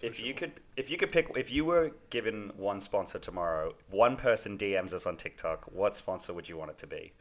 That's 0.00 0.16
for 0.16 0.22
if 0.22 0.26
you 0.26 0.32
sure. 0.32 0.34
could, 0.48 0.52
if 0.76 0.90
you 0.90 0.96
could 0.96 1.10
pick, 1.10 1.30
if 1.36 1.50
you 1.50 1.64
were 1.64 1.92
given 2.10 2.52
one 2.56 2.80
sponsor 2.80 3.18
tomorrow, 3.18 3.74
one 3.90 4.16
person 4.16 4.56
DMs 4.56 4.92
us 4.92 5.06
on 5.06 5.16
TikTok, 5.16 5.64
what 5.72 5.96
sponsor 5.96 6.32
would 6.32 6.48
you 6.48 6.56
want 6.56 6.70
it 6.70 6.78
to 6.78 6.86
be? 6.86 7.12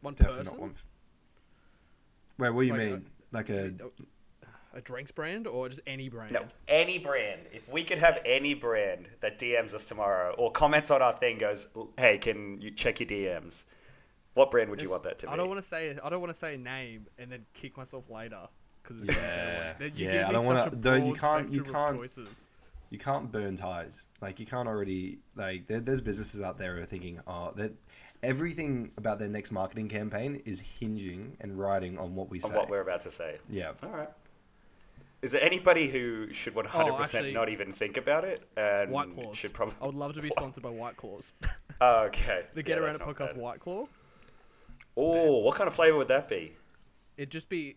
one 0.00 0.14
Definitely 0.14 0.44
person, 0.44 0.54
not 0.54 0.60
one. 0.60 0.70
f- 0.70 0.84
Wait, 2.38 2.50
what 2.50 2.60
do 2.62 2.66
you 2.66 2.72
Like 2.72 2.80
a- 2.82 2.90
mean? 2.90 3.10
like 3.32 3.50
a 3.50 3.74
a 4.74 4.80
drinks 4.80 5.10
brand 5.10 5.46
or 5.46 5.68
just 5.68 5.80
any 5.86 6.08
brand. 6.08 6.32
No, 6.32 6.46
any 6.68 6.98
brand. 6.98 7.40
If 7.52 7.68
we 7.68 7.82
could 7.82 7.98
have 7.98 8.20
any 8.24 8.54
brand 8.54 9.08
that 9.20 9.38
DMs 9.38 9.74
us 9.74 9.86
tomorrow 9.86 10.34
or 10.38 10.52
comments 10.52 10.90
on 10.92 11.02
our 11.02 11.14
thing, 11.16 11.38
goes, 11.38 11.68
"Hey, 11.96 12.18
can 12.18 12.60
you 12.60 12.70
check 12.70 13.00
your 13.00 13.08
DMs?" 13.08 13.66
What 14.34 14.50
brand 14.52 14.70
would 14.70 14.80
you 14.80 14.90
want 14.90 15.02
that 15.02 15.18
to 15.20 15.26
be? 15.26 15.32
I 15.32 15.36
don't 15.36 15.48
want 15.48 15.60
to 15.60 15.66
say. 15.66 15.98
I 16.02 16.08
don't 16.10 16.20
want 16.20 16.32
to 16.32 16.38
say 16.38 16.54
a 16.54 16.58
name 16.58 17.08
and 17.18 17.32
then 17.32 17.44
kick 17.54 17.76
myself 17.76 18.08
later 18.08 18.48
because 18.82 19.04
Yeah. 19.04 19.74
then 19.78 19.92
you 19.96 20.06
Yeah, 20.06 20.12
give 20.12 20.26
I 20.28 20.32
don't 20.32 20.46
wanna- 20.46 20.66
a 20.66 20.76
though 20.76 20.94
you 20.94 21.14
can't- 21.14 21.52
you 21.52 21.62
can't- 21.62 21.94
of 21.94 21.96
choices. 22.00 22.48
you 22.90 22.98
can't 22.98 23.30
burn 23.30 23.56
ties. 23.56 24.06
Like 24.20 24.40
you 24.40 24.46
can't 24.46 24.66
already 24.68 25.18
like 25.36 25.66
there, 25.66 25.80
there's 25.80 26.00
businesses 26.00 26.40
out 26.40 26.58
there 26.58 26.76
who 26.76 26.82
are 26.82 26.86
thinking, 26.86 27.20
oh, 27.26 27.52
that 27.56 27.72
everything 28.22 28.90
about 28.96 29.18
their 29.18 29.28
next 29.28 29.50
marketing 29.52 29.88
campaign 29.88 30.42
is 30.44 30.60
hinging 30.60 31.36
and 31.40 31.58
riding 31.58 31.98
on 31.98 32.14
what 32.14 32.28
we 32.30 32.40
say. 32.40 32.48
on 32.48 32.54
what 32.54 32.68
we're 32.68 32.80
about 32.80 33.00
to 33.02 33.10
say. 33.10 33.38
yeah. 33.48 33.72
All 33.82 33.90
right. 33.90 34.08
Is 35.20 35.32
there 35.32 35.42
anybody 35.42 35.88
who 35.88 36.32
should 36.32 36.54
100% 36.54 36.92
Oh, 36.92 36.98
actually- 37.00 37.32
not 37.32 37.48
even 37.48 37.72
think 37.72 37.96
about 37.96 38.24
it? 38.24 38.40
And 38.56 38.92
White 38.92 39.10
Claws. 39.10 39.36
Should 39.36 39.52
probably. 39.52 39.74
I 39.82 39.86
would 39.86 39.96
love 39.96 40.12
to 40.14 40.22
be 40.22 40.30
sponsored 40.38 40.62
by 40.62 40.70
White 40.70 40.96
Claws. 40.96 41.32
Oh, 41.80 42.04
okay. 42.06 42.44
the 42.54 42.60
Yeah, 42.60 42.62
Get 42.62 42.78
Around 42.78 42.98
that's 42.98 42.98
It 42.98 43.14
podcast 43.14 43.26
bad. 43.34 43.36
White 43.36 43.60
Claw. 43.60 43.86
Oh, 44.96 45.40
what 45.42 45.54
kind 45.56 45.68
of 45.68 45.74
flavor 45.74 45.96
would 45.96 46.08
that 46.08 46.28
be? 46.28 46.56
It'd 47.16 47.30
just 47.30 47.48
be. 47.48 47.76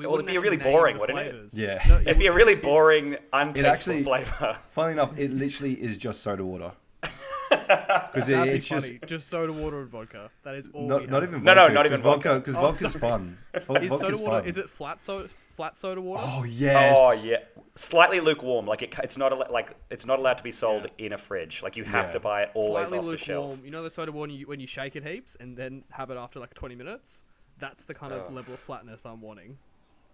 We 0.00 0.06
Well, 0.06 0.14
it'd 0.14 0.24
be 0.24 0.32
actually 0.32 0.56
really 0.56 0.62
boring, 0.62 0.94
the 0.96 1.00
wouldn't 1.00 1.18
it? 1.18 1.52
Yeah, 1.52 1.82
no, 1.86 1.98
it'd 2.00 2.18
be 2.18 2.26
a 2.28 2.32
really 2.32 2.54
boring, 2.54 3.16
untasteful 3.34 4.02
flavor. 4.02 4.58
Funnily 4.70 4.94
enough, 4.94 5.12
it 5.18 5.30
literally 5.30 5.74
is 5.74 5.98
just 5.98 6.22
soda 6.22 6.42
water. 6.44 6.72
Because 7.50 8.28
it, 8.28 8.38
it's 8.48 8.66
just 8.66 8.86
funny. 8.86 8.98
Just 9.06 9.28
soda 9.28 9.52
water 9.52 9.80
and 9.80 9.88
vodka. 9.90 10.30
That 10.44 10.54
is 10.54 10.68
all. 10.72 10.88
not, 10.88 11.02
we 11.02 11.06
not 11.08 11.22
have. 11.22 11.30
even 11.32 11.44
No, 11.44 11.54
no, 11.54 11.60
vodka, 11.62 11.74
not 11.74 11.84
'cause 11.84 11.92
even 11.92 12.02
vodka 12.02 12.28
vodka. 12.28 12.40
because 12.40 12.56
Oh, 12.56 12.60
vodka's 12.62 12.92
sorry. 12.92 13.00
fun. 13.00 13.38
Vo- 13.66 13.74
Is 13.76 13.90
soda 13.92 14.06
water? 14.24 14.40
fun. 14.40 14.44
Is 14.46 14.56
it 14.56 14.68
flat 14.70 15.02
soda? 15.02 15.28
Flat 15.28 15.76
soda 15.76 16.00
water? 16.00 16.22
Oh, 16.26 16.38
oh 16.40 16.44
yes. 16.44 16.96
Oh 16.98 17.12
yeah, 17.24 17.36
slightly 17.74 18.20
lukewarm. 18.20 18.66
Like 18.66 18.82
it, 18.82 18.94
it's 19.02 19.16
not 19.18 19.32
al- 19.32 19.46
like 19.52 19.74
it's 19.90 20.06
not 20.06 20.18
allowed 20.18 20.38
to 20.38 20.42
be 20.44 20.50
sold 20.50 20.86
in 20.98 21.12
a 21.12 21.18
fridge. 21.18 21.62
Like 21.62 21.76
you 21.76 21.84
have 21.84 22.06
Yeah. 22.06 22.12
to 22.12 22.20
buy 22.20 22.42
it 22.44 22.50
always 22.54 22.88
Slightly 22.88 22.98
off 22.98 23.04
the 23.04 23.10
lukewarm. 23.10 23.48
shelf. 23.50 23.64
You 23.64 23.70
know 23.70 23.82
the 23.82 23.90
soda 23.90 24.10
water 24.12 24.32
you, 24.32 24.46
when 24.46 24.58
you 24.60 24.66
shake 24.66 24.96
it 24.96 25.04
heaps 25.06 25.36
and 25.38 25.56
then 25.56 25.84
have 25.90 26.10
it 26.10 26.16
after 26.16 26.40
like 26.40 26.54
20 26.54 26.74
minutes. 26.76 27.24
That's 27.58 27.84
the 27.84 27.94
kind 27.94 28.12
of 28.12 28.24
Oh. 28.30 28.32
level 28.32 28.54
of 28.54 28.60
flatness 28.60 29.04
I'm 29.04 29.20
wanting. 29.20 29.58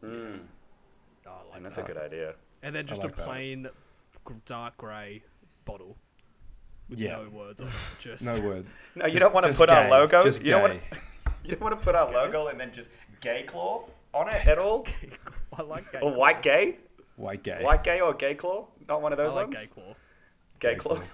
Mm, 0.07 0.39
Oh, 1.27 1.31
I 1.31 1.33
like 1.33 1.57
and 1.57 1.65
that's 1.67 1.77
that. 1.77 1.85
a 1.85 1.89
good 1.93 1.97
idea. 2.03 2.35
And 2.63 2.75
then 2.75 2.87
just 2.87 3.03
like 3.03 3.13
a 3.13 3.15
plain 3.17 3.69
g- 4.29 4.35
dark 4.47 4.77
grey 4.77 5.23
bottle 5.65 5.97
with 6.89 6.99
Yeah. 7.01 7.17
no 7.23 7.29
words 7.31 7.61
on 7.61 7.69
it. 7.69 7.75
Just 8.01 8.25
No 8.25 8.39
word. 8.47 8.67
No, 8.95 9.07
you 9.07 9.13
Just- 9.13 9.23
don't 9.23 9.35
want 9.35 9.45
to 9.45 9.49
just 9.51 9.59
put 9.59 9.71
our 9.71 9.85
gay, 9.85 9.91
logo. 9.91 10.23
just 10.23 10.43
you 10.43 10.51
don't 10.51 10.63
want 10.63 10.75
gay. 10.91 10.99
you 11.45 11.51
don't 11.53 11.61
want 11.63 11.81
to 11.81 11.85
put 11.85 11.95
our 11.97 12.11
logo 12.13 12.47
and 12.49 12.59
then 12.61 12.71
just 12.73 12.89
gay 13.21 13.43
claw 13.43 13.85
on 14.15 14.29
it 14.29 14.47
at 14.47 14.59
all. 14.59 14.87
I 15.53 15.63
like 15.63 15.91
gay. 15.93 15.99
or 15.99 16.11
claw. 16.13 16.19
white 16.19 16.43
gay, 16.43 16.77
White 17.17 17.43
gay. 17.43 17.63
white 17.63 17.83
gay 17.83 18.01
or 18.01 18.15
gay 18.15 18.35
claw. 18.35 18.69
Not 18.89 19.03
one 19.03 19.13
of 19.13 19.19
I 19.19 19.25
those 19.25 19.33
like 19.35 19.47
ones. 19.49 19.67
gay 19.71 19.75
claw. 19.75 19.95
Gay 20.61 20.73
Gay 20.73 20.75
claw. 20.77 20.95
claw. 20.97 21.05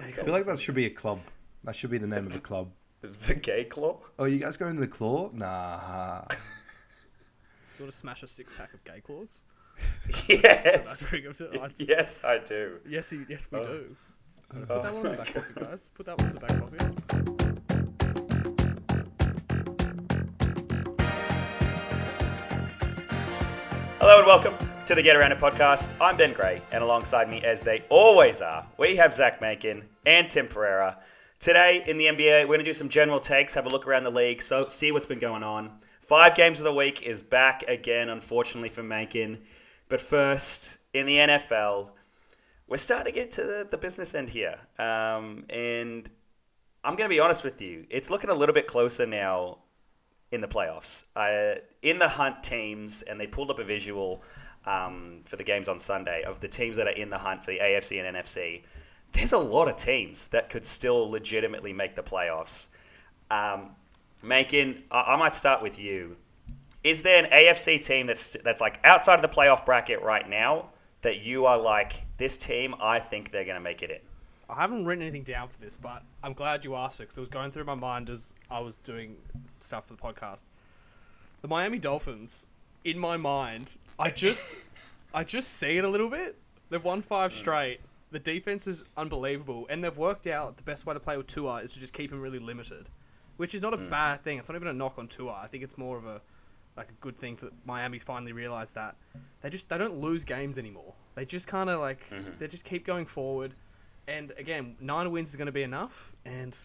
I 0.00 0.10
feel 0.12 0.32
like 0.32 0.46
that 0.46 0.58
should 0.60 0.74
be 0.74 0.86
a 0.86 0.90
club. 0.90 1.20
That 1.64 1.74
should 1.74 1.90
be 1.90 1.98
the 1.98 2.06
name 2.06 2.26
of 2.26 2.34
a 2.36 2.40
club. 2.40 2.70
the 3.00 3.34
gay 3.34 3.64
claw. 3.64 3.98
Oh, 4.18 4.24
you 4.24 4.38
guys 4.38 4.56
going 4.56 4.74
to 4.74 4.80
the 4.80 4.86
claw? 4.86 5.30
Nah. 5.32 6.22
You 7.78 7.84
want 7.84 7.92
to 7.92 7.98
smash 7.98 8.22
a 8.22 8.28
six 8.28 8.52
pack 8.52 8.72
of 8.74 8.82
gay 8.84 9.00
claws? 9.00 9.42
Yes. 10.28 10.42
That's 10.64 11.06
pretty 11.08 11.26
good. 11.26 11.58
I- 11.60 11.70
yes, 11.78 12.22
I 12.22 12.38
do. 12.38 12.78
Yes, 12.88 13.10
he, 13.10 13.24
yes, 13.28 13.48
we 13.50 13.58
Oh. 13.58 13.64
do. 13.66 13.96
Oh. 14.54 14.56
Put 14.66 14.82
that 14.84 14.94
one 14.94 15.06
in 15.06 15.12
the 15.12 15.18
back 15.18 15.34
pocket, 15.34 15.54
guys. 15.56 15.90
Put 15.94 16.06
that 16.06 16.18
one 16.18 16.28
in 16.28 16.34
the 16.34 16.40
back 16.40 16.60
pocket. 16.60 18.04
Hello 23.98 24.18
and 24.18 24.26
welcome 24.26 24.54
to 24.84 24.94
the 24.94 25.02
Get 25.02 25.16
Around 25.16 25.32
It 25.32 25.38
podcast. 25.38 25.94
I'm 26.00 26.16
Ben 26.16 26.32
Gray, 26.34 26.60
and 26.72 26.84
alongside 26.84 27.28
me, 27.30 27.40
as 27.42 27.62
they 27.62 27.84
always 27.88 28.42
are, 28.42 28.66
we 28.78 28.96
have 28.96 29.12
Zach 29.14 29.40
Mankin 29.40 29.82
and 30.04 30.28
Tim 30.28 30.46
Pereira. 30.46 30.98
Today 31.38 31.82
in 31.86 31.96
the 31.96 32.04
NBA, 32.06 32.42
we're 32.42 32.46
going 32.46 32.58
to 32.58 32.64
do 32.64 32.72
some 32.74 32.88
general 32.88 33.20
takes, 33.20 33.54
have 33.54 33.66
a 33.66 33.70
look 33.70 33.86
around 33.86 34.04
the 34.04 34.10
league, 34.10 34.42
so 34.42 34.68
see 34.68 34.92
what's 34.92 35.06
been 35.06 35.18
going 35.18 35.42
on. 35.42 35.70
Five 36.04 36.34
games 36.34 36.58
of 36.60 36.64
the 36.64 36.74
week 36.74 37.00
is 37.00 37.22
back 37.22 37.64
again, 37.66 38.10
unfortunately 38.10 38.68
for 38.68 38.82
Mankin. 38.82 39.38
But 39.88 40.02
first, 40.02 40.76
in 40.92 41.06
the 41.06 41.16
NFL, 41.16 41.92
we're 42.68 42.76
starting 42.76 43.10
to 43.10 43.18
get 43.18 43.30
to 43.32 43.42
the, 43.42 43.68
the 43.70 43.78
business 43.78 44.14
end 44.14 44.28
here, 44.28 44.58
um, 44.78 45.46
and 45.48 46.10
I'm 46.84 46.96
going 46.96 47.08
to 47.08 47.14
be 47.14 47.20
honest 47.20 47.42
with 47.42 47.62
you. 47.62 47.86
It's 47.88 48.10
looking 48.10 48.28
a 48.28 48.34
little 48.34 48.54
bit 48.54 48.66
closer 48.66 49.06
now 49.06 49.60
in 50.30 50.42
the 50.42 50.46
playoffs. 50.46 51.04
Uh, 51.16 51.60
in 51.80 51.98
the 51.98 52.08
hunt 52.08 52.42
teams, 52.42 53.00
and 53.00 53.18
they 53.18 53.26
pulled 53.26 53.50
up 53.50 53.58
a 53.58 53.64
visual 53.64 54.22
um, 54.66 55.22
for 55.24 55.36
the 55.36 55.44
games 55.44 55.68
on 55.68 55.78
Sunday 55.78 56.22
of 56.24 56.38
the 56.38 56.48
teams 56.48 56.76
that 56.76 56.86
are 56.86 56.90
in 56.90 57.08
the 57.08 57.18
hunt 57.18 57.42
for 57.42 57.50
the 57.50 57.60
AFC 57.60 58.04
and 58.04 58.14
NFC. 58.14 58.62
There's 59.12 59.32
a 59.32 59.38
lot 59.38 59.68
of 59.68 59.76
teams 59.76 60.26
that 60.28 60.50
could 60.50 60.66
still 60.66 61.08
legitimately 61.08 61.72
make 61.72 61.96
the 61.96 62.02
playoffs. 62.02 62.68
Um, 63.30 63.70
Macon, 64.24 64.82
I, 64.90 65.00
I 65.00 65.16
might 65.16 65.34
start 65.34 65.62
with 65.62 65.78
you. 65.78 66.16
Is 66.82 67.02
there 67.02 67.24
an 67.24 67.30
AFC 67.30 67.84
team 67.84 68.06
that's 68.06 68.36
that's 68.44 68.60
like 68.60 68.78
outside 68.84 69.14
of 69.14 69.22
the 69.22 69.28
playoff 69.28 69.64
bracket 69.64 70.02
right 70.02 70.28
now 70.28 70.70
that 71.02 71.20
you 71.20 71.46
are 71.46 71.58
like 71.58 72.04
this 72.16 72.36
team? 72.36 72.74
I 72.80 72.98
think 72.98 73.30
they're 73.30 73.44
going 73.44 73.56
to 73.56 73.62
make 73.62 73.82
it 73.82 73.90
in. 73.90 73.98
I 74.48 74.60
haven't 74.60 74.84
written 74.84 75.02
anything 75.02 75.22
down 75.22 75.48
for 75.48 75.58
this, 75.60 75.76
but 75.76 76.02
I'm 76.22 76.34
glad 76.34 76.64
you 76.64 76.74
asked 76.74 77.00
it 77.00 77.04
because 77.04 77.16
it 77.16 77.20
was 77.20 77.28
going 77.30 77.50
through 77.50 77.64
my 77.64 77.74
mind 77.74 78.10
as 78.10 78.34
I 78.50 78.60
was 78.60 78.76
doing 78.76 79.16
stuff 79.60 79.86
for 79.86 79.94
the 79.94 80.00
podcast. 80.00 80.42
The 81.40 81.48
Miami 81.48 81.78
Dolphins, 81.78 82.46
in 82.84 82.98
my 82.98 83.16
mind, 83.16 83.78
I 83.98 84.10
just, 84.10 84.56
I 85.14 85.24
just 85.24 85.54
see 85.54 85.78
it 85.78 85.84
a 85.84 85.88
little 85.88 86.10
bit. 86.10 86.36
They've 86.68 86.84
won 86.84 87.02
five 87.02 87.32
mm. 87.32 87.36
straight. 87.36 87.80
The 88.10 88.18
defense 88.18 88.66
is 88.66 88.84
unbelievable, 88.96 89.66
and 89.70 89.82
they've 89.82 89.96
worked 89.96 90.26
out 90.26 90.56
the 90.56 90.62
best 90.62 90.86
way 90.86 90.94
to 90.94 91.00
play 91.00 91.16
with 91.16 91.26
Tua 91.26 91.56
is 91.56 91.72
to 91.74 91.80
just 91.80 91.92
keep 91.92 92.12
him 92.12 92.20
really 92.20 92.38
limited, 92.38 92.88
which 93.36 93.54
is 93.54 93.62
not 93.62 93.74
a 93.74 93.76
bad 93.78 94.22
thing. 94.22 94.38
It's 94.38 94.48
not 94.48 94.56
even 94.56 94.68
a 94.68 94.72
knock 94.72 94.98
on 94.98 95.08
Tua. 95.08 95.40
I 95.42 95.46
think 95.46 95.62
it's 95.64 95.76
more 95.78 95.96
of 95.96 96.06
a 96.06 96.20
like 96.76 96.88
a 96.88 96.94
good 97.00 97.16
thing 97.16 97.36
for 97.36 97.50
Miami's 97.64 98.02
finally 98.02 98.32
realized 98.32 98.74
that 98.74 98.96
they 99.40 99.48
just 99.50 99.68
they 99.68 99.78
don't 99.78 99.98
lose 100.00 100.24
games 100.24 100.58
anymore. 100.58 100.94
They 101.14 101.24
just 101.24 101.46
kind 101.46 101.70
of 101.70 101.80
like 101.80 102.00
they 102.38 102.48
just 102.48 102.64
keep 102.64 102.84
going 102.84 103.06
forward. 103.06 103.54
And 104.08 104.32
again, 104.36 104.76
nine 104.80 105.10
wins 105.10 105.30
is 105.30 105.36
going 105.36 105.46
to 105.46 105.52
be 105.52 105.62
enough. 105.62 106.14
And 106.26 106.56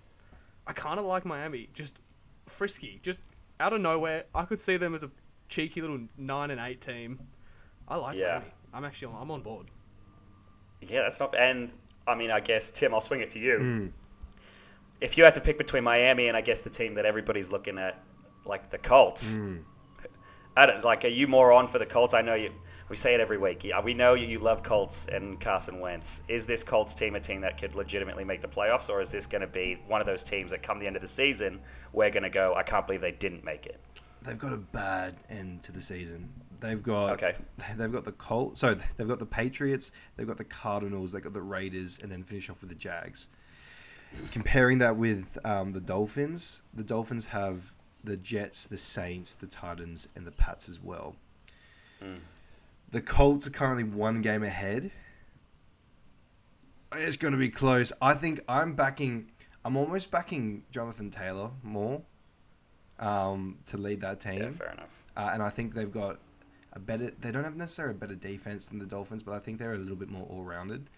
I 0.68 0.74
kind 0.74 1.00
of 1.00 1.06
like 1.06 1.26
Miami, 1.26 1.70
just 1.74 2.02
frisky, 2.48 3.00
just 3.04 3.20
out 3.60 3.72
of 3.74 3.82
nowhere. 3.82 4.26
I 4.36 4.44
could 4.46 4.60
see 4.60 4.78
them 4.78 4.94
as 4.96 5.04
a 5.04 5.12
cheeky 5.48 5.82
little 5.82 6.00
nine 6.18 6.52
and 6.52 6.60
eight 6.60 6.82
team. 6.82 7.20
I 7.88 7.96
like 7.96 8.18
Yeah. 8.18 8.40
Miami. 8.40 8.46
I'm 8.74 8.86
actually 8.86 9.14
on, 9.14 9.22
I'm 9.22 9.32
on 9.32 9.42
board. 9.42 9.68
Yeah, 10.82 11.02
that's 11.02 11.20
not. 11.20 11.36
And 11.36 11.72
I 12.08 12.16
mean, 12.16 12.32
I 12.32 12.40
guess 12.40 12.72
Tim, 12.72 12.94
I'll 12.94 13.02
swing 13.02 13.22
it 13.22 13.30
to 13.30 13.40
you. 13.40 13.58
Mm. 13.60 13.92
If 15.02 15.18
you 15.18 15.24
had 15.24 15.34
to 15.36 15.42
pick 15.42 15.58
between 15.58 15.84
Miami 15.84 16.28
and 16.28 16.36
I 16.36 16.42
guess 16.42 16.62
the 16.62 16.70
team 16.70 16.96
that 16.96 17.06
everybody's 17.06 17.52
looking 17.52 17.78
at, 17.78 18.04
like 18.46 18.70
the 18.70 18.78
Colts, 18.78 19.38
Mm. 19.38 19.64
I 20.58 20.66
don't, 20.66 20.84
like, 20.84 21.06
are 21.06 21.10
you 21.10 21.28
more 21.28 21.54
on 21.54 21.68
for 21.68 21.80
the 21.80 21.86
Colts? 21.86 22.14
I 22.14 22.22
know 22.22 22.34
you. 22.36 22.52
We 22.90 22.96
say 22.96 23.14
it 23.14 23.22
every 23.22 23.38
week. 23.38 23.66
We 23.84 23.94
know 23.94 24.16
you, 24.16 24.40
love 24.40 24.64
Colts 24.64 25.06
and 25.08 25.40
Carson 25.40 25.80
Wentz. 25.80 26.24
Is 26.28 26.48
this 26.48 26.64
Colts 26.64 26.96
team 26.96 27.16
a 27.16 27.20
team 27.20 27.40
that 27.42 27.60
could 27.60 27.76
legitimately 27.76 28.24
make 28.26 28.42
the 28.42 28.48
playoffs, 28.48 28.90
or 28.90 29.00
is 29.00 29.12
this 29.12 29.28
going 29.28 29.42
to 29.42 29.48
be 29.48 29.80
one 29.88 30.02
of 30.02 30.08
those 30.08 30.24
teams 30.24 30.52
that 30.52 30.64
come 30.64 30.80
the 30.80 30.88
end 30.88 30.96
of 30.96 31.02
the 31.04 31.08
season, 31.08 31.62
we're 31.94 32.10
going 32.10 32.24
to 32.24 32.32
go, 32.32 32.56
I 32.56 32.64
can't 32.64 32.86
believe 32.88 33.00
they 33.00 33.12
didn't 33.12 33.46
make 33.46 33.68
it? 33.68 33.80
They've 34.24 34.40
got 34.40 34.54
a 34.54 34.58
bad 34.58 35.16
end 35.30 35.62
to 35.64 35.72
the 35.72 35.80
season. 35.80 36.28
They've 36.60 36.82
got 36.82 37.12
Okay. 37.12 37.36
They've 37.78 37.92
got 37.92 38.04
the 38.04 38.12
Colts. 38.14 38.60
So 38.60 38.76
they've 38.98 39.08
got 39.08 39.20
the 39.20 39.26
Patriots. 39.26 39.92
They've 40.18 40.28
got 40.28 40.38
the 40.38 40.44
Cardinals. 40.44 41.12
They've 41.12 41.24
got 41.24 41.34
the 41.34 41.42
Raiders, 41.42 42.00
and 42.02 42.12
then 42.12 42.24
finish 42.24 42.50
off 42.50 42.60
with 42.60 42.70
the 42.72 42.76
Jags. 42.76 43.28
Comparing 44.32 44.80
that 44.80 44.96
with 44.96 45.38
um, 45.46 45.72
the 45.72 45.80
Dolphins, 45.82 46.62
the 46.74 46.84
Dolphins 46.84 47.26
have 47.28 47.74
the 48.04 48.18
Jets, 48.18 48.66
the 48.66 48.78
Saints, 48.78 49.36
the 49.36 49.48
Titans, 49.48 50.08
and 50.16 50.26
the 50.26 50.32
Pats 50.32 50.70
as 50.70 50.82
well. 50.82 51.16
The 52.92 53.02
Colts 53.02 53.46
are 53.46 53.52
currently 53.52 53.84
one 53.84 54.22
game 54.22 54.44
ahead. 54.44 54.92
It's 56.94 57.18
going 57.18 57.34
to 57.34 57.38
be 57.38 57.50
close. 57.50 57.92
I 58.02 58.14
think 58.16 58.42
I'm 58.48 58.74
backing. 58.74 59.30
I'm 59.64 59.78
almost 59.78 60.10
backing 60.10 60.64
Jonathan 60.72 61.12
Taylor 61.12 61.52
more 61.62 62.02
um, 63.00 63.60
to 63.66 63.78
lead 63.78 64.02
that 64.02 64.20
team. 64.20 64.42
Yeah, 64.42 64.52
fair 64.52 64.72
enough. 64.72 65.04
Uh, 65.16 65.30
and 65.34 65.44
I 65.44 65.50
think 65.50 65.76
they've 65.76 65.92
got 65.92 66.18
a 66.74 66.80
better. 66.80 67.12
They 67.20 67.32
don't 67.32 67.44
have 67.44 67.58
necessarily 67.58 67.96
a 67.96 67.98
better 67.98 68.16
defense 68.16 68.70
than 68.70 68.80
the 68.80 68.86
Dolphins, 68.86 69.22
but 69.22 69.34
I 69.34 69.40
think 69.40 69.60
they're 69.60 69.74
a 69.74 69.78
little 69.78 69.96
bit 69.98 70.10
more 70.10 70.26
all 70.30 70.44
rounded. 70.44 70.90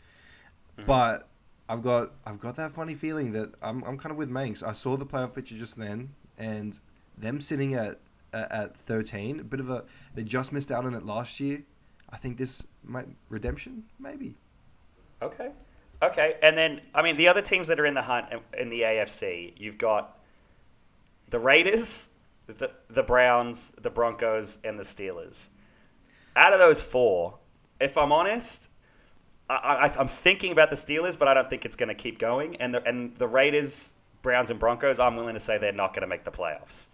But 0.85 1.27
I've 1.71 1.81
got 1.81 2.11
I've 2.25 2.39
got 2.39 2.57
that 2.57 2.73
funny 2.73 2.95
feeling 2.95 3.31
that 3.31 3.53
I'm 3.61 3.81
I'm 3.85 3.97
kind 3.97 4.11
of 4.11 4.17
with 4.17 4.29
Manx. 4.29 4.61
I 4.61 4.73
saw 4.73 4.97
the 4.97 5.05
playoff 5.05 5.33
picture 5.33 5.55
just 5.55 5.77
then, 5.77 6.09
and 6.37 6.77
them 7.17 7.39
sitting 7.39 7.75
at 7.75 7.97
at 8.33 8.51
at 8.51 8.75
13, 8.75 9.39
a 9.39 9.43
bit 9.43 9.61
of 9.61 9.69
a 9.69 9.85
they 10.13 10.23
just 10.23 10.51
missed 10.51 10.69
out 10.69 10.83
on 10.85 10.93
it 10.93 11.05
last 11.05 11.39
year. 11.39 11.63
I 12.09 12.17
think 12.17 12.37
this 12.37 12.67
might 12.83 13.07
redemption 13.29 13.85
maybe. 13.99 14.35
Okay. 15.21 15.51
Okay. 16.03 16.35
And 16.41 16.57
then, 16.57 16.81
I 16.93 17.01
mean, 17.03 17.15
the 17.15 17.29
other 17.29 17.41
teams 17.41 17.69
that 17.69 17.79
are 17.79 17.85
in 17.85 17.93
the 17.93 18.01
hunt 18.01 18.33
uh, 18.33 18.39
in 18.57 18.69
the 18.69 18.81
AFC, 18.81 19.53
you've 19.55 19.77
got 19.77 20.19
the 21.29 21.39
Raiders, 21.39 22.09
the, 22.47 22.69
the 22.89 23.03
Browns, 23.03 23.69
the 23.71 23.89
Broncos, 23.89 24.57
and 24.65 24.77
the 24.77 24.83
Steelers. 24.83 25.49
Out 26.35 26.51
of 26.51 26.59
those 26.59 26.81
four, 26.81 27.37
if 27.79 27.97
I'm 27.97 28.11
honest, 28.11 28.70
I, 29.51 29.87
I, 29.87 29.97
I'm 29.99 30.07
thinking 30.07 30.51
about 30.51 30.69
the 30.69 30.75
Steelers, 30.75 31.17
but 31.17 31.27
I 31.27 31.33
don't 31.33 31.49
think 31.49 31.65
it's 31.65 31.75
going 31.75 31.89
to 31.89 31.95
keep 31.95 32.19
going. 32.19 32.55
And 32.57 32.73
the, 32.73 32.83
and 32.87 33.15
the 33.17 33.27
Raiders, 33.27 33.95
Browns, 34.21 34.49
and 34.51 34.59
Broncos, 34.59 34.99
I'm 34.99 35.15
willing 35.15 35.33
to 35.33 35.39
say 35.39 35.57
they're 35.57 35.71
not 35.71 35.93
going 35.93 36.01
to 36.03 36.07
make 36.07 36.23
the 36.23 36.31
playoffs. 36.31 36.89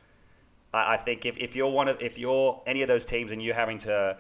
I, 0.74 0.94
I 0.94 0.98
think 0.98 1.26
if, 1.26 1.38
if 1.38 1.56
you're 1.56 1.70
one 1.72 1.88
of 1.88 2.02
if 2.02 2.18
you're 2.18 2.62
any 2.66 2.82
of 2.82 2.88
those 2.88 3.06
teams 3.06 3.32
and 3.32 3.42
you're 3.42 3.56
having 3.56 3.78
to 3.80 4.18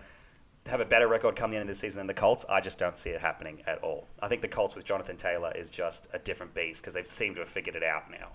have 0.68 0.82
a 0.82 0.86
better 0.86 1.08
record 1.08 1.36
come 1.36 1.50
the 1.52 1.56
end 1.58 1.62
of 1.64 1.68
the 1.70 1.80
season 1.80 2.00
than 2.00 2.08
the 2.08 2.14
Colts, 2.14 2.46
I 2.50 2.60
just 2.60 2.78
don't 2.78 2.98
see 2.98 3.10
it 3.12 3.22
happening 3.22 3.62
at 3.66 3.80
all. 3.84 4.06
I 4.22 4.28
think 4.28 4.42
the 4.42 4.50
Colts 4.50 4.76
with 4.76 4.84
Jonathan 4.84 5.16
Taylor 5.16 5.52
is 5.56 5.72
just 5.72 6.08
a 6.14 6.20
different 6.20 6.54
beast 6.54 6.82
because 6.82 6.94
they've 6.94 7.08
seemed 7.08 7.36
to 7.36 7.42
have 7.42 7.50
figured 7.50 7.76
it 7.76 7.84
out 7.84 8.04
now. 8.12 8.30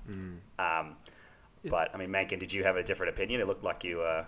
Um, 0.58 0.96
Is- 1.62 1.70
but 1.70 1.94
I 1.94 1.98
mean, 1.98 2.10
Mankin, 2.10 2.38
did 2.38 2.52
you 2.52 2.64
have 2.64 2.76
a 2.76 2.82
different 2.82 3.12
opinion? 3.14 3.40
It 3.42 3.46
looked 3.46 3.62
like 3.64 3.84
you 3.84 3.98
were 3.98 4.24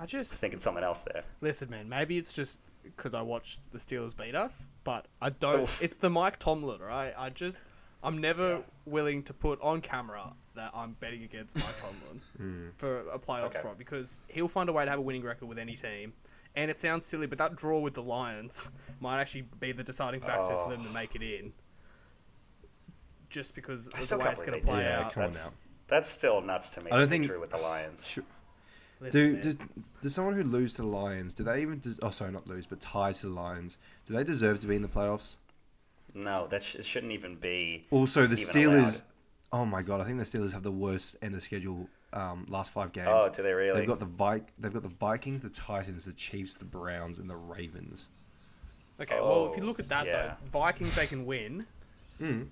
I 0.00 0.06
just 0.06 0.32
thinking 0.34 0.60
something 0.60 0.84
else 0.84 1.02
there. 1.02 1.24
listen, 1.40 1.68
man. 1.70 1.88
Maybe 1.88 2.16
it's 2.18 2.32
just 2.32 2.60
because 2.96 3.14
I 3.14 3.22
watched 3.22 3.72
the 3.72 3.78
Steelers 3.78 4.16
beat 4.16 4.34
us, 4.34 4.70
but 4.84 5.06
I 5.20 5.30
don't. 5.30 5.62
Oof. 5.62 5.82
It's 5.82 5.96
the 5.96 6.10
Mike 6.10 6.38
Tomlin, 6.38 6.80
right? 6.80 7.14
I 7.16 7.30
just, 7.30 7.58
I'm 8.02 8.18
never 8.18 8.62
willing 8.84 9.22
to 9.24 9.32
put 9.32 9.60
on 9.60 9.80
camera 9.80 10.32
that 10.54 10.70
I'm 10.74 10.92
betting 11.00 11.22
against 11.24 11.56
Mike 11.56 11.76
Tomlin 11.80 12.20
hmm. 12.36 12.68
for 12.76 13.00
a 13.10 13.18
playoffs 13.18 13.46
Okay. 13.46 13.58
spot 13.60 13.78
because 13.78 14.24
he'll 14.28 14.48
find 14.48 14.68
a 14.68 14.72
way 14.72 14.84
to 14.84 14.90
have 14.90 14.98
a 14.98 15.02
winning 15.02 15.22
record 15.22 15.46
with 15.46 15.58
any 15.58 15.74
team. 15.74 16.12
And 16.54 16.70
it 16.70 16.80
sounds 16.80 17.04
silly, 17.04 17.26
but 17.26 17.36
that 17.38 17.54
draw 17.54 17.78
with 17.78 17.92
the 17.94 18.02
Lions 18.02 18.70
might 19.00 19.20
actually 19.20 19.44
be 19.60 19.72
the 19.72 19.84
deciding 19.84 20.20
factor 20.20 20.54
Oh. 20.54 20.64
for 20.64 20.70
them 20.70 20.82
to 20.82 20.88
oh. 20.88 20.92
make 20.92 21.14
it 21.14 21.22
in. 21.22 21.52
Just 23.28 23.54
because 23.54 23.88
of 23.88 24.08
the 24.08 24.18
way 24.18 24.30
it's 24.30 24.42
going 24.42 24.58
to 24.58 24.66
play. 24.66 24.82
Yeah, 24.82 25.06
out. 25.06 25.14
That's 25.14 25.54
that's 25.88 26.08
still 26.08 26.40
nuts 26.40 26.70
to 26.70 26.82
me. 26.82 26.90
I 26.90 26.98
don't 26.98 27.08
think- 27.08 27.26
drew 27.26 27.40
with 27.40 27.50
the 27.50 27.58
Lions. 27.58 28.08
Sure. 28.08 28.24
Listen, 29.00 29.20
Do 29.20 29.32
man. 29.34 29.42
does, 29.42 29.56
does 30.00 30.14
someone 30.14 30.34
who 30.34 30.42
lose 30.42 30.74
to 30.74 30.82
the 30.82 30.88
Lions? 30.88 31.34
Do 31.34 31.44
they 31.44 31.60
even? 31.62 31.78
des- 31.80 31.96
oh, 32.02 32.10
sorry, 32.10 32.32
not 32.32 32.46
lose, 32.46 32.66
but 32.66 32.80
tie 32.80 33.12
to 33.12 33.26
the 33.26 33.32
Lions. 33.32 33.78
Do 34.06 34.14
they 34.14 34.24
deserve 34.24 34.60
to 34.60 34.66
be 34.66 34.76
in 34.76 34.82
the 34.82 34.88
playoffs? 34.88 35.36
No, 36.14 36.46
that 36.46 36.62
sh- 36.62 36.76
it 36.76 36.84
shouldn't 36.84 37.12
even 37.12 37.34
be. 37.34 37.84
Also, 37.90 38.26
the 38.26 38.40
Even 38.40 38.44
Steelers. 38.44 38.82
allowed. 38.82 39.02
Oh 39.52 39.66
my 39.66 39.82
god, 39.82 40.00
I 40.00 40.04
think 40.04 40.18
the 40.18 40.24
Steelers 40.24 40.52
have 40.52 40.62
the 40.62 40.72
worst 40.72 41.16
end 41.22 41.34
of 41.34 41.42
schedule. 41.42 41.88
Um, 42.12 42.46
last 42.48 42.72
five 42.72 42.92
games. 42.92 43.08
Oh, 43.10 43.28
do 43.28 43.42
they 43.42 43.52
really? 43.52 43.78
They've 43.80 43.88
got 43.88 43.98
the 43.98 44.06
Vi- 44.06 44.42
They've 44.58 44.72
got 44.72 44.82
the 44.82 44.88
Vikings, 44.88 45.42
the 45.42 45.50
Titans, 45.50 46.06
the 46.06 46.12
Chiefs, 46.14 46.56
the 46.56 46.64
Browns, 46.64 47.18
and 47.18 47.28
the 47.28 47.36
Ravens. 47.36 48.08
Okay, 48.98 49.20
well, 49.20 49.50
if 49.50 49.56
you 49.58 49.62
Oh, 49.62 49.66
look 49.66 49.78
at 49.78 49.88
that 49.90 50.06
yeah. 50.06 50.12
though, 50.42 50.50
Vikings 50.50 50.94
they 50.94 51.06
can 51.06 51.26
win. 51.26 51.66
Mm. 52.20 52.48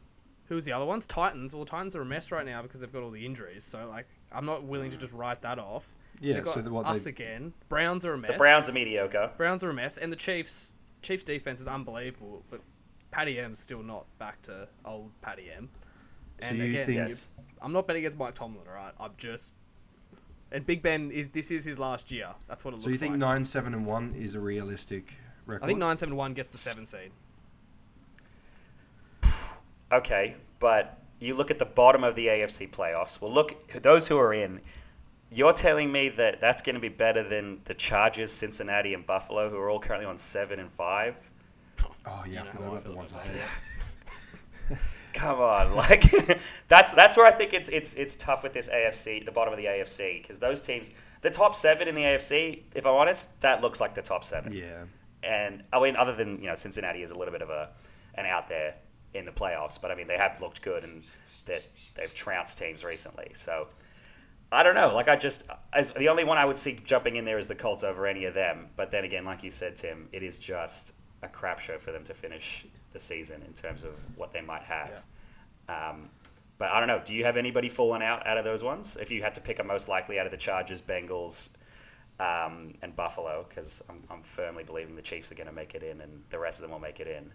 Who's 0.48 0.66
the 0.66 0.72
other 0.72 0.84
ones? 0.84 1.06
Titans. 1.06 1.54
Well, 1.54 1.64
Titans 1.64 1.96
are 1.96 2.02
a 2.02 2.04
mess 2.04 2.30
right 2.30 2.44
now 2.44 2.60
because 2.60 2.80
they've 2.82 2.92
got 2.92 3.02
all 3.02 3.10
the 3.10 3.24
injuries. 3.24 3.64
So 3.64 3.88
like, 3.88 4.06
I'm 4.30 4.44
not 4.44 4.64
willing 4.64 4.90
to 4.90 4.98
just 4.98 5.14
write 5.14 5.40
that 5.40 5.58
off. 5.58 5.94
Yeah, 6.20 6.40
got 6.40 6.54
so 6.54 6.62
the, 6.62 6.70
what 6.72 6.86
us 6.86 7.04
they, 7.04 7.10
again. 7.10 7.52
Browns 7.68 8.04
are 8.06 8.14
a 8.14 8.18
mess. 8.18 8.30
the 8.30 8.36
Browns 8.38 8.68
are 8.68 8.72
mediocre. 8.72 9.30
Browns 9.36 9.62
are 9.64 9.70
a 9.70 9.74
mess, 9.74 9.98
and 9.98 10.10
the 10.12 10.16
Chiefs. 10.16 10.74
Chiefs 11.02 11.22
defense 11.22 11.60
is 11.60 11.68
unbelievable, 11.68 12.42
but 12.50 12.60
Patty 13.10 13.38
M's 13.38 13.58
still 13.60 13.82
not 13.82 14.06
back 14.18 14.40
to 14.42 14.66
old 14.86 15.10
Patty 15.20 15.50
M. 15.54 15.68
So 16.40 16.48
And 16.48 16.58
you 16.58 16.64
again, 16.64 16.86
think- 16.86 16.96
you- 16.98 17.04
Yes. 17.04 17.28
I'm 17.60 17.72
not 17.72 17.86
betting 17.86 18.00
against 18.02 18.18
Mike 18.18 18.34
Tomlin. 18.34 18.66
All 18.68 18.74
right, 18.74 18.92
I'm 19.00 19.12
just. 19.18 19.54
And 20.52 20.64
Big 20.66 20.82
Ben 20.82 21.10
is 21.10 21.28
this 21.30 21.50
is 21.50 21.64
his 21.64 21.78
last 21.78 22.10
year. 22.12 22.28
That's 22.46 22.64
what 22.64 22.72
it 22.72 22.76
looks 22.76 22.86
like. 22.86 22.90
so 22.90 22.90
you 22.90 22.98
think 22.98 23.10
like. 23.12 23.18
nine 23.20 23.44
seven 23.44 23.74
and 23.74 23.84
one 23.86 24.14
is 24.14 24.34
a 24.34 24.40
realistic 24.40 25.14
record? 25.46 25.64
I 25.64 25.66
think 25.66 25.78
nine 25.78 25.96
seven 25.96 26.14
one 26.16 26.32
gets 26.34 26.50
the 26.50 26.58
seven 26.58 26.86
seed. 26.86 27.10
Okay, 29.92 30.36
but 30.58 30.98
you 31.20 31.34
look 31.34 31.50
at 31.50 31.58
the 31.58 31.64
bottom 31.64 32.02
of 32.04 32.14
the 32.14 32.26
AFC 32.26 32.68
playoffs. 32.70 33.20
Well, 33.20 33.32
look, 33.32 33.68
those 33.82 34.08
who 34.08 34.18
are 34.18 34.32
in, 34.34 34.60
you're 35.30 35.52
telling 35.52 35.90
me 35.90 36.08
that 36.10 36.40
that's 36.40 36.62
going 36.62 36.74
to 36.74 36.80
be 36.80 36.88
better 36.88 37.26
than 37.26 37.60
the 37.64 37.74
Chargers, 37.74 38.30
Cincinnati, 38.32 38.94
and 38.94 39.06
Buffalo, 39.06 39.50
who 39.50 39.56
are 39.56 39.68
all 39.68 39.80
currently 39.80 40.06
on 40.06 40.18
seven 40.18 40.60
and 40.60 40.70
five. 40.72 41.16
Oh 42.06 42.22
yeah, 42.26 42.42
You 42.42 42.48
I 42.48 42.52
forgot 42.52 42.68
about 42.68 42.84
the 42.84 42.92
ones 42.92 43.12
about 43.12 43.26
ahead. 44.68 44.78
Come 45.12 45.40
on, 45.40 45.74
like 45.76 46.04
that's 46.68 46.92
that's 46.92 47.16
where 47.16 47.26
I 47.26 47.30
think 47.30 47.52
it's 47.52 47.68
it's 47.68 47.94
it's 47.94 48.16
tough 48.16 48.42
with 48.42 48.52
this 48.52 48.68
AFC, 48.68 49.24
the 49.24 49.32
bottom 49.32 49.52
of 49.52 49.58
the 49.58 49.66
AFC, 49.66 50.20
because 50.20 50.38
those 50.40 50.60
teams, 50.60 50.90
the 51.20 51.30
top 51.30 51.54
seven 51.54 51.86
in 51.86 51.94
the 51.94 52.02
AFC, 52.02 52.62
if 52.74 52.84
I'm 52.84 52.94
honest, 52.94 53.40
that 53.40 53.62
looks 53.62 53.80
like 53.80 53.94
the 53.94 54.02
top 54.02 54.24
seven. 54.24 54.52
Yeah. 54.52 54.84
And 55.22 55.62
I 55.72 55.80
mean, 55.80 55.96
other 55.96 56.14
than 56.14 56.40
you 56.40 56.48
know, 56.48 56.56
Cincinnati 56.56 57.02
is 57.02 57.12
a 57.12 57.18
little 57.18 57.32
bit 57.32 57.42
of 57.42 57.50
a 57.50 57.70
an 58.16 58.26
out 58.26 58.48
there 58.48 58.74
in 59.14 59.24
the 59.24 59.32
playoffs, 59.32 59.80
but 59.80 59.90
I 59.90 59.94
mean, 59.94 60.08
they 60.08 60.18
have 60.18 60.40
looked 60.40 60.62
good 60.62 60.82
and 60.82 61.02
that 61.46 61.64
they've 61.94 62.12
trounced 62.12 62.58
teams 62.58 62.84
recently. 62.84 63.30
So 63.34 63.68
I 64.54 64.62
don't 64.62 64.74
know. 64.74 64.94
Like 64.94 65.08
I 65.08 65.16
just, 65.16 65.44
as 65.72 65.90
the 65.90 66.08
only 66.08 66.24
one 66.24 66.38
I 66.38 66.44
would 66.44 66.58
see 66.58 66.76
jumping 66.84 67.16
in 67.16 67.24
there 67.24 67.38
is 67.38 67.46
the 67.46 67.54
Colts 67.54 67.84
over 67.84 68.06
any 68.06 68.24
of 68.24 68.34
them. 68.34 68.68
But 68.76 68.90
then 68.90 69.04
again, 69.04 69.24
like 69.24 69.42
you 69.42 69.50
said, 69.50 69.76
Tim, 69.76 70.08
it 70.12 70.22
is 70.22 70.38
just 70.38 70.94
a 71.22 71.28
crap 71.28 71.58
show 71.58 71.78
for 71.78 71.92
them 71.92 72.04
to 72.04 72.14
finish 72.14 72.66
the 72.92 73.00
season 73.00 73.42
in 73.46 73.52
terms 73.52 73.84
of 73.84 73.92
what 74.16 74.32
they 74.32 74.40
might 74.40 74.62
have. 74.62 75.04
Um, 75.68 76.08
but 76.58 76.70
I 76.70 76.78
don't 76.78 76.88
know. 76.88 77.02
Do 77.04 77.14
you 77.14 77.24
have 77.24 77.36
anybody 77.36 77.68
falling 77.68 78.02
out 78.02 78.26
out 78.26 78.38
of 78.38 78.44
those 78.44 78.62
ones? 78.62 78.96
If 78.96 79.10
you 79.10 79.22
had 79.22 79.34
to 79.34 79.40
pick 79.40 79.58
a 79.58 79.64
most 79.64 79.88
likely 79.88 80.18
out 80.18 80.26
of 80.26 80.30
the 80.30 80.38
Chargers, 80.38 80.80
Bengals, 80.80 81.50
um, 82.20 82.74
and 82.82 82.94
Buffalo, 82.94 83.44
because 83.48 83.82
I'm, 83.88 84.02
I'm 84.08 84.22
firmly 84.22 84.62
believing 84.62 84.94
the 84.94 85.02
Chiefs 85.02 85.32
are 85.32 85.34
going 85.34 85.48
to 85.48 85.52
make 85.52 85.74
it 85.74 85.82
in, 85.82 86.00
and 86.00 86.22
the 86.30 86.38
rest 86.38 86.60
of 86.60 86.62
them 86.62 86.70
will 86.70 86.78
make 86.78 87.00
it 87.00 87.08
in. 87.08 87.32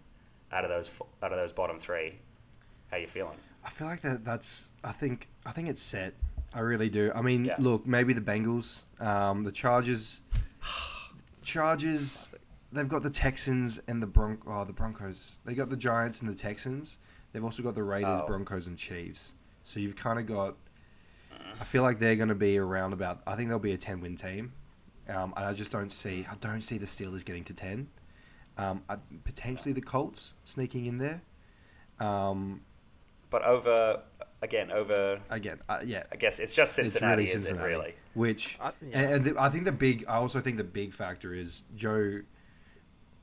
Out 0.52 0.64
of 0.64 0.70
those, 0.70 0.90
out 1.22 1.32
of 1.32 1.38
those 1.38 1.52
bottom 1.52 1.78
three, 1.80 2.18
how 2.90 2.98
you 2.98 3.08
feeling? 3.08 3.38
I 3.64 3.70
feel 3.70 3.88
like 3.88 4.02
that. 4.02 4.24
That's. 4.24 4.72
I 4.84 4.92
think. 4.92 5.28
I 5.46 5.52
think 5.52 5.68
it's 5.68 5.82
set. 5.82 6.14
I 6.54 6.60
really 6.62 6.90
do. 6.90 7.12
I 7.14 7.22
mean, 7.22 7.46
Yeah. 7.46 7.56
look, 7.60 7.86
maybe 7.86 8.14
the 8.14 8.22
Bengals, 8.22 8.84
um, 9.00 9.44
the 9.44 9.52
Chargers. 9.52 10.22
Chargers. 11.42 12.34
They've 12.72 12.88
got 12.88 13.02
the 13.04 13.10
Texans 13.10 13.80
and 13.88 14.02
the 14.02 14.08
Bron- 14.08 14.40
oh, 14.46 14.64
the 14.64 14.74
Broncos. 14.74 15.40
They 15.46 15.56
got 15.56 15.70
the 15.70 15.78
Giants 15.78 16.22
and 16.22 16.30
the 16.30 16.36
Texans. 16.36 17.00
They've 17.32 17.44
also 17.44 17.64
got 17.64 17.76
the 17.76 17.84
Raiders, 17.84 18.20
Oh. 18.22 18.28
Broncos, 18.28 18.68
and 18.68 18.78
Chiefs. 18.78 19.34
So 19.64 19.80
you've 19.80 19.96
kind 19.96 20.20
of 20.20 20.26
got. 20.26 20.56
I 21.60 21.64
feel 21.64 21.84
like 21.84 22.00
they're 22.00 22.16
going 22.16 22.30
to 22.30 22.36
be 22.36 22.58
around 22.58 22.94
about. 22.94 23.22
I 23.26 23.36
think 23.36 23.50
they'll 23.50 23.58
be 23.60 23.74
a 23.74 23.78
ten-win 23.78 24.16
team, 24.16 24.52
um, 25.08 25.34
and 25.36 25.46
I 25.46 25.54
just 25.54 25.72
don't 25.72 25.92
see. 25.92 26.26
I 26.30 26.36
don't 26.36 26.62
see 26.62 26.78
the 26.78 26.86
Steelers 26.86 27.26
getting 27.26 27.44
to 27.46 27.54
ten. 27.54 27.88
Um, 28.58 28.84
I, 28.90 28.98
potentially 29.24 29.74
the 29.74 29.82
Colts 29.82 30.36
sneaking 30.44 30.86
in 30.86 30.98
there. 30.98 31.22
Um, 32.00 32.62
But 33.30 33.44
over 33.44 34.02
again, 34.42 34.72
over 34.72 35.20
again, 35.30 35.60
uh, 35.70 35.80
yeah, 35.86 36.04
I 36.12 36.16
guess 36.16 36.40
it's 36.40 36.54
just 36.54 36.74
Cincinnati, 36.74 37.24
it's 37.24 37.34
really 37.34 37.36
is 37.38 37.44
Cincinnati, 37.44 37.74
it 37.74 37.78
really? 37.78 37.94
Which 38.14 38.58
I- 38.62 38.72
yeah. 38.88 39.00
and, 39.00 39.14
and 39.14 39.24
the, 39.26 39.42
I 39.42 39.50
think 39.50 39.66
the 39.66 39.72
big, 39.72 40.06
I 40.08 40.16
also 40.16 40.40
think 40.40 40.58
the 40.58 40.64
big 40.64 40.94
factor 40.94 41.34
is 41.34 41.64
Joe. 41.76 42.22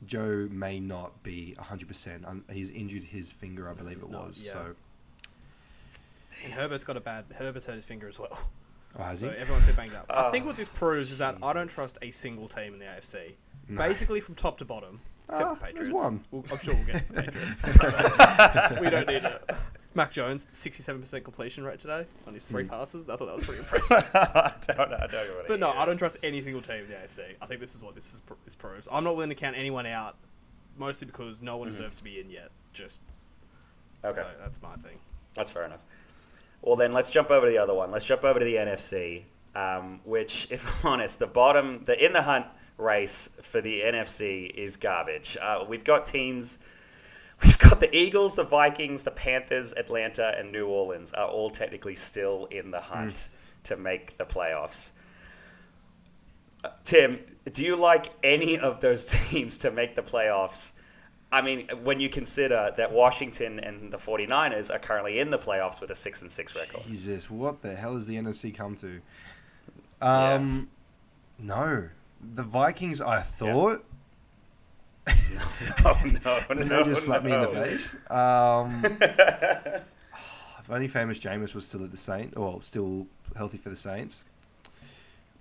Joe 0.05 0.47
may 0.51 0.79
not 0.79 1.23
be 1.23 1.55
hundred 1.59 1.89
percent. 1.89 2.25
Um, 2.27 2.45
he's 2.53 2.69
injured 2.71 3.03
his 3.03 3.33
finger, 3.33 3.71
I 3.71 3.73
believe 3.73 3.97
He's 3.97 4.05
it 4.05 4.11
not, 4.11 4.27
was. 4.29 4.45
yeah. 4.47 4.53
So, 4.53 4.75
And 6.45 6.53
Herbert's 6.53 6.85
got 6.85 6.97
a 6.99 7.01
bad. 7.01 7.25
Herbert's 7.35 7.65
hurt 7.67 7.77
his 7.77 7.87
finger 7.87 8.07
as 8.07 8.19
well. 8.19 8.39
oh, 8.99 9.03
has 9.03 9.23
he? 9.23 9.29
So 9.29 9.35
everyone's 9.35 9.65
been 9.67 9.75
banged 9.75 9.95
up. 9.95 10.05
Ah. 10.11 10.25
I 10.25 10.29
Oh, 10.29 10.31
think 10.31 10.45
what 10.45 10.57
this 10.57 10.69
proves 10.69 11.11
is 11.13 11.19
that 11.19 11.37
I 11.43 11.53
don't 11.55 11.71
trust 11.71 11.97
a 12.03 12.11
single 12.11 12.47
team 12.47 12.75
in 12.75 12.79
the 12.79 12.85
AFC. 12.85 13.33
No. 13.69 13.79
Basically, 13.79 14.21
from 14.21 14.35
top 14.35 14.59
to 14.59 14.65
bottom, 14.67 15.01
except 15.31 15.49
ah, 15.49 15.55
for 15.55 15.61
there's 15.73 15.89
Patriots. 15.89 16.05
one. 16.05 16.25
We'll, 16.31 16.45
I'm 16.53 16.59
sure 16.59 16.75
we'll 16.75 16.85
get 16.85 17.01
to 17.01 17.13
the 17.13 17.23
Patriots. 18.73 18.81
we 18.83 18.91
don't 18.91 19.09
need 19.09 19.25
it. 19.25 19.51
Mac 19.97 20.11
Jones, 20.11 20.45
67% 20.47 21.25
completion 21.25 21.65
rate 21.65 21.79
today 21.79 22.07
on 22.27 22.35
his 22.35 22.45
three 22.47 22.65
passes. 22.65 23.09
I 23.09 23.17
thought 23.17 23.27
that 23.27 23.37
was 23.37 23.47
pretty 23.47 23.61
impressive. 23.63 24.09
I 24.15 24.53
don't 24.69 24.91
know. 24.91 24.97
I 24.97 25.07
don't 25.07 25.13
know 25.13 25.43
But 25.49 25.59
no. 25.59 25.71
I 25.73 25.87
don't 25.87 25.97
trust 25.97 26.19
any 26.23 26.41
single 26.43 26.61
team 26.61 26.81
in 26.85 26.89
the 26.91 26.95
AFC. 26.97 27.35
I 27.41 27.47
think 27.47 27.61
this 27.61 27.75
is 27.75 27.81
what 27.81 27.95
this 27.95 28.13
is, 28.15 28.21
this 28.45 28.55
proves. 28.55 28.87
I'm 28.93 29.05
not 29.05 29.17
willing 29.17 29.31
to 29.31 29.35
count 29.35 29.57
anyone 29.57 29.87
out, 29.87 30.17
mostly 30.77 31.07
because 31.07 31.41
no 31.41 31.57
one 31.57 31.69
deserves 31.69 31.97
to 31.97 32.05
be 32.05 32.21
in 32.21 32.29
yet. 32.31 32.51
Just 32.75 33.01
Okay, 34.05 34.17
so 34.17 34.27
that's 34.39 34.61
my 34.61 34.77
thing. 34.77 34.99
that's 35.35 35.51
fair 35.51 35.65
enough. 35.65 35.81
Well, 36.61 36.77
then 36.77 36.93
let's 36.93 37.11
jump 37.11 37.31
over 37.31 37.47
to 37.47 37.51
the 37.51 37.59
other 37.59 37.75
one. 37.75 37.91
Let's 37.91 38.05
jump 38.05 38.23
over 38.23 38.39
to 38.39 38.45
the 38.45 38.57
NFC, 38.57 39.23
um, 39.55 40.01
which, 40.05 40.47
if 40.51 40.85
I'm 40.85 40.93
honest, 40.93 41.19
the 41.19 41.27
bottom, 41.27 41.79
the 41.81 42.05
in 42.05 42.13
the 42.13 42.23
hunt 42.23 42.47
race 42.77 43.31
for 43.41 43.63
the 43.63 43.81
NFC 43.81 44.51
is 44.51 44.77
garbage. 44.77 45.39
Uh, 45.41 45.65
we've 45.67 45.85
got 45.85 46.05
teams. 46.05 46.59
We've 47.43 47.59
got 47.59 47.81
the 47.81 47.95
Eagles, 47.95 48.35
the 48.35 48.45
Vikings, 48.45 49.03
the 49.03 49.11
Panthers, 49.11 49.75
Atlanta, 49.75 50.35
and 50.39 50.51
New 50.51 50.67
Orleans 50.67 51.13
are 51.13 51.29
all 51.29 51.51
technically 51.51 51.95
still 51.95 52.47
in 52.51 52.71
the 52.71 52.81
hunt 52.81 53.29
to 53.65 53.77
make 53.77 54.17
the 54.17 54.25
playoffs. 54.25 54.93
Uh, 56.65 56.71
Tim, 56.83 57.19
do 57.53 57.65
you 57.65 57.77
like 57.77 58.11
any 58.23 58.59
of 58.59 58.81
those 58.81 59.05
teams 59.29 59.59
to 59.59 59.71
make 59.71 59.95
the 59.95 60.03
playoffs? 60.03 60.73
I 61.31 61.43
mean, 61.43 61.69
when 61.83 62.01
you 62.01 62.09
consider 62.09 62.73
that 62.77 62.93
Washington 62.93 63.59
and 63.59 63.93
the 63.93 63.97
49ers 63.99 64.73
are 64.73 64.79
currently 64.79 65.19
in 65.19 65.31
the 65.31 65.39
playoffs 65.39 65.81
with 65.81 65.91
a 65.91 65.95
6 65.95 66.23
and 66.23 66.33
6 66.33 66.57
record. 66.57 66.83
Jesus, 66.87 67.29
what 67.29 67.61
the 67.61 67.75
hell 67.75 67.97
has 67.97 68.07
the 68.07 68.17
NFC 68.17 68.55
come 68.55 68.77
to? 68.77 69.01
Yeah. 70.01 70.35
Um, 70.35 70.69
no, 71.39 71.89
the 72.35 72.43
Vikings. 72.43 73.01
I 73.01 73.21
thought 73.21 73.85
Oh 75.85 76.01
no, 76.25 76.41
and 76.51 76.69
no, 76.69 76.83
they 76.85 76.91
just 76.91 77.05
slapped 77.05 77.25
me 77.25 77.33
in 77.33 77.41
the 77.41 77.47
face. 77.47 77.95
Um, 78.11 78.83
if 80.61 80.71
only 80.71 80.89
famous 80.89 81.19
Jameis 81.19 81.55
was 81.55 81.67
still 81.67 81.85
at 81.85 81.91
the 81.91 81.97
Saints, 81.97 82.37
or 82.37 82.61
still 82.63 83.07
healthy 83.37 83.57
for 83.59 83.69
the 83.71 83.77
Saints. 83.77 84.25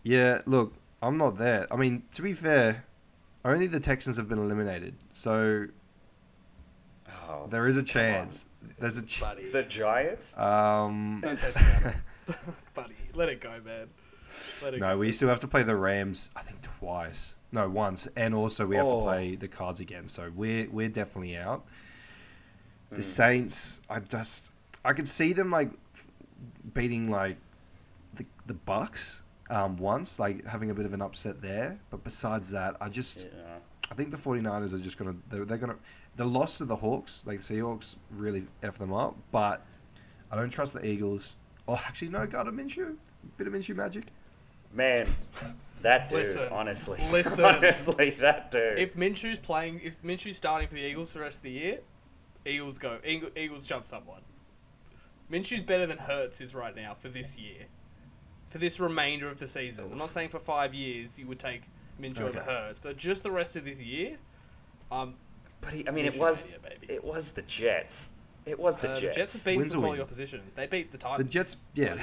Yeah, 0.03 0.41
look, 0.45 0.74
I'm 1.01 1.17
not 1.17 1.38
there. 1.38 1.67
I 1.72 1.75
mean, 1.77 2.03
to 2.13 2.22
be 2.22 2.34
fair, 2.34 2.84
only 3.43 3.65
the 3.67 3.79
Texans 3.79 4.17
have 4.17 4.29
been 4.29 4.38
eliminated, 4.38 4.95
so 5.13 5.65
Oh, 7.27 7.48
there 7.50 7.67
is 7.67 7.77
a 7.77 7.84
chance. 7.84 8.45
There's 8.79 8.98
a 8.98 9.05
ch- 9.05 9.22
buddy. 9.22 9.50
the 9.50 9.63
Giants. 9.63 10.38
um. 10.38 11.22
Don't 11.24 11.36
say 11.38 11.51
Seattle. 11.51 11.93
buddy, 12.75 12.95
let 13.15 13.29
it 13.29 13.41
go, 13.41 13.50
man. 13.65 13.88
Let 14.63 14.74
it 14.75 14.79
No, 14.79 14.89
go. 14.93 14.98
we 15.00 15.12
still 15.12 15.29
have 15.29 15.39
to 15.41 15.48
play 15.48 15.63
the 15.63 15.75
Rams. 15.75 16.29
I 16.36 16.41
think 16.41 16.62
twice. 16.62 17.36
No, 17.55 17.69
once, 17.69 18.05
and 18.17 18.35
also 18.35 18.67
we 18.67 18.75
have 18.75 18.85
Oh. 18.85 19.00
to 19.00 19.03
play 19.05 19.35
the 19.38 19.47
Cards 19.47 19.79
again. 19.79 20.07
So 20.09 20.29
we're 20.35 20.69
we're 20.69 20.89
definitely 20.89 21.38
out. 21.38 21.65
The 22.91 23.01
Saints, 23.01 23.79
I 23.89 24.01
just 24.01 24.51
I 24.83 24.91
could 24.91 25.07
see 25.07 25.31
them 25.31 25.50
like 25.51 25.71
beating 26.74 27.09
like 27.09 27.38
the 28.15 28.25
the 28.45 28.53
Bucks 28.53 29.24
um, 29.50 29.77
once, 29.77 30.19
like 30.19 30.45
having 30.45 30.69
a 30.69 30.74
bit 30.74 30.85
of 30.85 30.93
an 30.93 31.01
upset 31.01 31.41
there. 31.41 31.79
But 31.91 32.03
besides 32.03 32.50
that, 32.51 32.75
I 32.81 32.89
just 32.89 33.24
Yeah. 33.25 33.57
I 33.89 33.93
think 33.95 34.12
the 34.12 34.17
49ers 34.17 34.74
are 34.74 34.79
just 34.79 34.97
gonna 34.97 35.15
they're, 35.29 35.45
they're 35.45 35.57
gonna 35.57 35.77
the 36.17 36.25
loss 36.25 36.57
to 36.57 36.65
the 36.65 36.75
Hawks, 36.75 37.24
like 37.25 37.39
Seahawks, 37.39 37.95
really 38.12 38.45
f 38.63 38.77
them 38.77 38.91
up. 38.93 39.15
But 39.31 39.65
I 40.29 40.35
don't 40.35 40.50
trust 40.50 40.74
the 40.74 40.85
Eagles. 40.85 41.38
Oh, 41.69 41.81
actually, 41.88 42.09
no, 42.09 42.21
a 42.24 42.27
Minshew, 42.27 42.97
bit 43.38 43.47
of 43.47 43.53
Minshew 43.53 43.75
magic. 43.77 44.07
Man, 44.74 45.07
that 45.82 46.10
dude. 46.10 46.20
Listen, 46.20 46.48
honestly, 46.51 47.00
listen. 47.12 47.46
honestly, 47.46 48.12
that 48.20 48.51
dude. 48.51 48.79
If 48.79 48.96
Minshew's 48.96 49.39
playing, 49.39 49.82
if 49.84 50.01
Minshew's 50.01 50.38
starting 50.38 50.67
for 50.67 50.75
the 50.75 50.82
Eagles 50.82 51.13
the 51.13 51.20
rest 51.20 51.38
of 51.38 51.44
the 51.44 51.51
year, 51.51 51.79
Eagles 52.46 52.77
go. 52.77 53.00
Eagle, 53.05 53.29
Eagles 53.36 53.67
jump 53.67 53.86
someone. 53.86 54.22
Minshew's 55.32 55.63
better 55.63 55.86
than 55.86 55.98
Hurts 55.98 56.41
is 56.41 56.53
right 56.53 56.75
now 56.75 56.94
for 56.94 57.10
this 57.10 57.38
year, 57.38 57.65
for 58.50 58.60
this 58.60 58.79
remainder 58.79 59.27
of 59.27 59.39
the 59.39 59.48
season. 59.48 59.89
I'm 59.91 59.98
not 59.98 60.12
saying 60.12 60.29
for 60.29 60.39
five 60.39 60.74
years 60.74 61.17
you 61.17 61.27
would 61.27 61.39
take 61.39 61.63
Minshew 62.00 62.22
over 62.22 62.39
Hurts, 62.39 62.79
but 62.79 62.98
just 62.98 63.24
the 63.24 63.32
rest 63.32 63.55
of 63.55 63.65
this 63.65 63.82
year, 63.82 64.17
um, 64.91 65.15
but 65.62 65.74
he, 65.74 65.88
I 65.88 65.91
mean, 65.91 66.05
it 66.05 66.17
was 66.20 66.60
mania, 66.62 66.79
baby. 66.79 66.94
it 66.94 67.03
was 67.03 67.32
the 67.32 67.41
Jets. 67.44 68.13
It 68.46 68.60
was 68.60 68.77
the 68.77 68.91
uh, 68.91 68.96
Jets. 68.96 69.01
the 69.01 69.20
Jets 69.20 69.34
have 69.34 69.46
beaten 69.46 69.60
Wins 69.60 69.72
some 69.72 69.79
or 69.79 69.84
quality 69.84 70.01
opposition. 70.03 70.41
They 70.53 70.67
beat 70.67 70.91
the 70.91 70.98
The 70.98 71.03
Titans. 71.03 71.29
Jets, 71.32 71.58
yeah, 71.74 71.96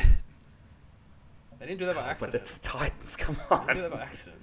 They 1.63 1.69
didn't 1.69 1.79
do 1.79 1.87
that 1.87 1.95
by 1.95 2.09
accident. 2.09 2.33
but 2.33 2.41
it's 2.41 2.59
the 2.59 2.69
Titans. 2.69 3.17
Come 3.19 3.37
on. 3.51 3.67
They 3.69 3.75
didn't 3.75 3.85
do 3.85 3.91
that 3.91 3.99
by 3.99 4.05
accident. 4.05 4.43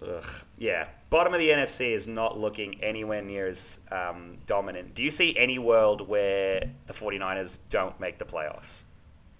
Ugh. 0.00 0.24
Yeah, 0.56 0.88
bottom 1.10 1.34
of 1.34 1.38
the 1.38 1.50
NFC 1.50 1.90
is 1.92 2.06
not 2.06 2.38
looking 2.38 2.82
anywhere 2.82 3.20
near 3.20 3.46
as 3.46 3.80
um, 3.90 4.34
dominant. 4.46 4.94
Do 4.94 5.02
you 5.04 5.10
see 5.10 5.36
any 5.36 5.58
world 5.58 6.08
where 6.08 6.70
the 6.86 6.94
49ers 6.94 7.58
don't 7.68 7.98
make 8.00 8.16
the 8.16 8.24
playoffs? 8.24 8.84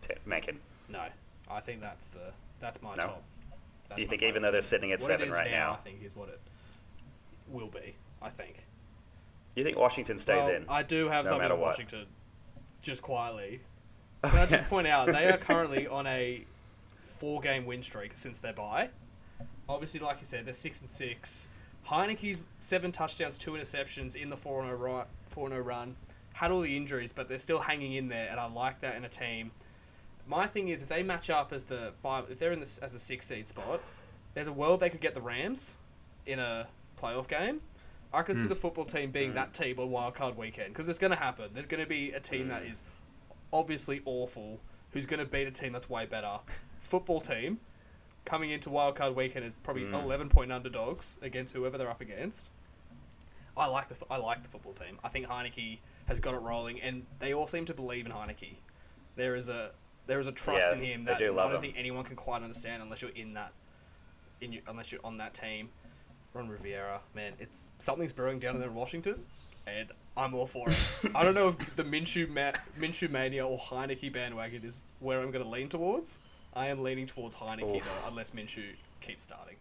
T- 0.03 0.15
Mackin? 0.27 0.59
No, 0.91 1.05
I 1.51 1.61
think 1.61 1.81
that's 1.81 2.09
the 2.09 2.33
that's 2.61 2.83
my 2.83 2.91
No? 2.97 3.03
top. 3.05 3.23
That's 3.89 4.01
You 4.03 4.07
think 4.09 4.23
even 4.23 4.43
though 4.43 4.51
they're 4.51 4.61
sitting 4.61 4.93
at 4.93 4.99
What 4.99 5.07
seven 5.07 5.31
right 5.31 5.51
now? 5.51 5.69
now, 5.69 5.73
I 5.73 5.77
think 5.77 6.03
is 6.03 6.15
what 6.15 6.29
it 6.29 6.41
will 7.49 7.69
be. 7.69 7.95
I 8.21 8.29
think. 8.29 8.65
You 9.55 9.65
think 9.65 9.79
Washington 9.79 10.19
stays 10.19 10.45
Well, 10.47 10.57
in? 10.57 10.65
I 10.69 10.83
do 10.83 11.09
have 11.09 11.25
no 11.25 11.31
something 11.31 11.49
what. 11.51 11.61
Washington, 11.61 12.05
just 12.83 13.01
quietly. 13.01 13.61
Can 14.25 14.39
I 14.39 14.47
just 14.47 14.69
point 14.69 14.87
out 14.87 15.07
they 15.07 15.29
are 15.29 15.37
currently 15.39 15.87
on 15.87 16.07
a 16.07 16.45
four-game 17.01 17.67
win 17.67 17.83
streak 17.83 18.17
since 18.17 18.39
their 18.39 18.53
bye. 18.53 18.89
Obviously, 19.69 20.01
like 20.01 20.19
you 20.21 20.25
said, 20.25 20.47
they're 20.47 20.55
six 20.55 20.81
and 20.81 20.89
six. 20.89 21.49
Heineke's 21.87 22.47
seven 22.59 22.93
touchdowns, 22.93 23.39
two 23.39 23.53
interceptions 23.53 24.17
in 24.17 24.31
the 24.31 24.37
four 24.37 24.63
and 24.63 24.71
oh 24.71 24.77
zero 24.77 25.07
four 25.29 25.49
zero 25.49 25.61
oh 25.61 25.65
run. 25.65 25.97
Had 26.33 26.51
all 26.51 26.61
the 26.61 26.77
injuries, 26.77 27.13
but 27.13 27.29
they're 27.29 27.39
still 27.39 27.59
hanging 27.59 27.95
in 27.95 28.09
there, 28.09 28.29
and 28.31 28.39
I 28.39 28.47
like 28.47 28.81
that 28.81 28.97
in 28.97 29.05
a 29.05 29.09
team. 29.09 29.51
My 30.27 30.47
thing 30.47 30.69
is, 30.69 30.83
if 30.83 30.89
they 30.89 31.03
match 31.03 31.31
up 31.31 31.53
as 31.53 31.65
the 31.65 31.93
five, 32.03 32.25
if 32.31 32.39
they're 32.39 32.53
in 32.53 32.61
the 32.61 32.79
as 32.83 32.93
the 32.93 32.99
six 32.99 33.27
seed 33.27 33.49
spot, 33.49 33.81
there's 34.35 34.47
a 34.47 34.53
world 34.53 34.81
they 34.81 34.91
could 34.91 35.01
get 35.01 35.15
the 35.15 35.21
Rams 35.21 35.77
in 36.27 36.39
a 36.39 36.67
playoff 37.01 37.29
game. 37.29 37.61
I 38.13 38.23
could 38.23 38.37
see 38.37 38.43
hmm. 38.43 38.49
the 38.49 38.55
football 38.55 38.85
team 38.85 39.11
being 39.11 39.31
hmm. 39.31 39.37
that 39.37 39.53
team 39.53 39.79
on 39.79 39.91
wild 39.91 40.15
card 40.15 40.37
weekend 40.37 40.69
because 40.69 40.89
it's 40.89 40.99
going 40.99 41.11
to 41.11 41.19
happen. 41.19 41.51
There's 41.53 41.67
going 41.67 41.83
to 41.83 41.89
be 41.89 42.13
a 42.13 42.21
team 42.21 42.49
that 42.49 42.63
hmm. 42.63 42.73
is 42.73 42.83
obviously 43.53 44.03
awful 44.05 44.61
who's 44.91 45.07
going 45.07 45.21
to 45.21 45.27
beat 45.27 45.47
a 45.47 45.51
team 45.51 45.73
that's 45.73 45.89
way 45.91 46.07
better. 46.07 46.39
Football 46.81 47.21
team 47.21 47.59
coming 48.25 48.51
into 48.51 48.69
wildcard 48.71 49.15
weekend 49.15 49.45
is 49.45 49.57
probably 49.57 49.85
mm. 49.85 50.03
11 50.03 50.29
point 50.29 50.53
underdogs 50.53 51.19
against 51.23 51.55
whoever 51.55 51.79
they're 51.79 51.91
up 51.91 52.01
against. 52.01 52.49
I 53.57 53.67
like 53.67 53.89
the 53.89 53.97
I 54.11 54.19
like 54.19 54.43
the 54.43 54.49
football 54.49 54.73
team. 54.73 54.99
I 55.03 55.09
think 55.09 55.27
Heineke 55.27 55.79
has 56.07 56.21
got 56.21 56.35
it 56.35 56.43
rolling, 56.43 56.81
and 56.81 57.05
they 57.19 57.35
all 57.35 57.47
seem 57.47 57.65
to 57.65 57.75
believe 57.75 58.07
in 58.07 58.13
Heineke. 58.13 58.55
There 59.17 59.35
is 59.35 59.49
a 59.49 59.73
there 60.07 60.21
is 60.21 60.27
a 60.27 60.33
trust 60.33 60.69
Yeah, 60.71 60.79
in 60.79 60.85
him 60.85 61.05
that 61.07 61.19
do 61.19 61.39
I 61.39 61.45
don't 61.45 61.57
him. 61.57 61.61
think 61.61 61.75
anyone 61.77 62.05
can 62.05 62.17
quite 62.17 62.43
understand 62.43 62.83
unless 62.83 63.03
you're 63.03 63.11
in 63.13 63.35
that 63.35 63.53
in 64.41 64.53
your, 64.53 64.63
unless 64.69 64.93
you're 64.93 65.05
on 65.05 65.19
that 65.19 65.35
team. 65.35 65.69
Ron 66.35 66.49
Rivera, 66.49 67.01
man, 67.15 67.33
it's 67.41 67.69
something's 67.79 68.13
brewing 68.13 68.39
down 68.39 68.59
there 68.59 68.69
in 68.69 68.75
Washington, 68.75 69.25
and 69.67 69.91
I'm 70.19 70.35
all 70.35 70.47
for 70.47 70.69
it. 70.69 70.91
I 71.15 71.23
don't 71.23 71.35
know 71.35 71.49
if 71.49 71.77
the 71.77 71.85
Minshew 71.85 72.29
ma- 72.29 72.59
Minshew 72.79 73.09
mania 73.09 73.47
or 73.47 73.59
Heineke 73.59 74.13
bandwagon 74.13 74.65
is 74.65 74.85
where 74.99 75.21
I'm 75.21 75.31
going 75.31 75.45
to 75.45 75.51
lean 75.51 75.69
towards. 75.69 76.19
I 76.55 76.67
am 76.67 76.83
leaning 76.83 77.07
towards 77.07 77.37
Heineke 77.37 77.77
Oof. 77.77 77.85
though, 77.85 78.09
unless 78.09 78.33
Minshew 78.33 78.65
keeps 79.01 79.23
starting. 79.23 79.57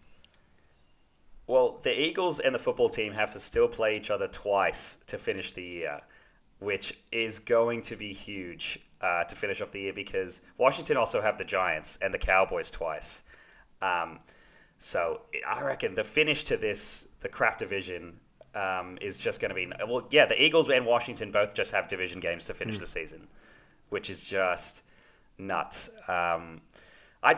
Well, 1.45 1.79
the 1.83 1.97
Eagles 1.97 2.39
and 2.39 2.53
the 2.53 2.59
football 2.59 2.89
team 2.89 3.13
have 3.13 3.31
to 3.31 3.39
still 3.39 3.67
play 3.67 3.95
each 3.95 4.09
other 4.09 4.27
twice 4.27 4.97
to 5.05 5.17
finish 5.17 5.53
the 5.53 5.63
year, 5.63 6.01
which 6.59 6.97
is 7.11 7.39
going 7.39 7.83
to 7.83 7.95
be 7.95 8.11
huge 8.11 8.79
uh, 8.99 9.23
to 9.25 9.35
finish 9.35 9.61
off 9.61 9.71
the 9.71 9.79
year 9.79 9.93
because 9.93 10.41
Washington 10.57 10.97
also 10.97 11.21
have 11.21 11.37
the 11.37 11.45
Giants 11.45 11.99
and 12.01 12.13
the 12.13 12.17
Cowboys 12.17 12.69
twice. 12.69 13.23
Um, 13.81 14.19
so 14.77 15.21
I 15.47 15.61
reckon 15.61 15.95
the 15.95 16.03
finish 16.03 16.43
to 16.45 16.57
this, 16.57 17.07
the 17.21 17.29
crap 17.29 17.57
division, 17.57 18.19
um, 18.57 18.97
is 19.01 19.17
just 19.17 19.39
going 19.39 19.49
to 19.49 19.55
be 19.55 19.71
well. 19.87 20.05
Yeah, 20.09 20.25
the 20.25 20.41
Eagles 20.41 20.69
and 20.69 20.85
Washington 20.85 21.31
both 21.31 21.53
just 21.53 21.71
have 21.71 21.87
division 21.87 22.19
games 22.19 22.45
to 22.45 22.53
finish 22.53 22.79
the 22.79 22.87
season, 22.87 23.27
which 23.89 24.09
is 24.09 24.23
just 24.23 24.83
nuts. 25.37 25.89
Um, 26.07 26.61
I 27.21 27.33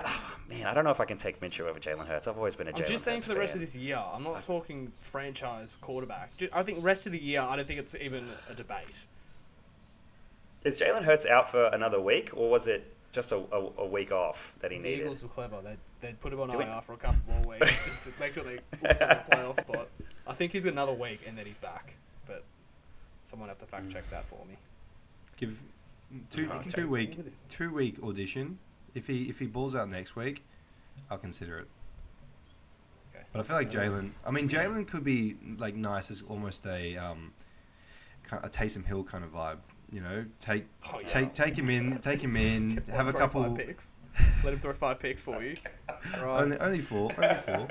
man, 0.48 0.66
I 0.66 0.74
don't 0.74 0.84
know 0.84 0.92
if 0.92 1.00
I 1.00 1.06
can 1.06 1.18
take 1.18 1.42
Minshew 1.42 1.62
over 1.68 1.80
Jalen 1.80 2.06
Hurts. 2.08 2.28
I've 2.28 2.38
always 2.38 2.56
been 2.56 2.68
a 2.68 2.72
I'm 2.72 2.76
Jalen 2.76 2.88
just 2.88 3.04
saying 3.04 3.18
Hurts 3.18 3.26
for 3.28 3.34
the 3.34 3.40
rest 3.40 3.56
of 3.56 3.62
this 3.62 3.76
year. 3.76 4.02
I'm 4.14 4.24
not 4.24 4.42
talking 4.44 4.92
franchise 5.00 5.74
quarterback. 5.82 6.32
I 6.54 6.64
think 6.64 6.84
rest 6.84 7.06
of 7.06 7.12
the 7.12 7.22
year, 7.22 7.42
I 7.42 7.56
don't 7.56 7.68
think 7.68 7.80
it's 7.80 7.96
even 7.96 8.26
a 8.50 8.54
debate. 8.54 9.06
Is 10.64 10.78
Jalen 10.78 11.04
Hurts 11.04 11.26
out 11.26 11.50
for 11.50 11.66
another 11.66 12.02
week, 12.02 12.32
or 12.34 12.50
was 12.50 12.68
it 12.68 12.94
just 13.12 13.32
a, 13.32 13.38
a, 13.38 13.72
a 13.80 13.86
week 13.86 14.12
off 14.12 14.56
that 14.60 14.72
he 14.72 14.78
The 14.78 14.84
needed? 14.84 15.00
Eagles 15.06 15.24
were 15.24 15.30
clever. 15.30 15.62
They'd, 15.64 15.78
they'd 16.02 16.20
put 16.20 16.34
him 16.34 16.42
on 16.42 16.50
Do 16.50 16.58
we- 16.58 16.66
IR 16.66 16.82
for 16.82 16.94
a 16.94 16.98
couple 16.98 17.20
more 17.34 17.58
weeks 17.58 17.86
just 17.86 18.04
to 18.04 18.20
make 18.20 18.34
sure 18.34 18.44
they 18.44 18.60
at 18.88 19.26
the 19.30 19.36
playoff 19.36 19.58
spot. 19.58 19.88
I 20.30 20.34
think 20.34 20.52
he's 20.52 20.66
another 20.66 20.94
week 20.94 21.22
and 21.28 21.38
then 21.38 21.46
he's 21.46 21.58
back. 21.58 21.94
But 22.28 22.44
someone 23.24 23.50
have 23.50 23.58
to 23.58 23.66
fact 23.66 23.90
check 23.92 24.08
that 24.12 24.26
for 24.26 24.40
me. 24.48 24.56
give 25.38 25.62
two 26.30 26.88
week 26.88 27.18
two 27.50 27.72
week 27.74 27.98
audition. 28.04 28.60
If 28.94 29.08
he 29.08 29.24
if 29.30 29.40
he 29.40 29.48
balls 29.48 29.76
out 29.76 29.90
next 29.90 30.16
week, 30.16 30.44
I'll 31.10 31.18
consider 31.18 31.60
it. 31.60 31.68
Okay. 33.14 33.26
But 33.34 33.40
I 33.40 33.44
feel 33.44 33.56
like 33.56 33.72
Jalen. 33.72 34.12
I 34.26 34.32
mean, 34.32 34.48
Jalen 34.48 34.88
could 34.88 35.04
be 35.04 35.36
like 35.58 35.76
nice 35.76 36.12
as 36.12 36.22
almost 36.30 36.66
a 36.68 36.96
um, 36.98 37.34
a 38.32 38.50
Taysom 38.50 38.86
Hill 38.86 39.04
kind 39.04 39.24
of 39.24 39.32
vibe. 39.34 39.58
You 39.92 40.02
know, 40.02 40.26
take 40.40 40.66
Oh, 40.86 40.98
yeah. 41.00 41.08
take 41.08 41.34
take 41.34 41.58
him 41.58 41.70
in, 41.72 41.98
take 42.00 42.20
him 42.20 42.36
in, 42.36 42.78
have 42.92 43.08
a 43.08 43.14
couple. 43.14 43.44
Five 43.44 43.56
picks. 43.58 43.92
Let 44.44 44.54
him 44.54 44.60
throw 44.60 44.74
five 44.74 45.00
picks 45.00 45.24
for 45.24 45.42
you. 45.42 45.56
Only, 46.22 46.52
Right. 46.58 46.62
only 46.62 46.82
four, 46.82 47.10
only 47.18 47.36
four. 47.42 47.68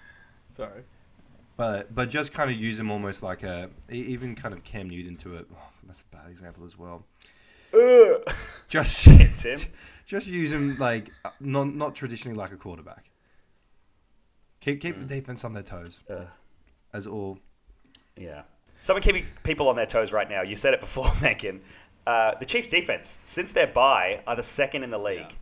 Sorry. 0.50 0.82
But 1.56 1.94
but 1.94 2.08
just 2.08 2.32
kind 2.32 2.50
of 2.50 2.56
use 2.56 2.80
him 2.80 2.90
almost 2.90 3.22
like 3.22 3.42
a 3.42 3.70
even 3.90 4.34
kind 4.34 4.54
of 4.54 4.64
Cam 4.64 4.88
Newton 4.88 5.16
to 5.18 5.36
it. 5.36 5.46
Oh, 5.52 5.56
that's 5.86 6.02
a 6.02 6.16
bad 6.16 6.30
example 6.30 6.64
as 6.64 6.78
well. 6.78 7.04
Ugh. 7.74 8.22
Just 8.68 9.04
Tim. 9.36 9.60
just 10.06 10.26
use 10.26 10.52
him 10.52 10.76
like 10.78 11.10
uh, 11.24 11.30
not 11.40 11.74
not 11.74 11.94
traditionally 11.94 12.36
like 12.36 12.52
a 12.52 12.56
quarterback. 12.56 13.10
Keep 14.60 14.80
keep 14.80 14.94
Hmm. 14.96 15.06
the 15.06 15.14
defense 15.14 15.44
on 15.44 15.52
their 15.52 15.62
toes 15.62 16.00
Ugh. 16.08 16.26
as 16.92 17.06
all. 17.06 17.38
Yeah. 18.16 18.42
Someone 18.80 19.02
keeping 19.02 19.26
people 19.44 19.68
on 19.68 19.76
their 19.76 19.86
toes 19.86 20.12
right 20.12 20.28
now. 20.28 20.42
You 20.42 20.56
said 20.56 20.74
it 20.74 20.80
before, 20.80 21.06
Megan. 21.22 21.60
Uh, 22.04 22.34
the 22.40 22.44
Chiefs' 22.44 22.66
defense, 22.66 23.20
since 23.22 23.52
their 23.52 23.68
bye, 23.68 24.22
are 24.26 24.34
the 24.34 24.42
second 24.42 24.82
in 24.82 24.90
the 24.90 24.98
league. 24.98 25.20
Yeah. 25.20 25.36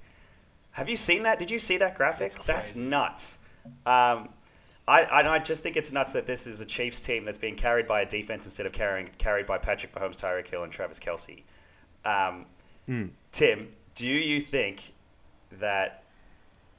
Have 0.73 0.89
you 0.91 0.97
seen 0.97 1.23
that? 1.23 1.39
Did 1.39 1.51
you 1.51 1.59
see 1.59 1.79
that 1.79 1.95
graphic? 1.95 2.33
That's 2.35 2.47
That's, 2.47 2.77
nuts. 2.77 3.39
Um, 3.87 4.29
I, 4.91 5.03
I, 5.05 5.35
I 5.35 5.39
just 5.39 5.63
think 5.63 5.77
it's 5.77 5.93
nuts 5.93 6.13
that 6.13 6.27
this 6.27 6.47
is 6.47 6.61
a 6.61 6.67
Chiefs 6.67 7.01
team 7.01 7.25
that's 7.25 7.39
being 7.39 7.55
carried 7.55 7.87
by 7.87 8.01
a 8.01 8.07
defense 8.07 8.45
instead 8.45 8.67
of 8.67 8.73
carrying, 8.73 9.09
carried 9.19 9.47
by 9.47 9.59
Patrick 9.59 9.95
Mahomes, 9.95 10.17
Tyreek 10.17 10.49
Hill, 10.49 10.65
and 10.65 10.73
Travis 10.73 10.99
Kelce. 10.99 11.43
Um, 12.05 12.47
Hmm. 12.87 13.07
Tim, 13.31 13.69
do 13.95 14.09
you 14.09 14.41
think 14.41 14.95
that 15.61 16.03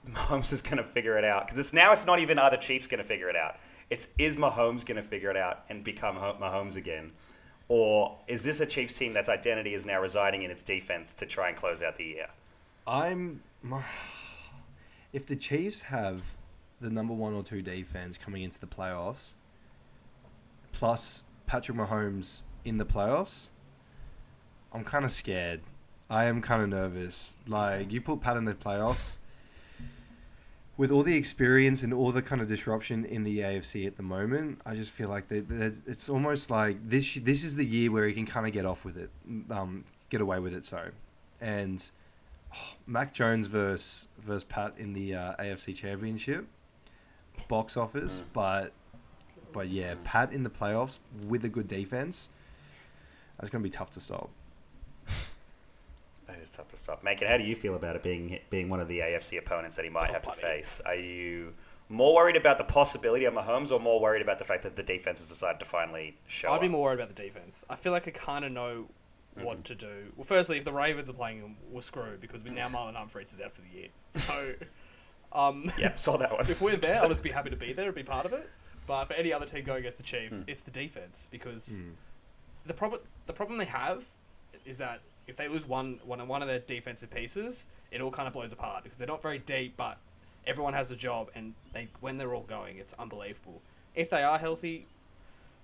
Mahomes 0.10 0.52
is 0.52 0.62
going 0.62 0.76
to 0.76 0.84
figure 0.84 1.18
it 1.18 1.24
out? 1.24 1.46
Because 1.46 1.58
it's 1.58 1.72
now 1.72 1.94
it's 1.94 2.06
not 2.06 2.20
even 2.20 2.38
are 2.38 2.52
the 2.52 2.58
Chiefs 2.58 2.86
going 2.86 2.98
to 2.98 3.04
figure 3.04 3.30
it 3.30 3.36
out. 3.38 3.56
It's 3.90 4.10
is 4.18 4.36
Mahomes 4.36 4.86
going 4.86 4.98
to 4.98 5.04
figure 5.04 5.30
it 5.30 5.38
out 5.38 5.64
and 5.70 5.86
become 5.86 6.16
Ho- 6.18 6.36
Mahomes 6.38 6.76
again? 6.76 7.12
Or 7.70 8.18
is 8.28 8.44
this 8.44 8.60
a 8.60 8.66
Chiefs 8.66 8.98
team 8.98 9.14
that's 9.14 9.30
identity 9.30 9.74
is 9.74 9.86
now 9.86 10.02
residing 10.02 10.44
in 10.44 10.52
its 10.52 10.62
defense 10.62 11.14
to 11.14 11.26
try 11.26 11.48
and 11.48 11.56
close 11.56 11.82
out 11.82 11.96
the 11.96 12.04
year? 12.04 12.28
I'm. 12.86 13.42
If 15.14 15.28
the 15.28 15.36
Chiefs 15.36 15.82
have 15.82 16.38
the 16.82 16.90
number 16.90 17.14
one 17.14 17.34
or 17.34 17.44
two 17.44 17.62
defense 17.62 18.18
coming 18.18 18.44
into 18.44 18.60
the 18.60 18.68
playoffs, 18.68 19.34
plus 20.72 21.24
Patrick 21.46 21.78
Mahomes 21.78 22.44
in 22.66 22.78
the 22.78 22.86
playoffs, 22.86 23.50
I'm 24.74 24.84
kind 24.84 25.06
of 25.06 25.12
scared. 25.12 25.62
I 26.10 26.26
am 26.26 26.42
kind 26.42 26.62
of 26.62 26.70
nervous. 26.70 27.38
Like 27.48 27.92
you 27.92 28.02
put 28.02 28.22
Pat 28.22 28.38
in 28.38 28.46
the 28.46 28.54
playoffs, 28.54 29.18
with 30.78 30.92
all 30.92 31.04
the 31.04 31.16
experience 31.16 31.84
and 31.84 31.94
all 31.94 32.12
the 32.12 32.22
kind 32.22 32.42
of 32.42 32.48
disruption 32.48 33.06
in 33.06 33.24
the 33.24 33.40
AFC 33.40 33.86
at 33.86 33.98
the 33.98 34.04
moment, 34.04 34.60
I 34.66 34.74
just 34.76 34.92
feel 34.92 35.10
like 35.10 35.28
they, 35.28 35.42
they, 35.42 35.72
it's 35.86 36.10
almost 36.10 36.50
like 36.50 36.78
this. 36.90 37.16
This 37.22 37.44
is 37.44 37.56
the 37.56 37.66
year 37.66 37.92
where 37.92 38.08
he 38.08 38.14
can 38.14 38.26
kind 38.26 38.48
of 38.48 38.54
get 38.54 38.66
off 38.66 38.84
with 38.84 38.98
it, 38.98 39.12
um, 39.52 39.86
get 40.10 40.22
away 40.22 40.40
with 40.40 40.56
it. 40.56 40.66
So, 40.66 40.90
and 41.40 41.88
oh, 42.56 42.74
Mac 42.88 43.14
Jones 43.14 43.48
versus 43.48 44.08
versus 44.20 44.44
Pat 44.44 44.74
in 44.78 44.94
the 44.94 45.16
uh, 45.16 45.36
AFC 45.36 45.76
Championship 45.76 46.48
box 47.48 47.78
office, 47.78 48.24
but 48.34 48.72
but 49.52 49.68
yeah, 49.70 49.96
Pat 50.04 50.32
in 50.34 50.44
the 50.44 50.50
playoffs 50.50 51.00
with 51.28 51.44
a 51.46 51.50
good 51.50 51.68
defense, 51.68 52.30
that's 53.40 53.50
gonna 53.50 53.64
be 53.64 53.70
tough 53.70 53.90
to 53.92 54.00
stop. 54.00 54.30
That 56.28 56.40
is 56.40 56.50
tough 56.50 56.70
to 56.70 56.78
stop. 56.78 57.04
Macon, 57.04 57.28
how 57.28 57.38
do 57.38 57.44
you 57.44 57.56
feel 57.56 57.76
about 57.76 57.96
it 57.96 58.04
being 58.04 58.40
being 58.50 58.70
one 58.70 58.80
of 58.80 58.88
the 58.88 59.00
AFC 59.00 59.38
opponents 59.38 59.76
that 59.76 59.84
he 59.84 59.92
might 59.92 60.10
Oh, 60.10 60.14
have 60.14 60.22
to 60.24 60.30
buddy. 60.30 60.42
face? 60.42 60.82
Are 60.86 60.96
you 60.96 61.54
more 61.90 62.16
worried 62.16 62.38
about 62.38 62.58
the 62.58 62.64
possibility 62.64 63.26
of 63.26 63.34
Mahomes 63.34 63.70
or 63.72 63.80
more 63.80 64.00
worried 64.00 64.22
about 64.22 64.38
the 64.38 64.46
fact 64.46 64.64
that 64.64 64.78
the 64.78 64.84
defense 64.84 65.20
has 65.20 65.28
decided 65.28 65.60
to 65.60 65.66
finally 65.66 66.18
show 66.28 66.54
I'd 66.54 66.62
be 66.62 66.70
more 66.70 66.84
worried 66.84 67.00
about 67.02 67.14
the 67.14 67.22
defense. 67.22 67.66
I 67.70 67.76
feel 67.76 67.92
like 67.92 68.08
I 68.08 68.12
kind 68.12 68.46
of 68.46 68.52
know 68.52 68.88
what 69.36 69.58
Mm-hmm. 69.58 69.62
to 69.64 69.76
do. 69.76 70.14
Well, 70.16 70.24
firstly, 70.26 70.58
if 70.58 70.66
the 70.66 70.74
Ravens 70.74 71.10
are 71.10 71.14
playing 71.14 71.42
them, 71.42 71.56
we're 71.70 71.82
screwed 71.82 72.22
because 72.22 72.44
we 72.44 72.50
now 72.52 72.68
Marlon 72.70 72.96
Humphreys 72.96 73.34
is 73.34 73.42
out 73.42 73.54
for 73.54 73.62
the 73.62 73.70
year. 73.70 73.88
So, 74.12 74.54
um, 75.34 75.72
Yeah, 75.78 75.96
saw 75.96 76.18
that 76.18 76.32
one. 76.32 76.42
if 76.50 76.62
we're 76.62 76.76
there, 76.78 77.02
I'll 77.02 77.10
just 77.10 77.24
be 77.24 77.30
happy 77.38 77.50
to 77.50 77.56
be 77.56 77.74
there 77.74 77.88
and 77.88 77.96
be 77.96 78.04
part 78.04 78.26
of 78.26 78.34
it. 78.34 78.50
But 78.88 79.06
for 79.06 79.14
any 79.14 79.32
other 79.32 79.46
team 79.46 79.64
going 79.64 79.80
against 79.80 79.98
the 79.98 80.04
Chiefs, 80.04 80.38
Hmm. 80.42 80.44
it's 80.50 80.62
the 80.62 80.72
defense 80.72 81.30
because 81.32 81.80
Mm. 81.82 81.94
the 82.66 82.74
problem 82.74 83.02
the 83.28 83.34
problem 83.34 83.58
they 83.58 83.66
have 83.66 84.06
is 84.66 84.78
that 84.80 85.00
if 85.28 85.38
they 85.38 85.48
lose 85.48 85.68
one 85.68 86.00
one 86.06 86.28
one 86.28 86.42
of 86.42 86.48
their 86.48 86.60
defensive 86.60 87.10
pieces, 87.10 87.68
it 87.92 88.02
all 88.02 88.12
kind 88.12 88.28
of 88.28 88.34
blows 88.34 88.52
apart 88.54 88.84
because 88.84 88.98
they're 88.98 89.08
not 89.08 89.22
very 89.22 89.40
deep, 89.40 89.78
but 89.78 89.98
everyone 90.48 90.74
has 90.74 90.90
a 90.92 90.96
job, 90.96 91.30
and 91.36 91.54
they 91.74 91.88
when 92.02 92.18
they're 92.18 92.34
all 92.34 92.44
going, 92.44 92.78
it's 92.78 92.94
unbelievable. 92.94 93.62
If 93.96 94.10
they 94.10 94.24
are 94.24 94.38
healthy, 94.40 94.88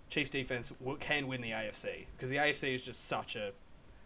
Chiefs 0.09 0.29
defense 0.29 0.71
will, 0.79 0.95
can 0.97 1.27
win 1.27 1.41
the 1.41 1.51
AFC 1.51 2.05
because 2.15 2.29
the 2.29 2.37
AFC 2.37 2.75
is 2.75 2.85
just 2.85 3.07
such 3.07 3.35
a 3.35 3.51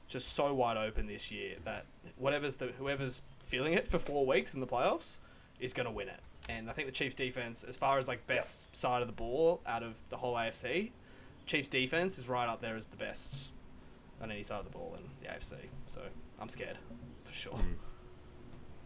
just 0.07 0.29
so 0.33 0.53
wide 0.53 0.77
open 0.77 1.05
this 1.07 1.31
year 1.31 1.55
that 1.65 1.85
whatever's 2.17 2.55
the 2.55 2.67
whoever's 2.79 3.21
feeling 3.39 3.73
it 3.73 3.87
for 3.87 3.99
four 3.99 4.25
weeks 4.25 4.53
in 4.53 4.59
the 4.61 4.67
playoffs 4.67 5.19
is 5.61 5.71
going 5.73 5.85
to 5.85 5.91
win 5.91 6.09
it. 6.09 6.19
And 6.49 6.69
I 6.69 6.73
think 6.73 6.87
the 6.87 6.91
Chiefs 6.91 7.15
defense, 7.15 7.63
as 7.63 7.77
far 7.77 7.97
as 7.97 8.07
like 8.07 8.25
best 8.27 8.75
side 8.75 9.01
of 9.01 9.07
the 9.07 9.13
ball 9.13 9.61
out 9.65 9.83
of 9.83 9.95
the 10.09 10.17
whole 10.17 10.35
AFC, 10.35 10.91
Chiefs 11.45 11.69
defense 11.69 12.17
is 12.17 12.27
right 12.27 12.49
up 12.49 12.61
there 12.61 12.75
as 12.75 12.87
the 12.87 12.97
best 12.97 13.51
on 14.21 14.31
any 14.31 14.43
side 14.43 14.59
of 14.59 14.65
the 14.65 14.71
ball 14.71 14.97
in 14.97 15.03
the 15.23 15.31
AFC. 15.33 15.53
So 15.85 16.01
I'm 16.39 16.49
scared 16.49 16.77
for 17.23 17.33
sure. 17.33 17.53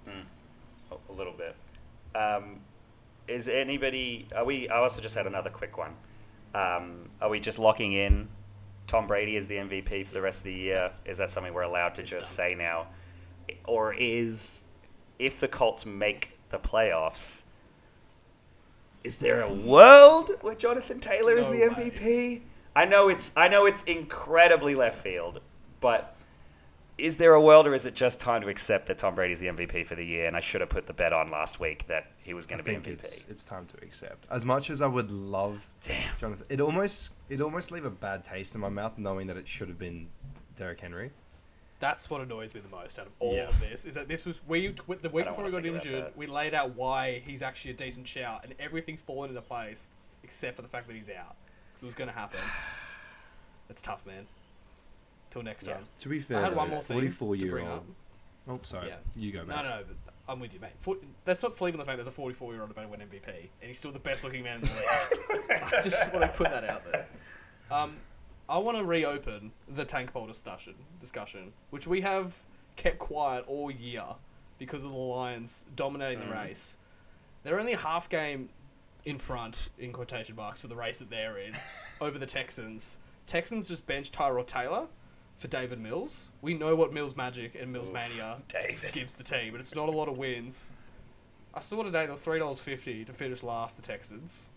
Mm. 0.08 0.24
A 0.92 1.12
a 1.12 1.14
little 1.14 1.34
bit. 1.34 1.56
Um, 2.14 2.60
is 3.28 3.50
anybody? 3.50 4.28
Are 4.36 4.46
we? 4.46 4.70
I 4.70 4.78
also 4.78 5.02
just 5.02 5.16
had 5.16 5.26
another 5.26 5.50
quick 5.50 5.78
one. 5.78 5.94
Um, 6.54 7.10
are 7.22 7.30
we 7.30 7.40
just 7.40 7.58
locking 7.60 7.94
in 7.94 8.30
Tom 8.88 9.08
Brady 9.08 9.36
as 9.36 9.48
the 9.48 9.56
MVP 9.56 10.06
for 10.06 10.14
the 10.14 10.22
rest 10.22 10.42
of 10.42 10.46
the 10.46 10.54
year? 10.54 10.90
Is 11.06 11.18
that 11.18 11.30
something 11.30 11.54
we're 11.54 11.64
allowed 11.64 11.96
to 11.96 12.02
It's 12.02 12.12
just 12.12 12.38
done. 12.38 12.48
say 12.48 12.56
now, 12.56 12.88
or 13.66 13.94
is 13.94 14.65
if 15.20 15.40
the 15.40 15.48
Colts 15.48 15.86
make 15.86 16.30
the 16.50 16.60
playoffs? 16.60 17.46
Is 19.04 19.18
there 19.18 19.42
a 19.42 19.54
world 19.54 20.32
where 20.42 20.56
Jonathan 20.56 21.00
Taylor 21.00 21.38
is 21.38 21.50
No 21.50 21.56
the 21.56 21.68
way. 21.68 21.92
MVP? 21.92 22.42
I 22.76 22.86
know 22.86 23.08
it's 23.08 23.32
I 23.38 23.48
know 23.48 23.66
it's 23.66 23.84
incredibly 23.84 24.76
left 24.76 25.02
field, 25.02 25.42
but 25.80 26.16
is 26.98 27.18
there 27.18 27.34
a 27.34 27.42
world, 27.42 27.68
or 27.68 27.74
is 27.74 27.86
it 27.86 27.94
just 27.94 28.20
time 28.20 28.42
to 28.42 28.48
accept 28.48 28.88
that 28.88 28.98
Tom 28.98 29.16
Brady's 29.16 29.40
the 29.40 29.48
MVP 29.48 29.86
for 29.86 29.96
the 29.96 30.06
year? 30.06 30.28
And 30.28 30.36
I 30.36 30.40
should 30.40 30.62
have 30.62 30.70
put 30.70 30.88
the 30.88 30.94
bet 30.94 31.12
on 31.12 31.30
last 31.30 31.60
week 31.60 31.86
that 31.88 32.12
he 32.18 32.34
was 32.34 32.46
going 32.46 32.58
to 32.58 32.64
be 32.64 32.72
MVP. 32.72 32.88
it's 32.88 33.26
it's 33.30 33.46
time 33.46 33.66
to 33.68 33.78
accept. 33.84 34.28
As 34.32 34.46
much 34.46 34.70
as 34.70 34.82
I 34.82 34.88
would 34.88 35.12
love 35.12 35.68
Damn. 35.82 36.18
Jonathan, 36.18 36.46
it 36.50 36.62
almost 36.62 37.14
it 37.30 37.42
almost 37.42 37.72
leave 37.72 37.86
a 37.86 37.90
bad 37.90 38.24
taste 38.24 38.56
in 38.56 38.62
my 38.62 38.70
mouth 38.70 38.98
knowing 38.98 39.28
that 39.28 39.38
it 39.38 39.48
should 39.48 39.68
have 39.68 39.80
been 39.80 40.08
Derrick 40.56 40.80
Henry. 40.80 41.12
That's 41.86 42.10
what 42.10 42.20
annoys 42.22 42.56
me 42.56 42.62
the 42.62 42.76
most 42.76 42.98
out 42.98 43.06
of 43.06 43.12
all 43.20 43.36
Yeah. 43.36 43.48
of 43.48 43.60
this 43.60 43.86
is 43.86 43.94
that 43.94 44.08
this 44.08 44.26
was 44.26 44.42
we 44.48 44.70
the 44.70 44.84
week 44.88 45.02
before 45.04 45.32
wanna 45.44 45.46
he 45.46 45.52
got 45.52 45.66
injured, 45.68 46.12
we 46.16 46.26
laid 46.26 46.56
out 46.56 46.74
why 46.76 47.20
he's 47.20 47.44
actually 47.44 47.72
a 47.72 47.76
decent 47.76 48.08
shout, 48.08 48.44
and 48.44 48.56
everything's 48.60 49.04
fallen 49.04 49.30
into 49.30 49.42
place 49.42 49.88
except 50.24 50.56
for 50.56 50.64
the 50.64 50.68
fact 50.68 50.88
that 50.88 50.96
he's 50.96 51.12
out 51.12 51.36
because 51.70 51.84
it 51.84 51.86
was 51.86 51.94
going 51.94 52.10
to 52.10 52.16
happen. 52.16 52.40
It's 53.70 53.82
tough, 53.82 54.06
man. 54.06 54.26
Till 55.30 55.42
next 55.44 55.66
Yeah. 55.68 55.74
time. 55.76 55.86
To 56.00 56.10
be 56.10 56.20
fair, 56.20 56.38
I 56.38 56.42
fair, 56.42 56.50
had 56.50 56.58
one 56.58 56.70
though, 56.70 56.76
more 56.76 56.84
thing 56.84 56.98
44 56.98 57.36
to 57.36 57.42
year 57.44 57.52
bring 57.52 57.68
old. 57.68 57.78
up. 57.80 57.86
Oh, 58.48 58.60
sorry. 58.64 58.88
Yeah. 58.90 58.96
You 59.16 59.32
go, 59.32 59.40
No, 59.44 59.56
mate. 59.56 59.64
no, 59.64 59.70
no, 59.70 59.84
but 60.06 60.14
I'm 60.28 60.40
with 60.40 60.54
you, 60.54 60.60
mate. 60.60 60.72
For, 60.78 60.98
let's 61.26 61.42
not 61.44 61.52
sleep 61.54 61.74
on 61.74 61.80
the 61.80 61.86
fact 61.86 61.98
there's 61.98 62.08
a 62.08 62.12
44 62.12 62.54
year 62.54 62.62
old 62.62 62.70
about 62.72 62.84
to 62.84 62.88
win 62.88 63.00
MVP, 63.02 63.28
and 63.28 63.68
he's 63.68 63.78
still 63.80 63.92
the 63.92 64.00
best 64.00 64.24
looking 64.24 64.44
man 64.44 64.56
in 64.58 64.62
the 64.62 64.68
league. 64.68 65.62
I 65.74 65.82
just 65.82 66.12
want 66.14 66.22
to 66.22 66.28
put 66.30 66.50
that 66.52 66.64
out 66.64 66.84
there. 66.92 67.08
Um, 67.72 67.98
I 68.48 68.58
want 68.60 68.78
to 68.78 68.84
reopen 68.84 69.52
the 69.68 69.86
tank 69.86 70.14
bowl 70.14 70.28
discussion, 70.28 70.76
discussion, 71.00 71.52
which 71.72 71.88
we 71.88 72.02
have 72.02 72.38
kept 72.76 73.00
quiet 73.00 73.44
all 73.48 73.72
year 73.72 74.04
because 74.60 74.84
of 74.84 74.90
the 74.90 74.96
Lions 74.98 75.66
dominating 75.76 76.20
the 76.20 76.34
Mm. 76.34 76.44
race. 76.46 76.78
They're 77.44 77.60
only 77.60 77.74
half 77.74 78.08
game 78.10 78.50
in 79.04 79.18
front, 79.18 79.70
in 79.78 79.92
quotation 79.94 80.36
marks, 80.36 80.62
for 80.62 80.68
the 80.68 80.76
race 80.76 81.00
that 81.00 81.10
they're 81.10 81.38
in, 81.38 81.56
over 82.02 82.18
the 82.20 82.26
Texans. 82.26 83.00
Texans 83.26 83.68
just 83.68 83.86
benched 83.86 84.14
Tyrod 84.14 84.48
Taylor 84.48 84.88
for 85.38 85.48
Davis 85.48 85.78
Mills. 85.80 86.32
We 86.42 86.54
know 86.54 86.76
what 86.76 86.94
Mills 86.94 87.16
magic 87.16 87.56
and 87.56 87.72
Mills 87.74 87.88
Oof, 87.88 87.94
mania 87.94 88.42
David. 88.48 88.94
gives 88.94 89.16
the 89.16 89.24
team, 89.24 89.52
but 89.52 89.60
it's 89.60 89.74
not 89.76 89.90
a 89.90 89.92
lot 89.92 90.08
of 90.08 90.18
wins. 90.18 90.68
I 91.54 91.60
saw 91.62 91.84
today 91.84 92.06
they're 92.06 92.16
three 92.16 92.40
dollars 92.40 92.60
fifty 92.60 93.04
to 93.06 93.14
finish 93.14 93.42
last. 93.44 93.76
The 93.76 93.82
Texans. 93.82 94.50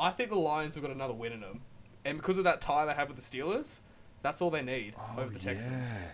I 0.00 0.10
think 0.10 0.30
the 0.30 0.36
Lions 0.36 0.74
have 0.74 0.82
got 0.82 0.92
another 0.92 1.14
win 1.14 1.32
in 1.32 1.40
them, 1.40 1.60
and 2.08 2.18
because 2.18 2.38
of 2.38 2.44
that 2.44 2.60
tie 2.60 2.84
they 2.84 2.94
have 2.94 3.08
with 3.08 3.16
the 3.16 3.22
Steelers, 3.22 3.80
that's 4.22 4.40
all 4.40 4.50
they 4.50 4.62
need 4.62 4.94
Oh, 4.98 5.20
over 5.20 5.32
the 5.32 5.38
Texans. 5.38 6.04
yeah. 6.04 6.10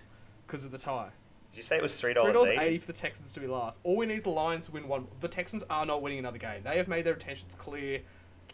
Because 0.46 0.64
of 0.64 0.70
the 0.72 0.78
tie, 0.78 1.10
Did 1.52 1.56
you 1.58 1.62
say 1.62 1.76
it 1.76 1.82
was 1.82 1.98
three 1.98 2.12
three 2.12 2.14
dollars 2.22 2.34
dollars 2.34 2.50
eighty? 2.50 2.60
eighty 2.62 2.78
for 2.78 2.86
the 2.88 2.92
Texans 2.92 3.32
to 3.32 3.40
be 3.40 3.46
last. 3.46 3.80
All 3.82 3.96
we 3.96 4.06
need 4.06 4.16
is 4.16 4.24
the 4.24 4.30
Lions 4.30 4.66
to 4.66 4.72
win 4.72 4.86
one. 4.88 5.06
The 5.20 5.28
Texans 5.28 5.62
are 5.70 5.86
not 5.86 6.02
winning 6.02 6.18
another 6.18 6.38
game. 6.38 6.62
They 6.62 6.76
have 6.76 6.88
made 6.88 7.04
their 7.06 7.14
intentions 7.14 7.54
clear. 7.54 8.00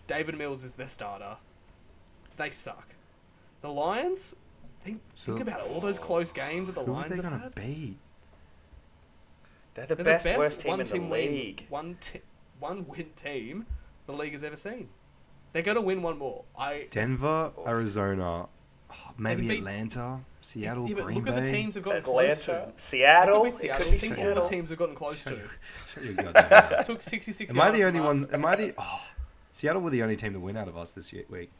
Davis 0.06 0.34
Mills 0.36 0.64
is 0.64 0.74
their 0.74 0.88
starter. 0.88 1.36
They 2.36 2.50
suck. 2.50 2.88
The 3.62 3.68
Lions. 3.70 4.34
Think, 4.80 5.00
So- 5.14 5.36
think 5.36 5.46
about 5.48 5.60
it. 5.66 5.70
All 5.72 5.80
those 5.80 5.98
close 5.98 6.32
games 6.32 6.68
that 6.68 6.74
the 6.74 6.82
Who 6.84 6.92
are 6.92 6.94
Lions 6.94 7.10
they 7.10 7.16
have 7.16 7.24
gonna 7.24 7.50
beat? 7.54 7.98
They're 9.74 9.86
the 9.86 9.94
They're 9.96 10.04
best, 10.04 10.26
worst 10.36 10.60
team 10.62 10.70
one 10.70 10.80
in 10.80 10.86
the 10.86 10.92
team 10.92 11.10
win- 11.10 11.30
league. 11.32 11.66
one 11.68 11.96
ti- 12.00 12.22
one 12.58 12.86
win 12.88 13.10
team 13.14 13.64
the 14.06 14.12
league 14.12 14.32
has 14.32 14.42
ever 14.42 14.56
seen. 14.56 14.88
They're 15.52 15.62
gonna 15.62 15.80
win 15.80 16.02
one 16.02 16.18
more. 16.18 16.44
I 16.58 16.86
Denver, 16.90 17.50
Oof. 17.58 17.66
Arizona, 17.66 18.46
oh, 18.90 18.96
maybe 19.18 19.48
beat- 19.48 19.58
Atlanta, 19.58 20.20
Seattle, 20.40 20.88
yeah, 20.88 20.94
Green 21.02 21.16
look 21.16 21.24
Bay. 21.26 21.32
at 21.32 21.44
the 21.44 21.50
teams 21.50 21.74
they've 21.74 21.82
gotten 21.84 22.02
close 22.02 22.44
to. 22.46 22.72
Seattle. 22.76 23.44
It 23.46 23.52
could 23.52 23.60
be 23.60 23.66
It 23.66 23.70
Seattle. 23.70 23.84
could 23.84 23.90
be 23.92 23.98
Think 23.98 24.18
all 24.18 24.42
the 24.42 24.48
teams 24.48 24.70
have 24.70 24.78
gotten 24.78 24.94
close 24.94 25.24
to. 25.24 25.40
Shut 25.92 26.04
your 26.04 26.14
goddamn 26.14 26.32
mouth. 26.50 26.72
It 26.80 26.86
took 26.86 27.02
66 27.02 27.52
Am 27.54 27.60
I 27.60 27.70
the 27.72 27.84
only 27.84 28.00
one? 28.00 28.26
Am 28.32 28.44
I 28.46 28.56
the? 28.56 28.74
Oh, 28.78 29.00
Seattle 29.52 29.82
were 29.82 29.90
the 29.90 30.02
only 30.02 30.16
team 30.16 30.32
to 30.32 30.40
win 30.40 30.56
out 30.56 30.68
of 30.68 30.76
us 30.78 30.92
this 30.92 31.12
year, 31.12 31.24
week. 31.28 31.50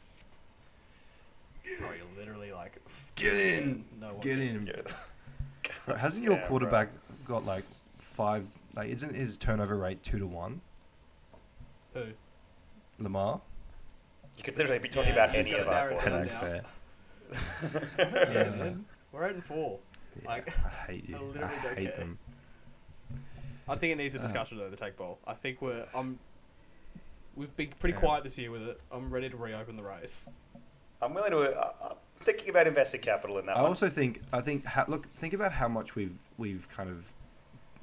Bro, 1.79 1.89
you're 1.91 2.17
literally 2.17 2.51
like 2.53 2.77
Get 3.15 3.33
in, 3.33 3.83
No 3.99 4.13
one 4.13 4.19
get 4.21 4.39
in. 4.39 4.65
Bro, 5.85 5.95
hasn't 5.97 6.23
your 6.23 6.33
Yeah, 6.33 6.39
bro. 6.39 6.47
quarterback 6.47 6.89
got 7.27 7.45
like 7.45 7.63
five? 7.97 8.47
Like, 8.75 8.89
isn't 8.89 9.13
his 9.13 9.37
turnover 9.37 9.75
rate 9.77 10.01
two 10.01 10.17
to 10.19 10.25
one? 10.25 10.61
Who? 11.93 12.05
Lamar. 12.99 13.41
You 14.37 14.43
could 14.43 14.57
literally 14.57 14.79
be 14.79 14.89
talking 14.89 15.13
Yeah, 15.13 15.25
about 15.25 15.35
any 15.35 15.53
of 15.53 15.67
our 15.67 15.73
narrowed 15.91 15.97
Yeah, 16.03 16.09
quarterbacks. 16.09 16.63
Yeah, 17.97 18.33
Yeah. 18.33 18.49
man. 18.55 18.85
We're 19.11 19.27
eight 19.27 19.35
and 19.35 19.43
four. 19.43 19.79
Yeah, 20.21 20.27
Like, 20.27 20.47
I 20.65 20.69
hate 20.91 21.09
you. 21.09 21.15
I 21.15 21.19
I, 21.19 21.21
don't 21.39 21.77
hate 21.77 21.87
care. 21.89 21.97
them. 21.97 22.17
I 23.67 23.75
think 23.75 23.93
it 23.93 23.97
needs 23.97 24.15
a 24.15 24.19
Uh, 24.19 24.21
discussion 24.21 24.57
though. 24.57 24.69
The 24.69 24.75
take 24.75 24.97
bowl. 24.97 25.19
I 25.27 25.33
think 25.33 25.61
we're. 25.61 25.85
I'm. 25.93 26.17
We've 27.35 27.55
been 27.55 27.69
pretty 27.79 27.93
Yeah. 27.93 27.99
quiet 28.01 28.23
this 28.23 28.37
year 28.37 28.51
with 28.51 28.63
it. 28.67 28.81
I'm 28.91 29.09
ready 29.09 29.29
to 29.29 29.37
reopen 29.37 29.77
the 29.77 29.83
race. 29.83 30.27
I'm 31.01 31.13
willing 31.13 31.31
to. 31.31 31.39
Uh, 31.57 31.89
I'm 31.91 31.95
thinking 32.17 32.49
about 32.49 32.67
investing 32.67 33.01
capital 33.01 33.37
in 33.37 33.45
that 33.45 33.55
I 33.57 33.61
one. 33.61 33.69
also 33.69 33.87
think 33.87 34.21
I 34.33 34.41
think 34.41 34.65
ha- 34.65 34.85
look 34.87 35.07
think 35.13 35.33
about 35.33 35.51
how 35.53 35.67
much 35.67 35.95
we've 35.95 36.19
we've 36.37 36.67
kind 36.69 36.89
of 36.89 37.13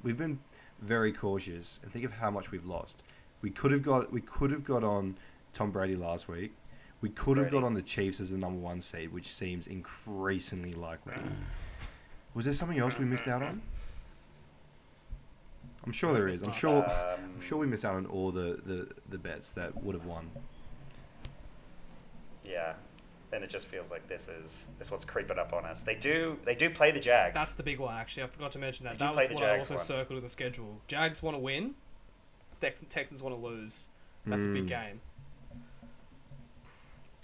we've 0.03 0.19
been 0.19 0.39
very 0.81 1.13
cautious 1.13 1.81
and 1.83 1.91
think 1.93 2.05
of 2.05 2.13
how 2.13 2.31
much 2.31 2.51
we've 2.51 2.67
lost. 2.67 3.03
We 3.41 3.51
could 3.51 3.71
have 3.71 3.83
got 3.83 4.13
we 4.13 4.21
could 4.21 4.51
have 4.51 4.65
got 4.65 4.85
on 4.85 5.17
Tom 5.53 5.71
Brady 5.71 5.95
last 5.95 6.29
week. 6.29 6.53
We 7.01 7.11
could 7.11 7.37
have 7.39 7.51
got 7.51 7.63
on 7.63 7.75
the 7.75 7.83
Chiefs 7.83 8.19
as 8.21 8.31
the 8.31 8.39
number 8.39 8.59
one 8.59 8.81
seed, 8.81 9.13
which 9.13 9.29
seems 9.29 9.67
increasingly 9.69 10.73
likely. 10.73 11.15
Was 12.35 12.45
there 12.45 12.55
something 12.55 12.79
else 12.79 12.99
we 12.99 13.05
missed 13.05 13.29
out 13.29 13.43
on? 13.43 13.63
I'm 15.87 15.93
sure 15.93 16.13
there 16.13 16.29
is. 16.29 16.43
I'm 16.43 16.53
sure. 16.53 16.85
Um, 16.85 17.21
I'm 17.37 17.41
sure 17.41 17.59
we 17.59 17.67
missed 17.67 17.85
out 17.85 17.95
on 17.95 18.07
all 18.07 18.31
the, 18.33 18.61
the, 18.67 18.89
the 19.11 19.19
bets 19.19 19.53
that 19.53 19.81
would 19.83 19.95
have 19.95 20.05
won. 20.07 20.29
Yeah, 22.45 22.75
then 23.31 23.43
it 23.43 23.51
just 23.51 23.69
feels 23.69 23.91
like 23.91 24.07
this 24.09 24.29
is 24.29 24.69
this 24.79 24.91
what's 24.91 25.05
creeping 25.05 25.39
up 25.39 25.53
on 25.53 25.65
us. 25.65 25.83
They 25.83 25.95
do 25.95 26.37
they 26.45 26.55
do 26.55 26.69
play 26.69 26.91
the 26.91 27.01
Jags. 27.01 27.35
That's 27.37 27.55
the 27.55 27.63
big 27.63 27.79
one, 27.79 27.95
actually. 27.95 28.25
I 28.25 28.27
forgot 28.27 28.53
to 28.53 28.59
mention 28.59 28.85
that. 28.85 28.99
Did 28.99 29.05
you 29.05 29.07
That 29.09 29.15
play 29.15 29.23
was 29.25 29.29
the 29.29 29.35
what 29.37 29.45
I 29.45 29.47
Jags 29.57 29.71
also 29.71 29.75
once? 29.75 29.87
circled 30.01 30.17
in 30.19 30.25
the 30.25 30.31
schedule. 30.31 30.81
Jags 30.89 31.23
want 31.23 31.37
to 31.37 31.41
win. 31.41 31.75
Tex- 32.61 32.83
Texans 32.89 33.23
want 33.23 33.37
to 33.37 33.41
lose. 33.41 33.89
That's 34.27 34.45
a 34.45 34.49
big 34.49 34.65
Mm. 34.65 34.69
game. 34.69 35.01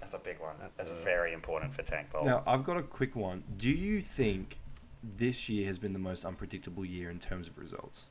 That's 0.04 0.12
a 0.12 0.18
big 0.18 0.38
one. 0.38 0.54
That's 0.60 0.76
That's, 0.76 0.90
a- 0.90 1.02
very 1.02 1.32
important 1.32 1.72
for 1.72 1.82
Tank 1.82 2.12
Bowl. 2.12 2.26
Now, 2.26 2.42
I've 2.46 2.62
got 2.62 2.76
a 2.76 2.82
quick 2.82 3.16
one. 3.16 3.42
Do 3.56 3.70
you 3.70 4.02
think 4.02 4.58
this 5.16 5.48
year 5.48 5.66
has 5.66 5.78
been 5.78 5.94
the 5.94 5.98
most 5.98 6.26
unpredictable 6.26 6.84
year 6.84 7.08
in 7.08 7.18
terms 7.18 7.48
of 7.48 7.56
results? 7.56 8.04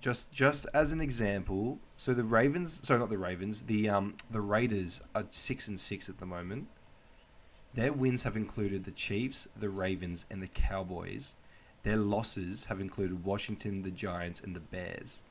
Just 0.00 0.32
just 0.32 0.66
as 0.72 0.92
an 0.92 1.00
example, 1.00 1.80
so 1.96 2.14
the 2.14 2.22
Ravens, 2.22 2.80
sorry, 2.86 3.00
not 3.00 3.10
the 3.10 3.18
Ravens, 3.18 3.62
the 3.62 3.88
um 3.88 4.14
the 4.30 4.40
Raiders 4.40 5.00
are 5.16 5.26
6 5.28 5.68
and 5.68 5.78
6 5.78 6.08
at 6.08 6.18
the 6.18 6.26
moment. 6.26 6.68
Their 7.74 7.92
wins 7.92 8.22
have 8.22 8.36
included 8.36 8.84
the 8.84 8.92
Chiefs, 8.92 9.48
the 9.58 9.68
Ravens, 9.70 10.24
and 10.30 10.40
the 10.40 10.46
Cowboys. 10.46 11.34
Their 11.82 11.96
losses 11.96 12.64
have 12.66 12.80
included 12.80 13.24
Washington, 13.24 13.82
the 13.82 13.90
Giants, 13.90 14.40
and 14.40 14.54
the 14.54 14.60
Bears. 14.60 15.22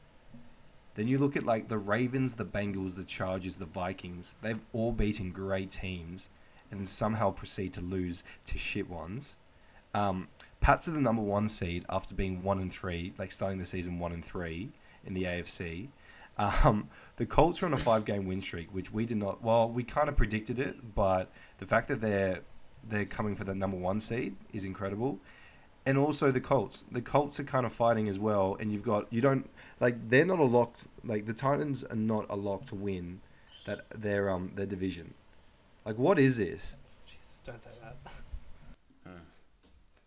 Then 1.00 1.08
you 1.08 1.18
look 1.18 1.38
at 1.38 1.46
like 1.46 1.70
the 1.70 1.78
Ravens, 1.78 2.34
the 2.34 2.44
Bengals, 2.44 2.98
the 2.98 3.06
Chargers, 3.06 3.56
the 3.56 3.66
Vikings. 3.66 4.36
They've 4.42 4.60
all 4.74 4.92
beaten 4.92 5.32
great 5.32 5.72
teams, 5.72 6.30
and 6.72 6.86
somehow 6.86 7.32
proceed 7.32 7.72
to 7.76 7.82
lose 7.82 8.26
to 8.48 8.58
shit 8.58 8.90
ones. 8.90 9.38
Um, 9.94 10.28
Pats 10.60 10.90
are 10.90 10.92
the 10.92 11.00
number 11.00 11.22
one 11.22 11.48
seed 11.48 11.86
after 11.88 12.14
being 12.14 12.44
one 12.44 12.60
and 12.60 12.70
three, 12.70 13.14
like 13.18 13.32
starting 13.32 13.58
the 13.58 13.66
season 13.66 13.98
one 13.98 14.12
and 14.12 14.26
three 14.26 14.72
in 15.06 15.14
the 15.14 15.24
AFC. 15.24 15.88
Um, 16.38 16.90
the 17.16 17.26
Colts 17.26 17.64
are 17.64 17.68
on 17.68 17.74
a 17.74 17.78
five-game 17.78 18.28
win 18.28 18.42
streak, 18.42 18.68
which 18.74 18.92
we 18.92 19.06
did 19.06 19.20
not. 19.20 19.42
Well, 19.42 19.70
we 19.70 19.86
kind 19.86 20.10
of 20.10 20.18
predicted 20.18 20.60
it, 20.60 20.76
but 20.96 21.32
the 21.60 21.66
fact 21.66 21.88
that 21.88 22.02
they're 22.02 22.42
they're 22.90 23.06
coming 23.06 23.36
for 23.36 23.46
the 23.46 23.56
number 23.56 23.78
one 23.78 24.02
seed 24.02 24.36
is 24.52 24.66
incredible. 24.66 25.18
And 25.86 25.98
also 25.98 26.30
the 26.32 26.42
Colts. 26.42 26.84
The 26.92 27.02
Colts 27.02 27.40
are 27.40 27.44
kind 27.44 27.66
of 27.66 27.74
fighting 27.74 28.08
as 28.10 28.20
well, 28.20 28.58
and 28.60 28.72
you've 28.72 28.84
got 28.84 29.12
you 29.12 29.22
don't 29.22 29.50
like 29.80 29.96
they're 30.10 30.26
not 30.26 30.40
a 30.40 30.44
locked 30.44 30.86
like 31.04 31.26
the 31.26 31.34
Titans 31.34 31.84
are 31.84 31.96
not 31.96 32.26
a 32.30 32.36
lock 32.36 32.66
to 32.66 32.76
win 32.76 33.20
that 33.66 33.80
their 34.00 34.30
um 34.30 34.52
their 34.56 34.66
division. 34.66 35.14
Like 35.86 35.98
what 35.98 36.20
is 36.20 36.38
this? 36.38 36.76
Jesus, 37.08 37.42
don't 37.46 37.62
say 37.62 37.72
that. 37.82 37.96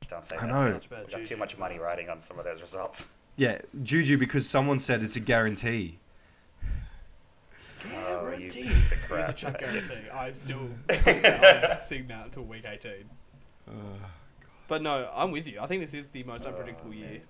Don't 0.08 0.24
say 0.24 0.36
I 0.36 0.46
that. 0.46 0.48
know. 0.48 0.68
too 0.68 0.74
Such 0.74 0.90
bad 0.90 0.98
We've 1.06 1.10
got 1.16 1.24
too 1.24 1.36
much 1.36 1.56
money 1.58 1.78
riding 1.78 2.10
on 2.10 2.20
some 2.20 2.38
of 2.38 2.44
those 2.44 2.60
results. 2.60 3.14
Yeah, 3.36 3.58
Juju 3.82 4.18
because 4.18 4.46
someone 4.48 4.78
said 4.78 5.02
it's 5.02 5.16
a 5.16 5.20
guarantee. 5.20 5.98
Oh, 7.94 8.30
you 8.36 8.48
Guarantee. 8.50 8.62
piece 8.64 8.92
of 8.92 8.98
It 9.10 9.20
is 9.28 9.42
a 9.42 9.46
crap. 9.46 9.58
guarantee. 9.58 10.10
I'm 10.14 10.34
still 10.34 10.68
I'm 10.90 11.76
seeing 11.78 12.06
that 12.08 12.26
until 12.26 12.44
week 12.44 12.64
18. 12.68 12.92
But 14.68 14.82
no, 14.82 15.10
I'm 15.14 15.30
with 15.30 15.46
you. 15.46 15.58
I 15.60 15.66
think 15.66 15.80
this 15.82 15.94
is 15.94 16.08
the 16.08 16.22
most 16.24 16.46
unpredictable 16.46 16.90
Oh, 16.90 16.94
year. 16.94 17.20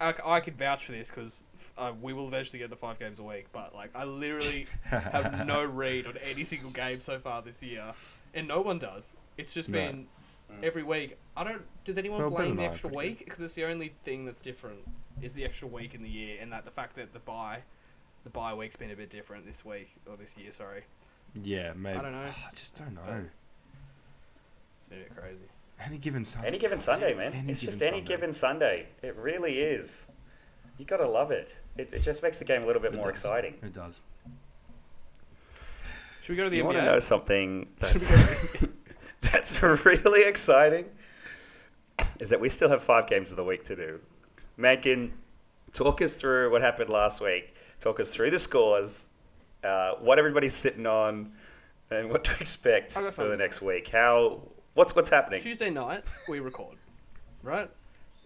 I, 0.00 0.14
I 0.24 0.40
can 0.40 0.54
vouch 0.54 0.86
for 0.86 0.92
this 0.92 1.08
because 1.10 1.44
uh, 1.78 1.92
we 2.02 2.12
will 2.12 2.26
eventually 2.26 2.58
get 2.58 2.70
to 2.70 2.76
five 2.76 2.98
games 2.98 3.18
a 3.20 3.22
week. 3.22 3.46
But 3.52 3.74
like, 3.74 3.94
I 3.96 4.04
literally 4.04 4.66
have 4.84 5.46
no 5.46 5.64
read 5.64 6.06
on 6.06 6.14
any 6.30 6.44
single 6.44 6.70
game 6.70 7.00
so 7.00 7.18
far 7.18 7.42
this 7.42 7.62
year, 7.62 7.84
and 8.34 8.48
no 8.48 8.60
one 8.60 8.78
does. 8.78 9.14
It's 9.36 9.54
just 9.54 9.68
No. 9.68 9.78
been 9.78 10.06
every 10.62 10.82
week. 10.82 11.16
I 11.36 11.44
don't. 11.44 11.62
Does 11.84 11.98
anyone 11.98 12.20
Well, 12.20 12.30
blame 12.30 12.56
the 12.56 12.64
extra 12.64 12.90
week? 12.90 13.20
Because 13.24 13.40
it's 13.40 13.54
the 13.54 13.64
only 13.64 13.92
thing 14.04 14.24
that's 14.24 14.40
different 14.40 14.78
is 15.22 15.32
the 15.32 15.44
extra 15.44 15.68
week 15.68 15.94
in 15.94 16.02
the 16.02 16.08
year, 16.08 16.38
and 16.40 16.52
that 16.52 16.64
the 16.64 16.70
fact 16.70 16.96
that 16.96 17.12
the 17.12 17.20
bye, 17.20 17.58
the 18.24 18.30
bye 18.30 18.52
week's 18.54 18.76
been 18.76 18.90
a 18.90 18.96
bit 18.96 19.10
different 19.10 19.46
this 19.46 19.64
week 19.64 19.90
or 20.10 20.16
this 20.16 20.36
year. 20.36 20.50
Sorry, 20.50 20.82
Yeah, 21.42 21.72
maybe. 21.76 21.98
I 21.98 22.02
don't 22.02 22.12
know. 22.12 22.18
I 22.46 22.50
just 22.54 22.74
don't 22.74 22.94
know. 22.94 23.00
But- 23.06 23.14
it's 24.80 24.88
been 24.90 24.98
a 24.98 25.02
bit 25.02 25.16
crazy. 25.16 25.48
Any 25.80 25.98
given 25.98 26.24
Sunday. 26.24 26.48
Any 26.48 26.58
given 26.58 26.78
Sunday, 26.80 27.10
It's 27.12 27.18
man. 27.18 27.32
any 27.42 27.52
it's 27.52 27.60
just 27.60 27.82
any 27.82 27.98
Sunday. 27.98 28.06
given 28.06 28.32
Sunday. 28.32 28.86
It 29.02 29.16
really 29.16 29.58
is. 29.58 30.08
You 30.78 30.84
gotta 30.84 31.06
love 31.08 31.30
it. 31.30 31.58
It, 31.76 31.92
it 31.92 32.00
just 32.02 32.22
makes 32.22 32.38
the 32.38 32.44
game 32.44 32.62
a 32.62 32.66
little 32.66 32.80
bit 32.82 32.92
It 32.92 32.96
more 32.96 33.04
does. 33.04 33.10
exciting. 33.10 33.54
It 33.62 33.72
does. 33.72 34.00
Should 36.22 36.30
we 36.32 36.36
go 36.36 36.44
to 36.44 36.50
the 36.50 36.56
You 36.56 36.64
want 36.64 36.78
to 36.78 36.84
know 36.84 36.98
something 37.00 37.68
that's 37.78 38.08
go 38.08 38.16
to 38.16 38.22
the 38.22 38.66
NBA? 38.68 38.70
that's 39.32 39.62
really 39.62 40.26
exciting? 40.28 40.86
Is 42.18 42.30
that 42.30 42.40
we 42.40 42.48
still 42.48 42.68
have 42.70 42.82
five 42.82 43.06
games 43.06 43.30
of 43.30 43.36
the 43.36 43.44
week 43.44 43.64
to 43.64 43.76
do. 43.76 44.00
Megan, 44.56 45.12
talk 45.72 46.00
us 46.00 46.14
through 46.14 46.50
what 46.50 46.62
happened 46.62 46.88
last 46.88 47.20
week. 47.20 47.54
Talk 47.80 48.00
us 48.00 48.10
through 48.10 48.30
the 48.30 48.38
scores, 48.38 49.08
uh, 49.64 49.94
what 50.00 50.18
everybody's 50.18 50.54
sitting 50.54 50.86
on, 50.86 51.32
and 51.90 52.08
what 52.10 52.24
to 52.24 52.32
expect 52.40 52.92
for 52.92 53.24
the 53.28 53.36
next 53.36 53.60
week. 53.60 53.88
How 53.88 54.40
what's 54.74 54.94
what's 54.94 55.10
happening? 55.10 55.40
Tuesday 55.40 55.70
night 55.70 56.04
we 56.28 56.40
record, 56.40 56.76
right? 57.42 57.70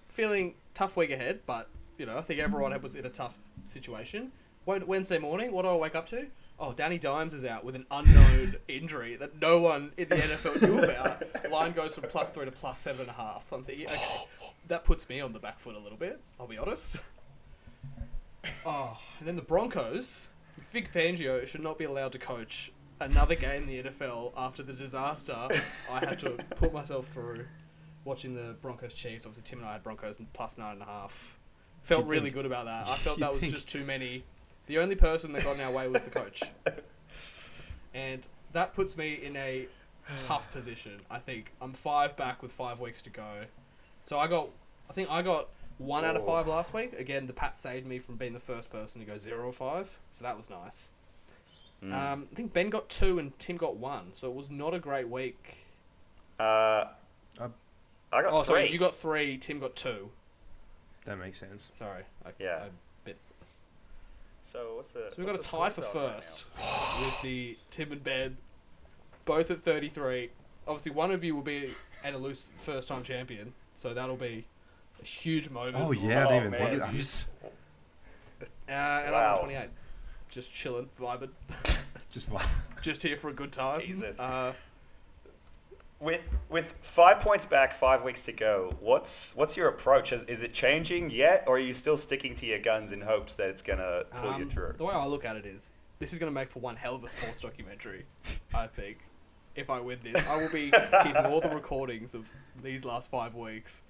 Feeling 0.09 0.55
tough 0.75 0.97
week 0.97 1.11
ahead, 1.11 1.41
but 1.47 1.69
you 1.97 2.07
know 2.07 2.19
I 2.19 2.23
think 2.23 2.41
everyone 2.41 2.79
was 2.83 2.95
in 2.95 3.07
a 3.07 3.11
tough 3.11 3.39
situation. 3.67 4.33
Wednesday 4.67 5.19
morning, 5.19 5.51
what 5.51 5.63
do 5.63 5.69
I 5.69 5.77
wake 5.77 5.95
up 5.95 6.07
to? 6.09 6.27
Oh, 6.61 6.75
Danny 6.75 6.99
Dimes 6.99 7.33
is 7.33 7.45
out 7.45 7.65
with 7.65 7.75
an 7.75 7.87
unknown 7.91 8.57
injury 8.69 9.17
that 9.17 9.41
no 9.41 9.61
one 9.61 9.93
in 9.97 10.09
the 10.11 10.17
NFL 10.17 10.61
knew 10.61 10.83
about. 10.83 11.23
Line 11.51 11.73
goes 11.73 11.95
from 11.95 12.05
plus 12.09 12.31
three 12.33 12.45
to 12.45 12.51
plus 12.51 12.79
seven 12.79 13.03
and 13.03 13.11
a 13.11 13.13
half. 13.13 13.51
I'm 13.51 13.63
thinking, 13.63 13.87
okay, 13.87 14.25
that 14.67 14.85
puts 14.85 15.09
me 15.09 15.21
on 15.21 15.33
the 15.33 15.39
back 15.39 15.59
foot 15.59 15.75
a 15.75 15.79
little 15.79 15.97
bit. 15.97 16.21
I'll 16.39 16.47
be 16.47 16.59
honest. 16.59 17.01
Oh, 18.67 18.99
and 19.21 19.29
then 19.29 19.37
the 19.37 19.43
Broncos. 19.43 20.31
Vic 20.73 20.93
Fangio 20.93 21.47
should 21.47 21.63
not 21.63 21.79
be 21.79 21.85
allowed 21.85 22.13
to 22.13 22.19
coach 22.19 22.73
another 23.01 23.35
game 23.35 23.63
in 23.63 23.69
the 23.69 23.83
NFL 23.91 24.33
after 24.37 24.63
the 24.63 24.73
disaster 24.73 25.37
I 25.91 25.99
had 26.01 26.19
to 26.21 26.31
put 26.57 26.73
myself 26.73 27.07
through 27.09 27.45
watching 28.05 28.35
the 28.35 28.57
Broncos 28.63 28.95
Chiefs. 28.95 29.27
Obviously, 29.27 29.43
Tim 29.49 29.61
and 29.61 29.69
I 29.69 29.73
had 29.73 29.83
Broncos 29.83 30.19
plus 30.33 30.59
nine 30.59 30.75
and 30.75 30.83
a 30.83 30.87
half. 30.87 31.39
Felt 31.83 32.07
really 32.07 32.25
think- 32.25 32.35
good 32.35 32.47
about 32.47 32.65
that. 32.67 32.87
I 32.89 32.97
felt 32.99 33.21
that 33.21 33.33
was 33.33 33.41
think- 33.41 33.53
just 33.53 33.69
too 33.69 33.85
many. 33.85 34.25
The 34.67 34.79
only 34.79 34.97
person 34.97 35.33
that 35.33 35.45
got 35.45 35.57
in 35.57 35.63
our 35.63 35.71
way 35.73 35.89
was 35.89 36.03
the 36.03 36.11
coach, 36.11 36.43
and 37.95 38.27
that 38.53 38.75
puts 38.75 38.97
me 38.97 39.15
in 39.23 39.37
a 39.37 39.67
tough 40.17 40.51
position. 40.53 40.93
I 41.11 41.19
think 41.19 41.53
I'm 41.63 41.73
five 41.73 42.17
back 42.17 42.43
with 42.43 42.53
five 42.53 42.81
weeks 42.81 43.01
to 43.03 43.11
go. 43.11 43.45
So 44.05 44.19
I 44.19 44.27
got, 44.27 44.49
I 44.89 44.93
think 44.93 45.11
I 45.11 45.23
got 45.23 45.49
one 45.79 46.05
out 46.05 46.17
of 46.17 46.23
Oh. 46.23 46.27
five 46.27 46.47
last 46.49 46.75
week. 46.75 46.93
Again, 46.99 47.27
the 47.27 47.33
Pat 47.33 47.57
saved 47.57 47.87
me 47.87 47.99
from 47.99 48.17
being 48.17 48.33
the 48.35 48.41
first 48.41 48.71
person 48.71 49.01
to 49.01 49.07
go 49.07 49.17
zero 49.17 49.47
or 49.47 49.53
five, 49.53 49.99
so 50.11 50.23
that 50.25 50.37
was 50.37 50.51
nice. 50.51 50.93
Mm. 51.85 51.93
Um, 51.93 52.29
I 52.33 52.35
think 52.35 52.53
Ben 52.53 52.71
got 52.71 52.89
two 52.89 53.19
and 53.19 53.37
Tim 53.39 53.57
got 53.57 53.77
one, 53.77 54.11
so 54.13 54.29
it 54.29 54.35
was 54.35 54.51
not 54.51 54.75
a 54.75 54.79
great 54.81 55.09
week. 55.09 55.59
Uh, 56.41 56.87
I 57.41 58.23
got 58.23 58.27
Oh, 58.33 58.43
three. 58.43 58.47
sorry, 58.47 58.71
you 58.73 58.79
got 58.79 58.95
three. 58.95 59.37
Tim 59.39 59.61
got 59.61 59.77
two. 59.77 60.11
That 61.05 61.19
makes 61.19 61.39
sense. 61.39 61.69
Sorry. 61.73 62.03
I, 62.25 62.31
Yeah. 62.39 62.63
I 62.65 62.69
bit. 63.05 63.17
so 64.43 64.77
what's 64.77 64.93
the? 64.95 65.11
So 65.11 65.17
we've 65.19 65.27
got 65.27 65.37
a 65.39 65.43
tie 65.43 65.69
for 65.71 65.83
scores 65.83 65.95
on 65.97 66.03
right 66.05 66.15
first 66.15 66.47
with 67.01 67.23
the 67.23 67.57
Tim 67.71 67.93
and 67.93 68.03
Ben, 68.03 68.37
both 69.25 69.51
at 69.51 69.61
33. 69.61 70.31
Obviously, 70.67 70.93
one 70.93 71.11
of 71.13 71.23
you 71.23 71.35
will 71.35 71.43
be 71.43 71.75
an 72.05 72.15
elusive 72.15 72.53
first-time 72.57 73.03
champion, 73.03 73.53
so 73.75 73.93
that'll 73.95 74.17
be 74.17 74.47
a 75.01 75.05
huge 75.05 75.49
moment. 75.51 75.77
Oh 75.79 75.89
for 75.89 75.95
yeah, 75.95 76.23
I 76.23 76.25
Oh, 76.25 76.29
didn't 76.41 76.55
even 76.55 76.69
think 76.71 76.83
of 76.83 76.93
that. 76.93 77.25
Uh, 78.69 78.73
and 79.07 79.15
I'm 79.15 79.23
Wow. 79.35 79.37
28. 79.41 79.69
Just 80.31 80.53
chilling, 80.53 80.89
vibing, 81.01 81.31
just 82.11 82.31
vibing. 82.31 82.49
just 82.83 83.03
here 83.03 83.17
for 83.17 83.31
a 83.31 83.33
good 83.33 83.53
time. 83.53 83.81
Jesus. 83.81 84.21
Uh, 84.21 84.53
With 86.01 86.29
with 86.49 86.75
five 86.83 87.19
points 87.21 87.45
back, 87.45 87.75
five 87.75 88.03
weeks 88.05 88.23
to 88.25 88.33
go, 88.33 88.75
what's 88.81 89.35
what's 89.35 89.57
your 89.57 89.69
approach? 89.69 90.13
Is, 90.13 90.23
is 90.25 90.43
it 90.43 90.53
changing 90.53 91.11
yet, 91.11 91.45
or 91.49 91.57
are 91.57 91.59
you 91.59 91.73
still 91.73 91.97
sticking 91.97 92.35
to 92.35 92.47
your 92.47 92.61
guns 92.61 92.93
in 92.93 93.01
hopes 93.01 93.35
that 93.35 93.49
it's 93.51 93.63
gonna 93.63 94.05
pull 94.13 94.31
you 94.39 94.45
Um, 94.45 94.49
through? 94.49 94.75
The 94.79 94.85
way 94.85 94.95
I 94.95 95.05
look 95.07 95.25
at 95.25 95.35
it 95.37 95.45
is, 95.45 95.73
this 95.99 96.13
is 96.13 96.19
going 96.21 96.31
to 96.31 96.35
make 96.35 96.49
for 96.49 96.61
one 96.61 96.77
hell 96.77 96.95
of 96.95 97.03
a 97.03 97.09
sports 97.09 97.41
documentary. 97.41 98.05
I 98.55 98.69
think, 98.69 98.99
if 99.57 99.69
I 99.71 99.81
win 99.81 99.99
this, 100.05 100.15
I 100.29 100.37
will 100.37 100.51
be 100.51 100.71
keeping 101.03 101.17
all 101.27 101.41
the 101.41 101.49
recordings 101.53 102.15
of 102.15 102.31
these 102.63 102.85
last 102.85 103.11
five 103.11 103.35
weeks. 103.35 103.83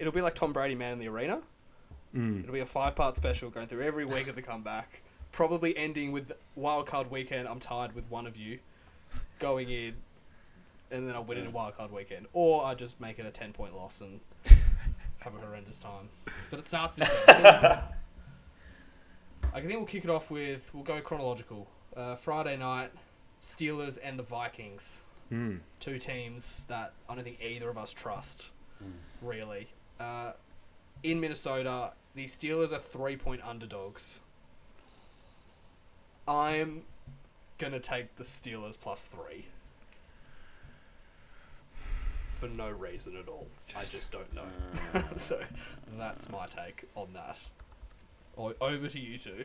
It'll 0.00 0.12
be 0.12 0.22
like 0.22 0.34
Tom 0.34 0.52
Brady 0.52 0.74
Man 0.74 0.94
in 0.94 0.98
the 0.98 1.06
Arena. 1.06 1.40
Mm. 2.12 2.40
It'll 2.42 2.52
be 2.52 2.58
a 2.60 2.66
five-part 2.66 3.16
special 3.16 3.50
going 3.50 3.68
through 3.68 3.82
every 3.84 4.04
week 4.04 4.26
of 4.26 4.34
the 4.34 4.42
comeback. 4.42 5.02
Probably 5.36 5.76
ending 5.76 6.12
with 6.12 6.32
wildcard 6.58 7.10
weekend. 7.10 7.46
I'm 7.46 7.60
tired 7.60 7.94
with 7.94 8.10
one 8.10 8.26
of 8.26 8.38
you 8.38 8.58
going 9.38 9.68
in, 9.68 9.92
and 10.90 11.06
then 11.06 11.14
I'll 11.14 11.24
win 11.24 11.36
it 11.36 11.44
in 11.44 11.52
wildcard 11.52 11.90
weekend, 11.90 12.24
or 12.32 12.64
I 12.64 12.74
just 12.74 12.98
make 13.02 13.18
it 13.18 13.26
a 13.26 13.30
ten-point 13.30 13.76
loss 13.76 14.00
and 14.00 14.18
have 15.18 15.34
a 15.34 15.38
horrendous 15.38 15.78
time. 15.78 16.08
But 16.48 16.60
it 16.60 16.64
starts 16.64 16.94
this 16.94 17.08
way. 17.28 17.34
I 17.34 17.82
think 19.60 19.74
we'll 19.74 19.84
kick 19.84 20.04
it 20.04 20.10
off 20.10 20.30
with 20.30 20.70
we'll 20.72 20.84
go 20.84 21.02
chronological. 21.02 21.68
Uh, 21.94 22.14
Friday 22.14 22.56
night, 22.56 22.90
Steelers 23.42 23.98
and 24.02 24.18
the 24.18 24.22
Vikings. 24.22 25.02
Hmm. 25.28 25.56
Two 25.80 25.98
teams 25.98 26.64
that 26.68 26.94
I 27.10 27.14
don't 27.14 27.24
think 27.24 27.40
either 27.42 27.68
of 27.68 27.76
us 27.76 27.92
trust, 27.92 28.52
really. 29.20 29.68
Uh, 30.00 30.32
in 31.02 31.20
Minnesota, 31.20 31.92
the 32.14 32.24
Steelers 32.24 32.72
are 32.72 32.78
three 32.78 33.16
point 33.16 33.42
underdogs. 33.44 34.22
I'm 36.28 36.82
gonna 37.58 37.80
take 37.80 38.14
the 38.16 38.24
Steelers 38.24 38.78
plus 38.78 39.08
three. 39.08 39.46
For 41.72 42.48
no 42.48 42.68
reason 42.68 43.16
at 43.16 43.28
all. 43.28 43.46
I 43.74 43.80
just 43.80 44.10
don't 44.12 44.32
know. 44.34 45.02
so 45.16 45.40
that's 45.96 46.28
my 46.28 46.46
take 46.46 46.84
on 46.94 47.08
that. 47.14 47.38
O- 48.36 48.54
over 48.60 48.88
to 48.88 48.98
you 48.98 49.16
two. 49.16 49.44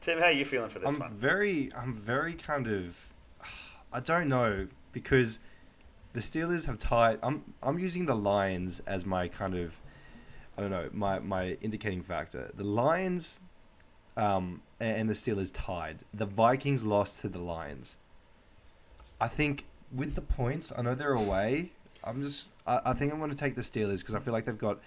Tim, 0.00 0.18
how 0.18 0.24
are 0.26 0.32
you 0.32 0.44
feeling 0.44 0.68
for 0.70 0.78
this 0.78 0.92
I'm 0.94 1.00
one? 1.00 1.12
very, 1.12 1.70
I'm 1.76 1.94
very 1.94 2.34
kind 2.34 2.68
of, 2.68 3.14
I 3.92 4.00
don't 4.00 4.28
know 4.28 4.66
because 4.92 5.40
the 6.12 6.20
Steelers 6.20 6.66
have 6.66 6.76
tied. 6.78 7.18
I'm, 7.22 7.44
I'm 7.62 7.78
using 7.78 8.04
the 8.06 8.14
Lions 8.14 8.80
as 8.86 9.06
my 9.06 9.28
kind 9.28 9.54
of, 9.54 9.80
I 10.58 10.62
don't 10.62 10.70
know, 10.70 10.88
my 10.92 11.18
my 11.20 11.56
indicating 11.62 12.02
factor. 12.02 12.50
The 12.54 12.64
Lions, 12.64 13.40
um, 14.16 14.60
a- 14.60 14.69
and 14.80 15.08
the 15.08 15.14
Steelers 15.14 15.50
tied. 15.52 15.98
The 16.14 16.26
Vikings 16.26 16.84
lost 16.84 17.20
to 17.20 17.28
the 17.28 17.38
Lions. 17.38 17.96
I 19.20 19.28
think 19.28 19.66
with 19.94 20.14
the 20.14 20.22
points, 20.22 20.72
I 20.76 20.82
know 20.82 20.94
they're 20.94 21.12
away. 21.14 21.70
I'm 22.02 22.22
just, 22.22 22.48
I, 22.66 22.80
I 22.86 22.92
think 22.94 23.12
I'm 23.12 23.18
going 23.18 23.30
to 23.30 23.36
take 23.36 23.54
the 23.54 23.60
Steelers 23.62 23.98
because 23.98 24.14
I 24.14 24.18
feel 24.20 24.32
like 24.32 24.46
they've 24.46 24.56
got 24.56 24.78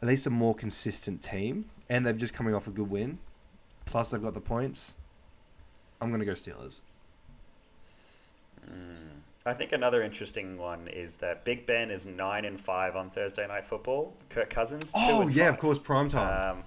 at 0.00 0.08
least 0.08 0.26
a 0.26 0.30
more 0.30 0.54
consistent 0.54 1.22
team, 1.22 1.66
and 1.88 2.04
they've 2.06 2.16
just 2.16 2.34
coming 2.34 2.54
off 2.54 2.66
a 2.66 2.70
good 2.70 2.90
win. 2.90 3.18
Plus, 3.86 4.10
they've 4.10 4.22
got 4.22 4.34
the 4.34 4.40
points. 4.40 4.94
I'm 6.00 6.08
going 6.08 6.20
to 6.20 6.26
go 6.26 6.32
Steelers. 6.32 6.80
I 9.46 9.52
think 9.52 9.72
another 9.72 10.02
interesting 10.02 10.56
one 10.56 10.88
is 10.88 11.16
that 11.16 11.44
Big 11.44 11.66
Ben 11.66 11.90
is 11.90 12.06
nine 12.06 12.46
and 12.46 12.58
five 12.58 12.96
on 12.96 13.10
Thursday 13.10 13.46
Night 13.46 13.66
Football. 13.66 14.14
Kirk 14.30 14.48
Cousins. 14.48 14.92
Two 14.92 14.98
Oh 15.00 15.28
yeah, 15.28 15.44
five. 15.44 15.54
of 15.54 15.60
course, 15.60 15.78
prime 15.78 16.08
time. 16.08 16.56
Um, 16.56 16.62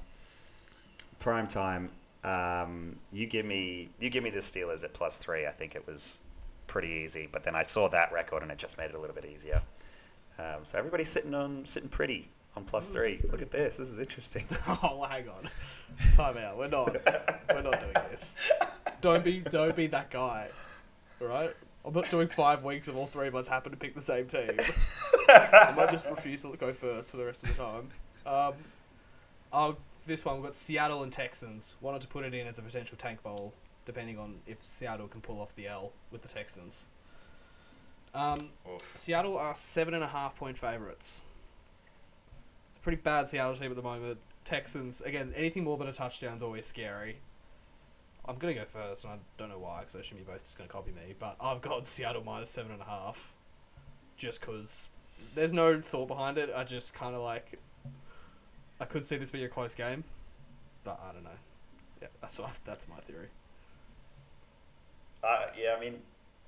prime 1.20 1.48
time. 1.48 1.90
Um, 2.28 2.98
you 3.14 3.26
give 3.26 3.46
me 3.46 3.90
you 4.00 4.10
give 4.10 4.24
me 4.24 4.30
the 4.30 4.40
Steelers 4.40 4.84
at 4.84 4.94
plus 4.94 5.18
three. 5.18 5.48
I 5.48 5.52
think 5.52 5.76
it 5.76 5.88
was 5.88 6.20
pretty 6.68 6.90
easy, 6.90 7.30
but 7.32 7.44
then 7.44 7.56
I 7.56 7.64
saw 7.64 7.88
that 7.90 8.12
record 8.12 8.44
and 8.44 8.52
it 8.52 8.58
just 8.58 8.78
made 8.78 8.90
it 8.90 8.96
a 8.96 9.00
little 9.00 9.16
bit 9.16 9.26
easier. 9.26 9.62
Um, 10.38 10.66
so 10.66 10.78
everybody's 10.78 11.08
sitting 11.08 11.34
on 11.34 11.66
sitting 11.66 11.90
pretty 11.90 12.28
on 12.58 12.66
plus 12.66 12.90
three. 12.90 13.22
Look 13.32 13.42
at 13.42 13.50
this. 13.50 13.78
This 13.78 13.90
is 13.90 14.00
interesting. 14.00 14.46
Oh, 14.84 15.08
hang 15.10 15.30
on. 15.30 15.50
Time 16.16 16.38
out. 16.38 16.58
We're 16.58 16.68
not. 16.68 16.98
We're 17.50 17.62
not 17.62 17.80
doing 17.80 17.94
this. 18.10 18.38
Don't 19.00 19.24
be. 19.24 19.40
Don't 19.40 19.76
be 19.76 19.88
that 19.88 20.12
guy. 20.12 20.50
All 21.22 21.28
right. 21.28 21.56
I'm 21.86 21.94
not 21.94 22.10
doing 22.10 22.28
five 22.28 22.64
weeks 22.64 22.90
of 22.90 22.98
all 22.98 23.06
three 23.06 23.30
of 23.30 23.36
us 23.36 23.48
happen 23.48 23.72
to 23.72 23.78
pick 23.78 23.96
the 23.96 24.02
same 24.02 24.28
team. 24.28 24.52
I 25.30 25.74
might 25.78 25.90
just 25.90 26.10
refuse 26.10 26.42
to 26.42 26.54
go 26.58 26.74
first 26.74 27.12
for 27.12 27.18
the 27.18 27.24
rest 27.24 27.44
of 27.44 27.56
the 27.56 27.64
time. 27.64 27.90
Um, 28.26 28.54
I'll, 29.54 29.78
this 30.08 30.26
one 30.26 30.36
we've 30.36 30.46
got 30.46 30.56
Seattle 30.56 31.04
and 31.04 31.12
Texans. 31.12 31.76
Wanted 31.82 32.02
to 32.02 32.08
put 32.08 32.24
it 32.26 32.34
in 32.34 32.48
as 32.48 32.58
a 32.58 32.62
potential 32.62 32.98
tank 32.98 33.22
bowl, 33.22 33.54
depending 33.86 34.18
on 34.18 34.36
if 34.48 34.64
Seattle 34.64 35.08
can 35.08 35.22
pull 35.22 35.40
off 35.40 35.56
the 35.56 35.68
L 35.68 35.92
with 36.12 36.22
the 36.22 36.28
Texans. 36.28 36.88
Um, 38.14 38.50
Seattle 38.96 39.38
are 39.38 39.54
seven 39.54 39.94
and 39.94 40.04
a 40.04 40.08
half 40.08 40.36
point 40.36 40.58
favorites. 40.58 41.22
It's 42.70 42.78
a 42.78 42.82
pretty 42.82 43.02
bad 43.02 43.30
Seattle 43.30 43.56
team 43.56 43.70
at 43.70 43.76
the 43.76 43.84
moment. 43.84 44.18
Texans 44.44 45.02
again, 45.02 45.34
anything 45.36 45.64
more 45.64 45.78
than 45.78 45.88
a 45.88 45.94
touchdown 45.94 46.38
is 46.38 46.42
always 46.42 46.66
scary. 46.66 47.18
I'm 48.26 48.38
gonna 48.38 48.54
go 48.54 48.66
first, 48.66 49.04
and 49.04 49.14
I 49.14 49.18
don't 49.38 49.50
know 49.50 49.60
why, 49.60 49.80
because 49.80 49.96
I 49.96 50.00
assume 50.00 50.18
you're 50.18 50.28
both 50.28 50.44
just 50.44 50.58
gonna 50.58 50.70
copy 50.70 50.92
me. 50.92 51.16
But 51.20 51.36
I've 51.40 51.62
got 51.62 51.86
Seattle 51.88 52.24
minus 52.24 52.50
seven 52.50 52.72
and 52.72 52.82
a 52.82 52.86
half, 52.86 53.34
just 54.18 54.40
because 54.40 54.88
there's 55.36 55.54
no 55.54 55.82
thought 55.82 56.08
behind 56.08 56.38
it. 56.38 56.50
I 56.56 56.64
just 56.64 56.94
kind 56.94 57.16
of 57.16 57.22
like, 57.22 57.60
I 58.80 58.86
could 58.86 59.06
see 59.06 59.18
this 59.18 59.30
being 59.30 59.46
a 59.46 59.50
close 59.50 59.74
game, 59.74 60.04
but 60.84 61.00
I 61.08 61.12
don't 61.14 61.24
know. 61.24 61.30
Yeah, 62.02 62.08
that's 62.22 62.38
what, 62.40 62.60
that's 62.66 62.88
my 62.88 62.98
theory. 62.98 63.28
Uh, 65.24 65.48
yeah, 65.60 65.76
I 65.76 65.80
mean, 65.80 65.96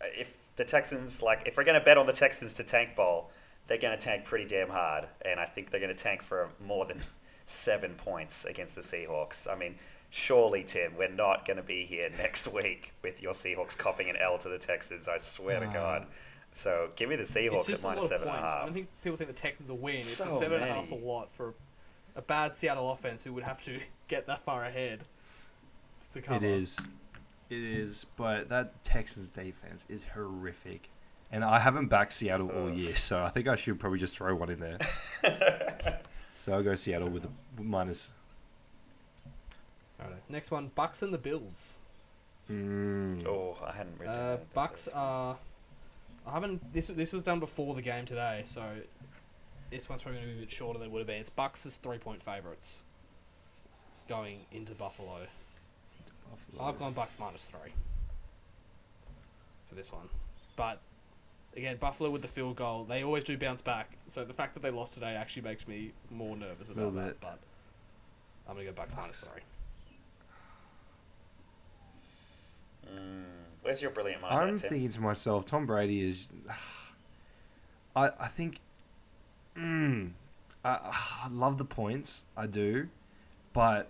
if 0.01 0.37
the 0.55 0.63
Texans 0.63 1.21
like, 1.21 1.43
if 1.45 1.57
we're 1.57 1.63
going 1.63 1.79
to 1.79 1.83
bet 1.85 1.97
on 1.97 2.05
the 2.05 2.13
Texans 2.13 2.53
to 2.55 2.63
tank 2.63 2.95
bowl, 2.95 3.31
they're 3.67 3.77
going 3.77 3.97
to 3.97 4.03
tank 4.03 4.25
pretty 4.25 4.45
damn 4.45 4.69
hard, 4.69 5.05
and 5.23 5.39
I 5.39 5.45
think 5.45 5.69
they're 5.71 5.79
going 5.79 5.95
to 5.95 6.03
tank 6.03 6.21
for 6.21 6.49
more 6.65 6.85
than 6.85 7.01
seven 7.45 7.93
points 7.95 8.45
against 8.45 8.75
the 8.75 8.81
Seahawks. 8.81 9.51
I 9.51 9.55
mean, 9.55 9.75
surely, 10.11 10.63
Tim, 10.63 10.95
we're 10.97 11.09
not 11.09 11.45
going 11.45 11.57
to 11.57 11.63
be 11.63 11.85
here 11.85 12.09
next 12.17 12.47
week 12.53 12.93
with 13.03 13.21
your 13.23 13.33
Seahawks 13.33 13.77
copping 13.77 14.09
an 14.09 14.17
L 14.17 14.37
to 14.39 14.49
the 14.49 14.57
Texans. 14.57 15.07
I 15.07 15.17
swear 15.17 15.59
to 15.59 15.67
God. 15.67 16.05
So 16.51 16.89
give 16.95 17.09
me 17.09 17.15
the 17.15 17.23
Seahawks 17.23 17.61
at 17.61 17.67
just 17.67 17.83
a 17.83 17.87
lot 17.87 17.95
minus 17.95 18.05
of 18.05 18.09
seven 18.09 18.27
and 18.27 18.37
a 18.37 18.39
points. 18.41 18.53
I 18.55 18.61
don't 18.65 18.73
think 18.73 18.87
people 19.03 19.17
think 19.17 19.27
the 19.29 19.35
Texans 19.35 19.69
will 19.69 19.77
win. 19.77 19.95
It's 19.95 20.05
So 20.05 20.25
just 20.25 20.39
seven 20.39 20.61
and 20.61 20.69
a 20.69 20.73
half's 20.73 20.91
a 20.91 20.95
many. 20.95 21.05
lot 21.05 21.31
for 21.31 21.53
a 22.15 22.21
bad 22.21 22.55
Seattle 22.55 22.91
offense 22.91 23.23
who 23.23 23.33
would 23.33 23.43
have 23.43 23.61
to 23.63 23.79
get 24.07 24.27
that 24.27 24.39
far 24.39 24.65
ahead 24.65 25.01
to 26.13 26.21
cover. 26.21 26.37
It 26.45 26.49
is, 26.49 26.79
it 27.49 27.57
is. 27.57 28.05
But 28.15 28.49
that 28.49 28.83
Texans 28.83 29.29
defense 29.29 29.85
is 29.89 30.05
horrific, 30.05 30.89
and 31.31 31.43
I 31.43 31.59
haven't 31.59 31.87
backed 31.87 32.13
Seattle 32.13 32.49
all 32.51 32.71
year, 32.71 32.95
so 32.95 33.23
I 33.23 33.29
think 33.29 33.47
I 33.47 33.55
should 33.55 33.79
probably 33.79 33.99
just 33.99 34.15
throw 34.17 34.35
one 34.35 34.49
in 34.49 34.59
there. 34.59 34.77
so 36.37 36.53
I'll 36.53 36.63
go 36.63 36.75
Seattle 36.75 37.09
with 37.09 37.25
a 37.25 37.61
minus. 37.61 38.11
Righto. 39.99 40.15
Next 40.29 40.49
one, 40.51 40.71
Bucks 40.75 41.01
and 41.01 41.13
the 41.13 41.17
Bills. 41.17 41.79
Mm. 42.49 43.25
Oh, 43.27 43.57
I 43.63 43.75
hadn't 43.75 43.99
written 43.99 44.15
Uh, 44.15 44.17
that 44.31 44.37
down. 44.37 44.45
Bucks 44.53 44.87
are. 44.87 45.37
I 46.25 46.31
haven't. 46.31 46.73
This 46.73 46.87
this 46.87 47.13
was 47.13 47.21
done 47.23 47.39
before 47.39 47.75
the 47.75 47.81
game 47.81 48.05
today, 48.05 48.41
so 48.45 48.61
this 49.69 49.87
one's 49.87 50.01
probably 50.01 50.19
going 50.19 50.29
to 50.29 50.35
be 50.35 50.39
a 50.39 50.45
bit 50.45 50.51
shorter 50.51 50.79
than 50.79 50.87
it 50.87 50.91
would 50.91 50.99
have 50.99 51.07
been. 51.07 51.21
It's 51.21 51.29
Bucks 51.29 51.65
as 51.65 51.77
three 51.77 51.97
point 51.97 52.21
favourites 52.21 52.83
going 54.07 54.39
into 54.51 54.73
Buffalo. 54.73 55.19
Buffalo. 56.29 56.67
I've 56.67 56.79
gone 56.79 56.93
Bucks 56.93 57.17
minus 57.19 57.45
three 57.45 57.71
for 59.67 59.75
this 59.75 59.91
one, 59.91 60.09
but 60.55 60.79
again, 61.55 61.77
Buffalo 61.77 62.09
with 62.09 62.21
the 62.21 62.27
field 62.27 62.55
goal, 62.55 62.83
they 62.83 63.03
always 63.03 63.23
do 63.23 63.37
bounce 63.37 63.61
back. 63.61 63.91
So 64.07 64.23
the 64.23 64.33
fact 64.33 64.53
that 64.55 64.61
they 64.63 64.71
lost 64.71 64.93
today 64.93 65.15
actually 65.15 65.43
makes 65.43 65.67
me 65.67 65.91
more 66.11 66.35
nervous 66.35 66.69
about 66.69 66.95
that. 66.95 67.19
But 67.19 67.39
I'm 68.47 68.55
gonna 68.55 68.65
go 68.65 68.71
Bucks 68.73 68.95
minus 68.95 69.21
Bucks. 69.21 69.31
three. 69.31 69.43
Mm, 72.95 73.23
where's 73.61 73.81
your 73.81 73.91
brilliant 73.91 74.21
mind? 74.21 74.33
I'm 74.33 74.57
thinking 74.57 74.89
to 74.89 75.01
myself, 75.01 75.45
Tom 75.45 75.65
Brady 75.65 76.07
is. 76.07 76.27
I 77.95 78.11
I 78.19 78.27
think. 78.27 78.59
Mm, 79.59 80.11
I, 80.63 80.69
I 81.23 81.27
love 81.29 81.57
the 81.57 81.65
points. 81.65 82.23
I 82.37 82.47
do, 82.47 82.87
but 83.53 83.89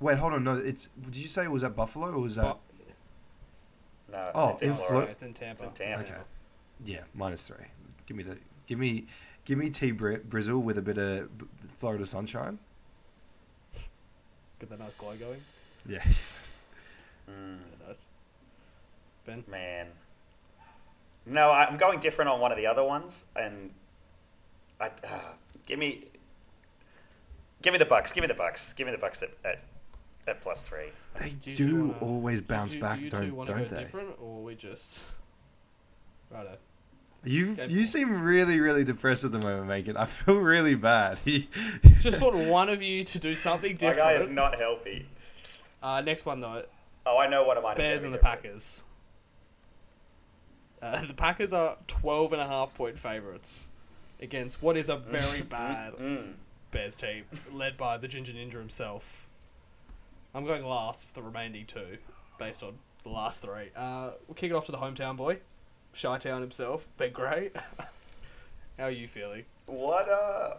wait, 0.00 0.18
hold 0.18 0.32
on. 0.34 0.44
No, 0.44 0.56
it's. 0.56 0.88
Did 1.04 1.16
you 1.16 1.26
say 1.28 1.44
it 1.44 1.50
was 1.50 1.64
at 1.64 1.74
Buffalo 1.74 2.12
or 2.12 2.18
was 2.20 2.36
that? 2.36 2.56
Bu- 2.56 4.12
no, 4.12 4.30
Oh, 4.34 4.48
it's 4.50 4.62
in 4.62 4.68
in 4.70 4.74
Florida. 4.74 4.92
Florida. 4.92 5.12
it's 5.12 5.22
in 5.22 5.34
Tampa. 5.34 5.52
It's 5.66 5.80
in 5.80 5.86
Tampa. 5.86 6.02
Okay. 6.04 6.14
Yeah, 6.84 7.00
minus 7.14 7.46
three. 7.48 7.64
Give 8.06 8.16
me 8.16 8.22
the. 8.22 8.38
Give 8.66 8.78
me. 8.78 9.06
Give 9.44 9.58
me 9.58 9.70
T 9.70 9.92
Bri- 9.92 10.18
Brizzle 10.18 10.60
with 10.60 10.76
a 10.78 10.82
bit 10.82 10.98
of 10.98 11.36
b- 11.38 11.46
Florida 11.76 12.04
sunshine. 12.04 12.58
Get 14.58 14.70
that 14.70 14.78
nice 14.78 14.94
glow 14.94 15.14
going. 15.16 15.40
Yeah. 15.88 16.02
Mm. 17.28 17.56
Yeah, 17.80 17.88
nice. 17.88 18.06
Ben. 19.24 19.42
Man. 19.48 19.88
No, 21.26 21.50
I'm 21.50 21.76
going 21.76 21.98
different 21.98 22.30
on 22.30 22.38
one 22.38 22.52
of 22.52 22.56
the 22.56 22.68
other 22.68 22.84
ones, 22.84 23.26
and 23.34 23.70
I 24.80 24.86
uh, 24.86 24.90
give 25.66 25.78
me 25.78 26.04
give 27.62 27.72
me 27.72 27.78
the 27.78 27.84
bucks. 27.86 28.12
Give 28.12 28.22
me 28.22 28.28
the 28.28 28.34
bucks. 28.34 28.72
Give 28.72 28.86
me 28.86 28.92
the 28.92 28.98
bucks 28.98 29.22
at 29.22 29.30
at, 29.44 29.60
at 30.28 30.40
plus 30.40 30.66
three. 30.68 30.88
They 31.20 31.30
Do 31.30 31.54
do 31.56 31.84
wanna- 31.86 31.98
always 32.00 32.40
Do 32.42 32.46
bounce 32.48 32.74
you- 32.74 32.80
back, 32.80 32.98
do 32.98 33.04
you 33.04 33.10
two 33.10 33.16
don't 33.18 33.36
wanna 33.36 33.50
don't 33.54 33.68
go 33.68 33.74
they? 33.76 33.82
different, 33.84 34.10
or 34.20 34.42
we 34.42 34.54
just 34.54 35.02
righto? 36.30 36.56
You 37.24 37.56
you 37.66 37.86
seem 37.86 38.22
really 38.22 38.60
really 38.60 38.84
depressed 38.84 39.24
at 39.24 39.32
the 39.32 39.38
moment, 39.40 39.66
Megan. 39.66 39.96
I 39.96 40.04
feel 40.04 40.36
really 40.36 40.74
bad. 40.76 41.18
Just 42.00 42.20
want 42.20 42.36
one 42.36 42.68
of 42.68 42.82
you 42.82 43.02
to 43.02 43.18
do 43.18 43.34
something 43.34 43.74
different. 43.76 44.06
My 44.06 44.12
guy 44.12 44.18
is 44.18 44.28
not 44.28 44.56
healthy. 44.56 45.08
Uh, 45.82 46.00
next 46.02 46.24
one 46.24 46.40
though, 46.40 46.62
Oh, 47.04 47.18
I 47.18 47.26
know 47.26 47.42
one 47.42 47.56
of 47.56 47.64
mine. 47.64 47.76
Bears 47.78 48.04
and 48.04 48.12
the 48.14 48.18
different. 48.18 48.42
Packers. 48.44 48.84
Uh, 50.80 51.04
the 51.06 51.14
Packers 51.14 51.52
are 51.52 51.76
12 51.88 52.32
and 52.34 52.42
a 52.42 52.46
half 52.46 52.74
point 52.74 52.96
favorites 52.98 53.70
against 54.20 54.62
what 54.62 54.76
is 54.76 54.88
a 54.88 54.96
very 54.96 55.42
bad 55.48 55.94
Mm. 55.94 56.32
Bears 56.70 56.96
team 56.96 57.24
led 57.52 57.76
by 57.76 57.96
the 57.96 58.08
Ginger 58.08 58.32
Ninja 58.32 58.54
himself. 58.54 59.28
I'm 60.34 60.44
going 60.44 60.64
last 60.64 61.06
for 61.06 61.14
the 61.14 61.22
remaining 61.22 61.64
two 61.64 61.98
based 62.38 62.62
on 62.62 62.74
the 63.02 63.08
last 63.10 63.40
three. 63.42 63.70
Uh, 63.74 64.10
we'll 64.26 64.34
kick 64.34 64.50
it 64.50 64.54
off 64.54 64.66
to 64.66 64.72
the 64.72 64.78
hometown 64.78 65.16
boy, 65.16 65.38
Chi-Town 65.98 66.40
himself, 66.40 66.88
Ben 66.98 67.12
Gray. 67.12 67.50
How 68.78 68.84
are 68.84 68.90
you 68.90 69.08
feeling? 69.08 69.44
What 69.66 70.08
uh 70.08 70.56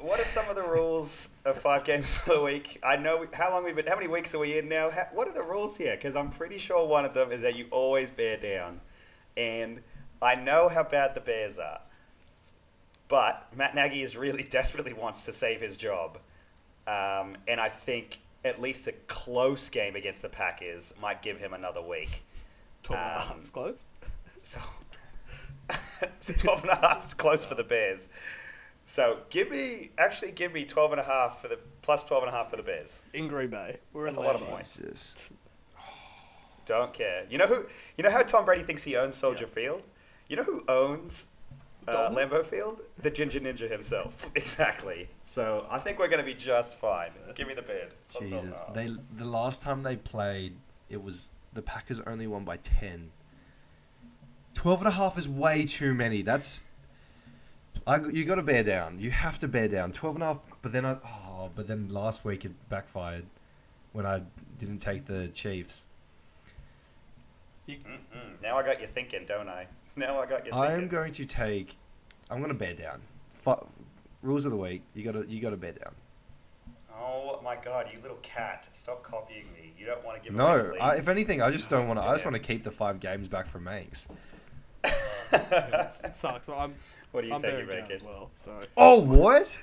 what 0.00 0.18
are 0.18 0.24
some 0.24 0.48
of 0.48 0.56
the 0.56 0.62
rules 0.62 1.28
of 1.44 1.56
five 1.58 1.84
games 1.84 2.18
a 2.26 2.42
week? 2.42 2.80
I 2.82 2.96
know 2.96 3.24
how 3.32 3.50
long 3.50 3.62
we've 3.64 3.76
been. 3.76 3.86
How 3.86 3.94
many 3.94 4.08
weeks 4.08 4.34
are 4.34 4.38
we 4.40 4.58
in 4.58 4.68
now? 4.68 4.90
How, 4.90 5.06
what 5.12 5.28
are 5.28 5.32
the 5.32 5.42
rules 5.44 5.76
here? 5.76 5.94
Because 5.94 6.16
I'm 6.16 6.30
pretty 6.30 6.58
sure 6.58 6.86
one 6.88 7.04
of 7.04 7.14
them 7.14 7.30
is 7.30 7.42
that 7.42 7.54
you 7.54 7.66
always 7.70 8.10
bear 8.10 8.36
down, 8.36 8.80
and 9.36 9.80
I 10.20 10.34
know 10.34 10.68
how 10.68 10.82
bad 10.82 11.14
the 11.14 11.20
Bears 11.20 11.58
are. 11.58 11.80
But 13.12 13.46
Matt 13.54 13.74
Nagy 13.74 14.02
is 14.02 14.16
really 14.16 14.42
desperately 14.58 14.94
wants 14.94 15.26
to 15.26 15.34
save 15.34 15.60
his 15.60 15.76
job, 15.76 16.16
um, 16.86 17.36
and 17.46 17.60
I 17.60 17.68
think 17.68 18.20
at 18.42 18.58
least 18.58 18.86
a 18.86 18.92
close 19.06 19.68
game 19.68 19.96
against 19.96 20.22
the 20.22 20.30
Packers 20.30 20.94
might 20.98 21.20
give 21.20 21.36
him 21.38 21.52
another 21.52 21.82
week. 21.82 22.22
12 22.84 23.02
and 23.02 23.10
a 23.10 23.20
half 23.20 23.32
Um, 23.34 23.42
is 23.42 23.50
close. 23.50 23.84
So, 24.40 24.60
so 26.20 26.32
12 26.32 26.64
and 26.64 26.70
a 26.72 26.76
half 26.80 27.04
is 27.04 27.12
close 27.12 27.44
for 27.44 27.54
the 27.54 27.62
Bears. 27.62 28.08
So 28.86 29.18
give 29.28 29.50
me, 29.50 29.90
actually 29.98 30.30
give 30.30 30.54
me 30.54 30.64
12 30.64 30.92
and 30.92 31.00
a 31.02 31.04
half 31.04 31.42
for 31.42 31.48
the, 31.48 31.58
plus 31.82 32.04
12 32.04 32.22
and 32.24 32.32
a 32.32 32.34
half 32.34 32.48
for 32.48 32.56
the 32.56 32.62
Bears. 32.62 33.04
In 33.12 33.28
Green 33.28 33.50
Bay. 33.50 33.76
We're 33.92 34.06
That's 34.06 34.16
in 34.16 34.22
a 34.24 34.26
lot 34.26 34.36
of 34.36 34.40
points. 34.40 34.76
Jesus. 34.78 35.28
Don't 36.64 36.94
care. 36.94 37.26
You 37.28 37.36
know 37.36 37.46
who, 37.46 37.66
you 37.98 38.04
know 38.04 38.10
how 38.10 38.22
Tom 38.22 38.46
Brady 38.46 38.62
thinks 38.62 38.82
he 38.82 38.96
owns 38.96 39.14
Soldier 39.16 39.44
Yeah. 39.44 39.50
Field? 39.54 39.82
You 40.28 40.36
know 40.36 40.44
who 40.44 40.64
owns 40.66 41.28
uh? 41.88 42.10
Lambeau 42.10 42.44
Field? 42.44 42.80
The 42.98 43.10
Ginger 43.10 43.40
Ninja 43.40 43.70
himself. 43.70 44.30
exactly. 44.34 45.08
So 45.24 45.66
I 45.70 45.78
think 45.78 45.98
we're 45.98 46.08
going 46.08 46.20
to 46.20 46.24
be 46.24 46.34
just 46.34 46.78
fine. 46.78 47.08
Give 47.34 47.48
me 47.48 47.54
the 47.54 47.62
Bears. 47.62 47.98
Plus 48.08 48.28
12 48.28 48.44
Jesus. 48.44 48.44
and 48.44 48.52
a 48.52 48.66
half. 48.66 48.74
They 48.74 49.16
the 49.16 49.24
last 49.24 49.62
time 49.62 49.82
they 49.82 49.96
played, 49.96 50.56
it 50.88 51.02
was 51.02 51.30
the 51.52 51.62
Packers 51.62 52.00
only 52.06 52.26
won 52.26 52.44
by 52.44 52.58
10. 52.58 53.10
12 54.54 54.80
and 54.80 54.88
a 54.88 54.92
half 54.92 55.18
is 55.18 55.28
way 55.28 55.64
too 55.64 55.94
many. 55.94 56.22
That's 56.22 56.64
I, 57.86 58.00
you 58.00 58.24
got 58.24 58.36
to 58.36 58.42
bear 58.42 58.62
down. 58.62 58.98
You 58.98 59.10
have 59.10 59.38
to 59.40 59.48
bear 59.48 59.68
down. 59.68 59.92
12 59.92 60.16
and 60.16 60.22
a 60.22 60.26
half, 60.26 60.38
but 60.60 60.72
then 60.72 60.84
I 60.84 60.96
oh, 61.04 61.50
but 61.54 61.66
then 61.66 61.88
last 61.88 62.24
week 62.24 62.44
it 62.44 62.52
backfired 62.68 63.24
when 63.92 64.06
I 64.06 64.22
didn't 64.58 64.78
take 64.78 65.06
the 65.06 65.28
Chiefs. 65.28 65.84
Mm-mm. 67.68 68.42
Now 68.42 68.56
I 68.56 68.62
got 68.62 68.80
you 68.80 68.86
thinking, 68.86 69.24
don't 69.26 69.48
I? 69.48 69.66
Now 69.96 70.22
I 70.22 70.26
got 70.26 70.46
you. 70.46 70.52
I 70.52 70.72
am 70.72 70.88
going 70.88 71.12
to 71.12 71.24
take 71.26 71.76
I'm 72.30 72.38
going 72.38 72.48
to 72.48 72.54
bear 72.54 72.74
down. 72.74 73.00
Fi 73.34 73.56
rules 74.22 74.46
of 74.46 74.52
the 74.52 74.56
week. 74.56 74.82
You 74.94 75.04
got 75.04 75.12
to 75.12 75.26
you 75.28 75.40
got 75.40 75.50
to 75.50 75.56
bear 75.56 75.72
down. 75.72 75.94
Oh 76.98 77.40
my 77.44 77.56
god, 77.56 77.92
you 77.92 77.98
little 78.00 78.18
cat. 78.22 78.68
Stop 78.72 79.02
copying 79.02 79.44
me. 79.52 79.72
You 79.78 79.86
don't 79.86 80.04
want 80.04 80.22
to 80.22 80.28
give 80.28 80.38
away 80.38 80.56
No, 80.56 80.70
lead. 80.72 80.80
I, 80.80 80.96
if 80.96 81.08
anything, 81.08 81.42
I 81.42 81.50
just 81.50 81.68
don't 81.68 81.88
want 81.88 82.00
to. 82.00 82.08
I 82.08 82.12
just 82.12 82.24
want 82.24 82.34
to 82.34 82.40
keep 82.40 82.64
the 82.64 82.70
five 82.70 83.00
games 83.00 83.28
back 83.28 83.46
from 83.46 83.64
Manx. 83.64 84.08
it 84.84 86.14
sucks, 86.14 86.46
but 86.46 86.56
I'm, 86.56 86.74
what 87.10 87.24
are 87.24 87.26
you 87.26 87.34
I'm 87.34 87.40
taking, 87.40 87.66
bearing 87.66 87.82
down 87.82 87.92
as 87.92 88.02
well. 88.02 88.30
So 88.34 88.52
Oh, 88.76 89.00
what? 89.00 89.58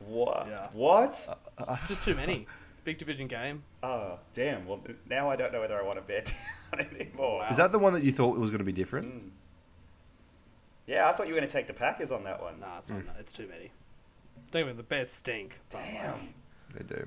What? 0.00 0.46
Yeah. 0.48 0.68
What? 0.72 1.28
just 1.86 2.04
too 2.04 2.14
many. 2.14 2.46
Big 2.84 2.98
division 2.98 3.26
game. 3.26 3.62
Oh, 3.82 4.18
damn. 4.34 4.66
Well, 4.66 4.78
now 5.08 5.30
I 5.30 5.36
don't 5.36 5.54
know 5.54 5.60
whether 5.60 5.78
I 5.78 5.82
want 5.82 5.96
to 5.96 6.02
bet 6.02 6.34
down 6.70 6.86
anymore. 6.94 7.38
Wow. 7.38 7.48
Is 7.50 7.56
that 7.56 7.72
the 7.72 7.78
one 7.78 7.94
that 7.94 8.02
you 8.02 8.12
thought 8.12 8.36
was 8.36 8.50
going 8.50 8.58
to 8.58 8.64
be 8.64 8.72
different? 8.72 9.06
Mm. 9.06 9.30
Yeah, 10.90 11.08
I 11.08 11.12
thought 11.12 11.28
you 11.28 11.34
were 11.34 11.38
going 11.38 11.48
to 11.48 11.52
take 11.56 11.68
the 11.68 11.72
Packers 11.72 12.10
on 12.10 12.24
that 12.24 12.42
one. 12.42 12.58
Nah, 12.58 12.78
it's 12.78 12.90
not. 12.90 13.00
It's 13.20 13.32
too 13.32 13.46
many. 13.48 13.70
Don't 14.50 14.62
even 14.62 14.76
the 14.76 14.82
Bears 14.82 15.08
stink. 15.08 15.60
But 15.70 15.78
Damn. 15.84 16.34
They 16.74 16.82
do. 16.82 17.06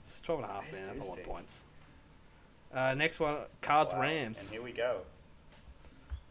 It's 0.00 0.20
12 0.22 0.40
and 0.40 0.50
a 0.50 0.52
half, 0.52 0.64
man. 0.72 0.82
That's 0.84 1.06
a 1.06 1.10
lot 1.10 1.18
of 1.20 1.24
points. 1.24 1.64
Uh, 2.74 2.94
next 2.94 3.20
one, 3.20 3.36
Cards 3.62 3.92
Wow. 3.92 4.00
Rams. 4.00 4.42
And 4.42 4.50
here 4.52 4.62
we 4.62 4.72
go. 4.72 5.02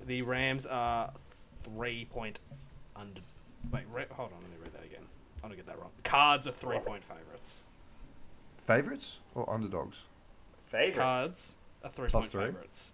The 0.07 0.23
Rams 0.23 0.65
are 0.65 1.09
three 1.63 2.03
point 2.05 2.41
under. 2.97 3.21
Wait, 3.71 3.83
re- 3.93 4.05
hold 4.11 4.33
on, 4.33 4.39
let 4.41 4.49
me 4.49 4.57
read 4.61 4.73
that 4.73 4.83
again. 4.83 5.03
I'm 5.37 5.49
gonna 5.49 5.55
get 5.55 5.67
that 5.67 5.79
wrong. 5.79 5.91
Cards 6.03 6.47
are 6.47 6.51
three 6.51 6.79
point 6.79 7.03
favorites. 7.03 7.63
Favorites 8.57 9.19
or 9.35 9.49
underdogs? 9.49 10.03
Favorites. 10.61 10.97
Cards 10.97 11.57
are 11.83 11.89
three 11.89 12.09
Plus 12.09 12.25
point 12.25 12.31
three? 12.31 12.45
favorites. 12.45 12.93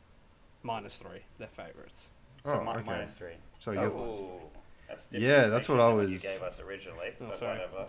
Minus 0.63 0.97
three. 0.97 1.19
They're 1.37 1.47
favorites. 1.47 2.11
So 2.45 2.59
Oh, 2.59 2.63
mi- 2.63 2.69
okay. 2.71 2.83
minus 2.85 3.17
three. 3.17 3.33
So 3.59 3.71
oh, 3.71 3.73
you're 3.73 4.39
that's 4.87 5.09
Yeah, 5.11 5.47
that's 5.47 5.67
what 5.67 5.79
I 5.79 5.87
than 5.87 5.97
was- 5.97 6.11
You 6.23 6.29
gave 6.31 6.41
us 6.43 6.59
originally. 6.61 7.09
Oh, 7.21 7.25
but 7.27 7.35
sorry. 7.35 7.59
Whatever. 7.59 7.87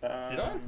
Did 0.28 0.40
I? 0.40 0.50
Um, 0.50 0.60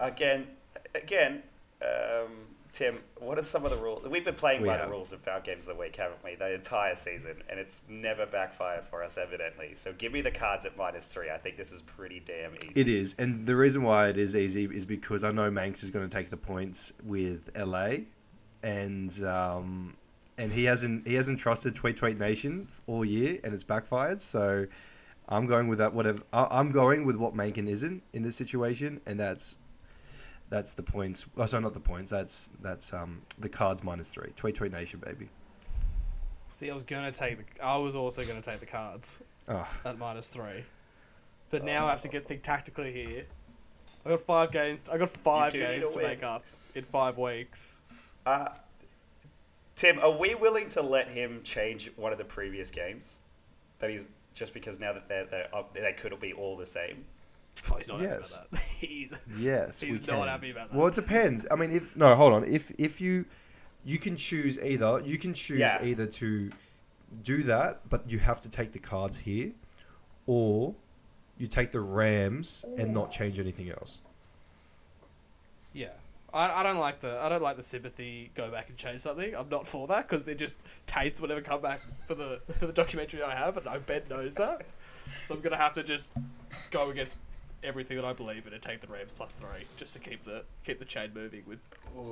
Again, 0.00 0.46
again, 0.94 1.42
um, 1.82 2.28
Tim, 2.72 2.98
what 3.20 3.38
are 3.38 3.44
some 3.44 3.64
of 3.64 3.70
the 3.70 3.76
rules? 3.76 4.06
We've 4.08 4.24
been 4.24 4.34
playing 4.34 4.62
We 4.62 4.68
by 4.68 4.76
have. 4.76 4.86
the 4.86 4.92
rules 4.92 5.12
of 5.12 5.20
Foul 5.20 5.40
Games 5.40 5.68
of 5.68 5.76
the 5.76 5.80
Week, 5.80 5.94
haven't 5.94 6.22
we? 6.24 6.34
The 6.34 6.52
entire 6.52 6.96
season, 6.96 7.42
and 7.48 7.60
it's 7.60 7.82
never 7.88 8.26
backfired 8.26 8.84
for 8.88 9.04
us, 9.04 9.16
evidently. 9.18 9.76
So 9.76 9.92
give 9.92 10.12
me 10.12 10.20
the 10.20 10.32
cards 10.32 10.66
at 10.66 10.76
minus 10.76 11.06
three. 11.12 11.30
I 11.30 11.38
think 11.38 11.56
this 11.56 11.70
is 11.72 11.80
pretty 11.82 12.20
damn 12.20 12.54
easy. 12.56 12.72
It 12.80 12.88
is, 12.88 13.14
and 13.18 13.46
the 13.46 13.54
reason 13.54 13.82
why 13.84 14.08
it 14.08 14.18
is 14.18 14.34
easy 14.34 14.64
is 14.64 14.84
because 14.84 15.22
I 15.22 15.30
know 15.30 15.48
Manx 15.50 15.84
is 15.84 15.90
going 15.92 16.06
to 16.08 16.14
take 16.14 16.28
the 16.30 16.36
points 16.36 16.92
with 17.04 17.48
LA, 17.56 17.98
and 18.64 19.22
um, 19.22 19.94
and 20.38 20.52
he 20.52 20.64
hasn't 20.64 21.06
he 21.06 21.14
hasn't 21.14 21.38
trusted 21.38 21.74
Tweet 21.74 21.96
Tweet 21.96 22.18
Nation 22.18 22.68
all 22.86 23.04
year, 23.04 23.38
and 23.44 23.54
it's 23.54 23.64
backfired. 23.64 24.20
So 24.20 24.66
I'm 25.28 25.46
going 25.46 25.68
with 25.68 25.78
that. 25.78 25.92
Whatever 25.92 26.20
I, 26.32 26.46
I'm 26.50 26.70
going 26.70 27.04
with 27.04 27.16
what 27.16 27.34
Mankin 27.34 27.68
isn't 27.68 28.02
in 28.12 28.22
this 28.22 28.36
situation, 28.36 29.00
and 29.06 29.18
that's 29.18 29.54
that's 30.50 30.72
the 30.72 30.82
points. 30.82 31.26
Oh, 31.36 31.46
sorry, 31.46 31.62
not 31.62 31.74
the 31.74 31.80
points. 31.80 32.10
That's 32.10 32.50
that's 32.60 32.92
um 32.92 33.22
the 33.38 33.48
cards 33.48 33.82
minus 33.82 34.10
three. 34.10 34.30
Tweet 34.36 34.54
Tweet 34.54 34.72
Nation, 34.72 35.00
baby. 35.04 35.28
See, 36.52 36.70
I 36.70 36.74
was 36.74 36.82
gonna 36.84 37.12
take 37.12 37.38
the. 37.38 37.64
I 37.64 37.76
was 37.76 37.94
also 37.94 38.24
gonna 38.24 38.40
take 38.42 38.60
the 38.60 38.66
cards 38.66 39.22
Oh, 39.48 39.66
at 39.84 39.98
minus 39.98 40.28
three, 40.30 40.64
but 41.50 41.64
now 41.64 41.86
I 41.86 41.90
have 41.90 42.00
to 42.02 42.08
get 42.08 42.26
think 42.26 42.42
tactically 42.42 42.92
here. 42.92 43.24
I 44.06 44.10
got 44.10 44.20
five 44.20 44.52
games. 44.52 44.88
I 44.88 44.98
got 44.98 45.08
five 45.08 45.52
games 45.52 45.88
a 45.88 45.92
to 45.92 45.96
win. 45.98 46.06
make 46.06 46.22
up 46.22 46.44
in 46.74 46.84
five 46.84 47.18
weeks. 47.18 47.80
Uh, 48.26 48.48
Tim, 49.76 49.98
are 50.00 50.10
we 50.10 50.34
willing 50.34 50.68
to 50.70 50.82
let 50.82 51.08
him 51.08 51.40
change 51.42 51.90
one 51.96 52.12
of 52.12 52.18
the 52.18 52.24
previous 52.24 52.70
games? 52.70 53.20
That 53.80 53.90
he's 53.90 54.06
just 54.34 54.54
because 54.54 54.78
now 54.80 54.92
that 54.92 55.08
they're, 55.08 55.26
they're 55.26 55.54
up, 55.54 55.74
they 55.74 55.92
could 55.92 56.18
be 56.20 56.32
all 56.32 56.56
the 56.56 56.66
same. 56.66 57.04
Oh, 57.70 57.76
he's 57.76 57.88
not 57.88 58.00
Yes. 58.00 58.34
happy 58.34 58.46
about 58.48 58.50
that. 58.52 58.60
he's 58.78 59.18
yes, 59.38 59.80
He's 59.80 60.00
we 60.00 60.06
not 60.06 60.18
can. 60.20 60.28
happy 60.28 60.50
about 60.50 60.70
that. 60.70 60.76
Well, 60.76 60.86
it 60.88 60.94
depends. 60.94 61.46
I 61.50 61.56
mean, 61.56 61.70
if 61.70 61.94
no, 61.96 62.14
hold 62.14 62.32
on. 62.32 62.44
If 62.44 62.70
if 62.78 63.00
you 63.00 63.24
you 63.84 63.98
can 63.98 64.16
choose 64.16 64.58
either, 64.58 65.00
you 65.04 65.18
can 65.18 65.34
choose 65.34 65.60
Yeah. 65.60 65.82
either 65.84 66.06
to 66.06 66.50
do 67.22 67.42
that, 67.44 67.80
but 67.90 68.08
you 68.10 68.18
have 68.18 68.40
to 68.40 68.48
take 68.50 68.72
the 68.72 68.78
cards 68.78 69.16
here, 69.18 69.52
or 70.26 70.74
you 71.38 71.46
take 71.46 71.70
the 71.70 71.80
Rams 71.80 72.64
and 72.78 72.92
not 72.94 73.10
change 73.12 73.38
anything 73.38 73.70
else. 73.70 74.00
yeah. 75.72 75.88
I, 76.34 76.60
I 76.60 76.62
don't 76.64 76.78
like 76.78 77.00
the 77.00 77.18
I 77.20 77.28
don't 77.28 77.42
like 77.42 77.56
the 77.56 77.62
sympathy. 77.62 78.30
Go 78.34 78.50
back 78.50 78.68
and 78.68 78.76
change 78.76 79.00
something. 79.00 79.34
I'm 79.34 79.48
not 79.48 79.66
for 79.68 79.86
that 79.86 80.08
because 80.08 80.26
it 80.26 80.36
just 80.36 80.56
taints 80.86 81.20
whatever 81.20 81.40
come 81.40 81.60
back 81.60 81.80
for 82.06 82.14
the 82.16 82.40
for 82.58 82.66
the 82.66 82.72
documentary 82.72 83.22
I 83.22 83.34
have, 83.34 83.56
and 83.56 83.66
I 83.68 83.78
Ben 83.78 84.02
knows 84.10 84.34
that. 84.34 84.66
So 85.26 85.34
I'm 85.34 85.40
gonna 85.40 85.56
have 85.56 85.72
to 85.74 85.84
just 85.84 86.12
go 86.72 86.90
against 86.90 87.16
everything 87.62 87.96
that 87.96 88.04
I 88.04 88.12
believe 88.12 88.46
in 88.46 88.52
and 88.52 88.60
take 88.60 88.80
the 88.80 88.88
Rams 88.88 89.12
plus 89.16 89.36
three 89.36 89.64
just 89.76 89.94
to 89.94 90.00
keep 90.00 90.22
the 90.22 90.44
keep 90.64 90.80
the 90.80 90.84
chain 90.84 91.12
moving 91.14 91.44
with 91.46 91.60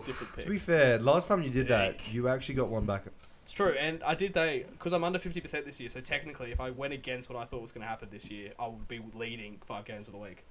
different 0.07 0.33
picks. 0.35 0.45
To 0.45 0.51
be 0.51 0.57
fair, 0.57 0.99
last 1.01 1.27
time 1.27 1.43
you 1.43 1.51
did 1.51 1.69
that, 1.69 2.13
you 2.13 2.29
actually 2.29 2.55
got 2.55 2.69
one 2.69 2.87
back. 2.87 3.05
It's 3.43 3.53
true, 3.53 3.75
and 3.79 4.05
I 4.05 4.15
did 4.15 4.35
they 4.35 4.67
because 4.71 4.93
I'm 4.93 5.03
under 5.03 5.19
fifty 5.19 5.41
percent 5.41 5.67
this 5.67 5.81
year. 5.81 5.89
So 5.89 6.01
technically, 6.01 6.53
if 6.53 6.61
I 6.61 6.71
went 6.71 6.93
against 6.93 7.29
what 7.29 7.41
I 7.41 7.45
thought 7.45 7.61
was 7.61 7.73
going 7.73 7.83
to 7.83 7.89
happen 7.89 8.09
this 8.13 8.31
year, 8.31 8.53
I 8.57 8.69
would 8.69 8.87
be 8.87 9.01
leading 9.15 9.59
five 9.67 9.85
games 9.85 10.07
of 10.07 10.13
the 10.13 10.21
week. 10.21 10.45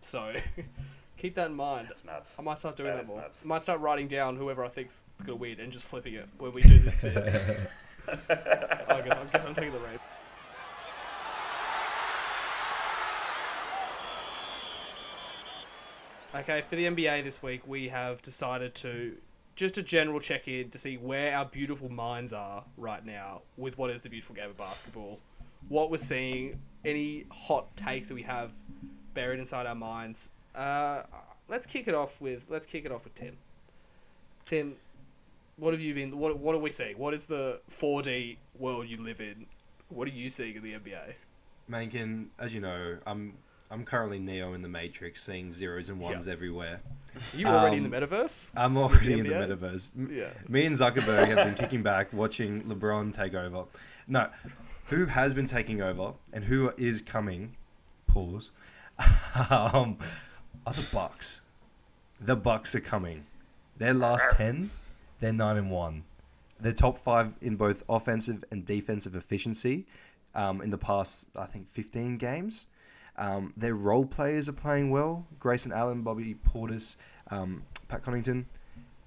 So 0.00 0.32
keep 1.18 1.34
that 1.34 1.50
in 1.50 1.56
mind. 1.56 1.86
That's 1.88 2.04
nuts. 2.04 2.38
I 2.38 2.42
might 2.42 2.58
start 2.58 2.76
doing 2.76 2.90
That 2.94 3.04
that, 3.04 3.08
more. 3.12 3.20
nuts. 3.20 3.44
I 3.44 3.48
might 3.48 3.62
start 3.62 3.80
writing 3.80 4.06
down 4.08 4.36
whoever 4.36 4.64
I 4.64 4.68
think's 4.68 5.02
gonna 5.24 5.36
win 5.36 5.60
and 5.60 5.70
just 5.70 5.86
flipping 5.86 6.14
it 6.14 6.28
when 6.38 6.52
we 6.52 6.62
do 6.62 6.78
this 6.78 7.00
bit. 7.02 7.16
Oh, 7.18 8.14
I 8.88 9.00
guess, 9.02 9.12
I 9.12 9.24
guess 9.32 9.44
I'm 9.44 9.54
taking 9.54 9.72
the 9.72 9.80
Rams. 9.80 10.00
Okay, 16.34 16.60
for 16.62 16.76
the 16.76 16.84
NBA 16.84 17.24
this 17.24 17.42
week, 17.42 17.62
we 17.66 17.88
have 17.88 18.20
decided 18.22 18.74
to 18.76 19.16
just 19.56 19.78
a 19.78 19.82
general 19.82 20.20
check 20.20 20.46
in 20.46 20.68
to 20.70 20.78
see 20.78 20.96
where 20.96 21.34
our 21.34 21.44
beautiful 21.46 21.88
minds 21.88 22.32
are 22.32 22.64
right 22.76 23.04
now 23.04 23.42
with 23.56 23.76
what 23.78 23.90
is 23.90 24.02
the 24.02 24.08
beautiful 24.08 24.36
game 24.36 24.50
of 24.50 24.56
basketball. 24.56 25.18
What 25.68 25.90
we're 25.90 25.96
seeing, 25.96 26.60
any 26.84 27.24
hot 27.30 27.74
takes 27.76 28.08
that 28.08 28.14
we 28.14 28.22
have 28.22 28.52
buried 29.14 29.40
inside 29.40 29.66
our 29.66 29.74
minds. 29.74 30.30
Uh, 30.58 31.04
let's 31.48 31.66
kick 31.66 31.86
it 31.88 31.94
off 31.94 32.20
with 32.20 32.44
let's 32.48 32.66
kick 32.66 32.84
it 32.84 32.92
off 32.92 33.04
with 33.04 33.14
Tim. 33.14 33.36
Tim, 34.44 34.74
what 35.56 35.72
have 35.72 35.80
you 35.80 35.94
been? 35.94 36.18
What 36.18 36.36
what 36.38 36.54
are 36.54 36.58
we 36.58 36.70
seeing? 36.70 36.98
What 36.98 37.14
is 37.14 37.26
the 37.26 37.60
4D 37.70 38.36
world 38.58 38.88
you 38.88 38.96
live 38.98 39.20
in? 39.20 39.46
What 39.88 40.08
are 40.08 40.12
you 40.12 40.28
seeing 40.28 40.56
in 40.56 40.62
the 40.62 40.74
NBA? 40.74 41.14
Mankin, 41.70 42.26
as 42.38 42.52
you 42.54 42.60
know, 42.60 42.96
I'm 43.06 43.34
I'm 43.70 43.84
currently 43.84 44.18
Neo 44.18 44.54
in 44.54 44.62
the 44.62 44.68
Matrix, 44.68 45.22
seeing 45.22 45.52
zeros 45.52 45.90
and 45.90 46.00
ones 46.00 46.26
Yeah. 46.26 46.32
everywhere. 46.32 46.80
Are 47.14 47.36
you 47.36 47.46
already 47.46 47.76
in 47.76 47.84
Um, 47.84 47.90
the 47.90 47.96
metaverse? 48.00 48.50
I'm 48.56 48.76
already 48.78 49.12
in 49.20 49.26
the 49.28 49.34
metaverse. 49.34 49.92
Yeah. 50.10 50.30
Me 50.48 50.64
and 50.64 50.74
Zuckerberg 50.74 51.26
have 51.26 51.36
been 51.46 51.54
kicking 51.54 51.82
back, 51.82 52.12
watching 52.12 52.62
LeBron 52.64 53.12
take 53.12 53.34
over. 53.34 53.64
No, 54.06 54.28
who 54.86 55.04
has 55.06 55.34
been 55.34 55.44
taking 55.46 55.82
over 55.82 56.14
and 56.32 56.44
who 56.44 56.72
is 56.78 57.02
coming 57.02 57.56
pause, 58.06 58.50
um, 59.50 59.98
are 60.68 60.72
the 60.74 60.86
Bucks. 60.92 61.40
The 62.20 62.36
Bucks 62.36 62.74
are 62.74 62.80
coming. 62.80 63.24
Their 63.78 63.94
last 63.94 64.36
ten, 64.36 64.70
they're 65.18 65.32
nine 65.32 65.56
and 65.56 65.70
one. 65.70 66.04
They're 66.60 66.74
top 66.74 66.98
five 66.98 67.32
in 67.40 67.56
both 67.56 67.84
offensive 67.88 68.44
and 68.50 68.66
defensive 68.66 69.14
efficiency 69.14 69.86
um, 70.34 70.60
in 70.60 70.68
the 70.68 70.76
past, 70.76 71.28
I 71.34 71.46
think, 71.46 71.66
fifteen 71.66 72.18
games. 72.18 72.66
Um, 73.16 73.54
their 73.56 73.76
role 73.76 74.04
players 74.04 74.46
are 74.50 74.52
playing 74.52 74.90
well. 74.90 75.26
Grayson 75.40 75.72
Allen, 75.72 76.02
Bobby 76.02 76.36
Portis, 76.46 76.96
um, 77.30 77.62
Pat 77.88 78.02
Connaughton, 78.02 78.44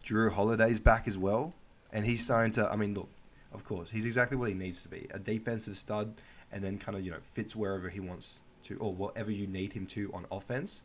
Jrue 0.03 0.31
Holiday's 0.31 0.79
back 0.79 1.07
as 1.07 1.15
well, 1.15 1.53
and 1.93 2.03
he's 2.03 2.23
starting 2.23 2.51
to. 2.53 2.67
I 2.71 2.75
mean, 2.75 2.95
look, 2.95 3.09
of 3.53 3.63
course, 3.65 3.91
he's 3.91 4.07
exactly 4.07 4.35
what 4.35 4.49
he 4.49 4.55
needs 4.55 4.81
to 4.81 4.87
be 4.87 5.05
a 5.11 5.19
defensive 5.19 5.77
stud, 5.77 6.11
and 6.51 6.63
then 6.63 6.79
kind 6.79 6.97
of 6.97 7.05
you 7.05 7.11
know 7.11 7.19
fits 7.21 7.55
wherever 7.55 7.87
he 7.87 7.99
wants 7.99 8.39
to 8.63 8.77
or 8.77 8.91
whatever 8.91 9.29
you 9.29 9.45
need 9.45 9.71
him 9.71 9.85
to 9.85 10.11
on 10.11 10.25
offense. 10.31 10.81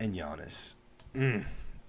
And 0.00 0.14
Giannis, 0.14 0.74
mm, 1.14 1.44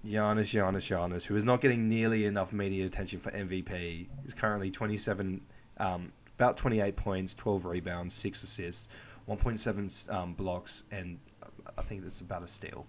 Giannis, 0.06 0.48
Giannis, 0.54 0.86
Giannis, 0.88 1.24
who 1.24 1.34
is 1.36 1.44
not 1.44 1.60
getting 1.60 1.88
nearly 1.88 2.24
enough 2.24 2.52
media 2.52 2.86
attention 2.86 3.18
for 3.18 3.30
MVP, 3.32 4.06
is 4.24 4.32
currently 4.34 4.70
27, 4.70 5.40
um, 5.78 6.12
about 6.38 6.56
28 6.56 6.94
points, 6.96 7.34
12 7.34 7.64
rebounds, 7.66 8.14
six 8.14 8.42
assists, 8.42 8.88
1.7 9.28 10.14
um, 10.14 10.34
blocks, 10.34 10.84
and 10.92 11.18
I 11.76 11.82
think 11.82 12.02
that's 12.02 12.20
about 12.20 12.42
a 12.42 12.46
steal. 12.46 12.86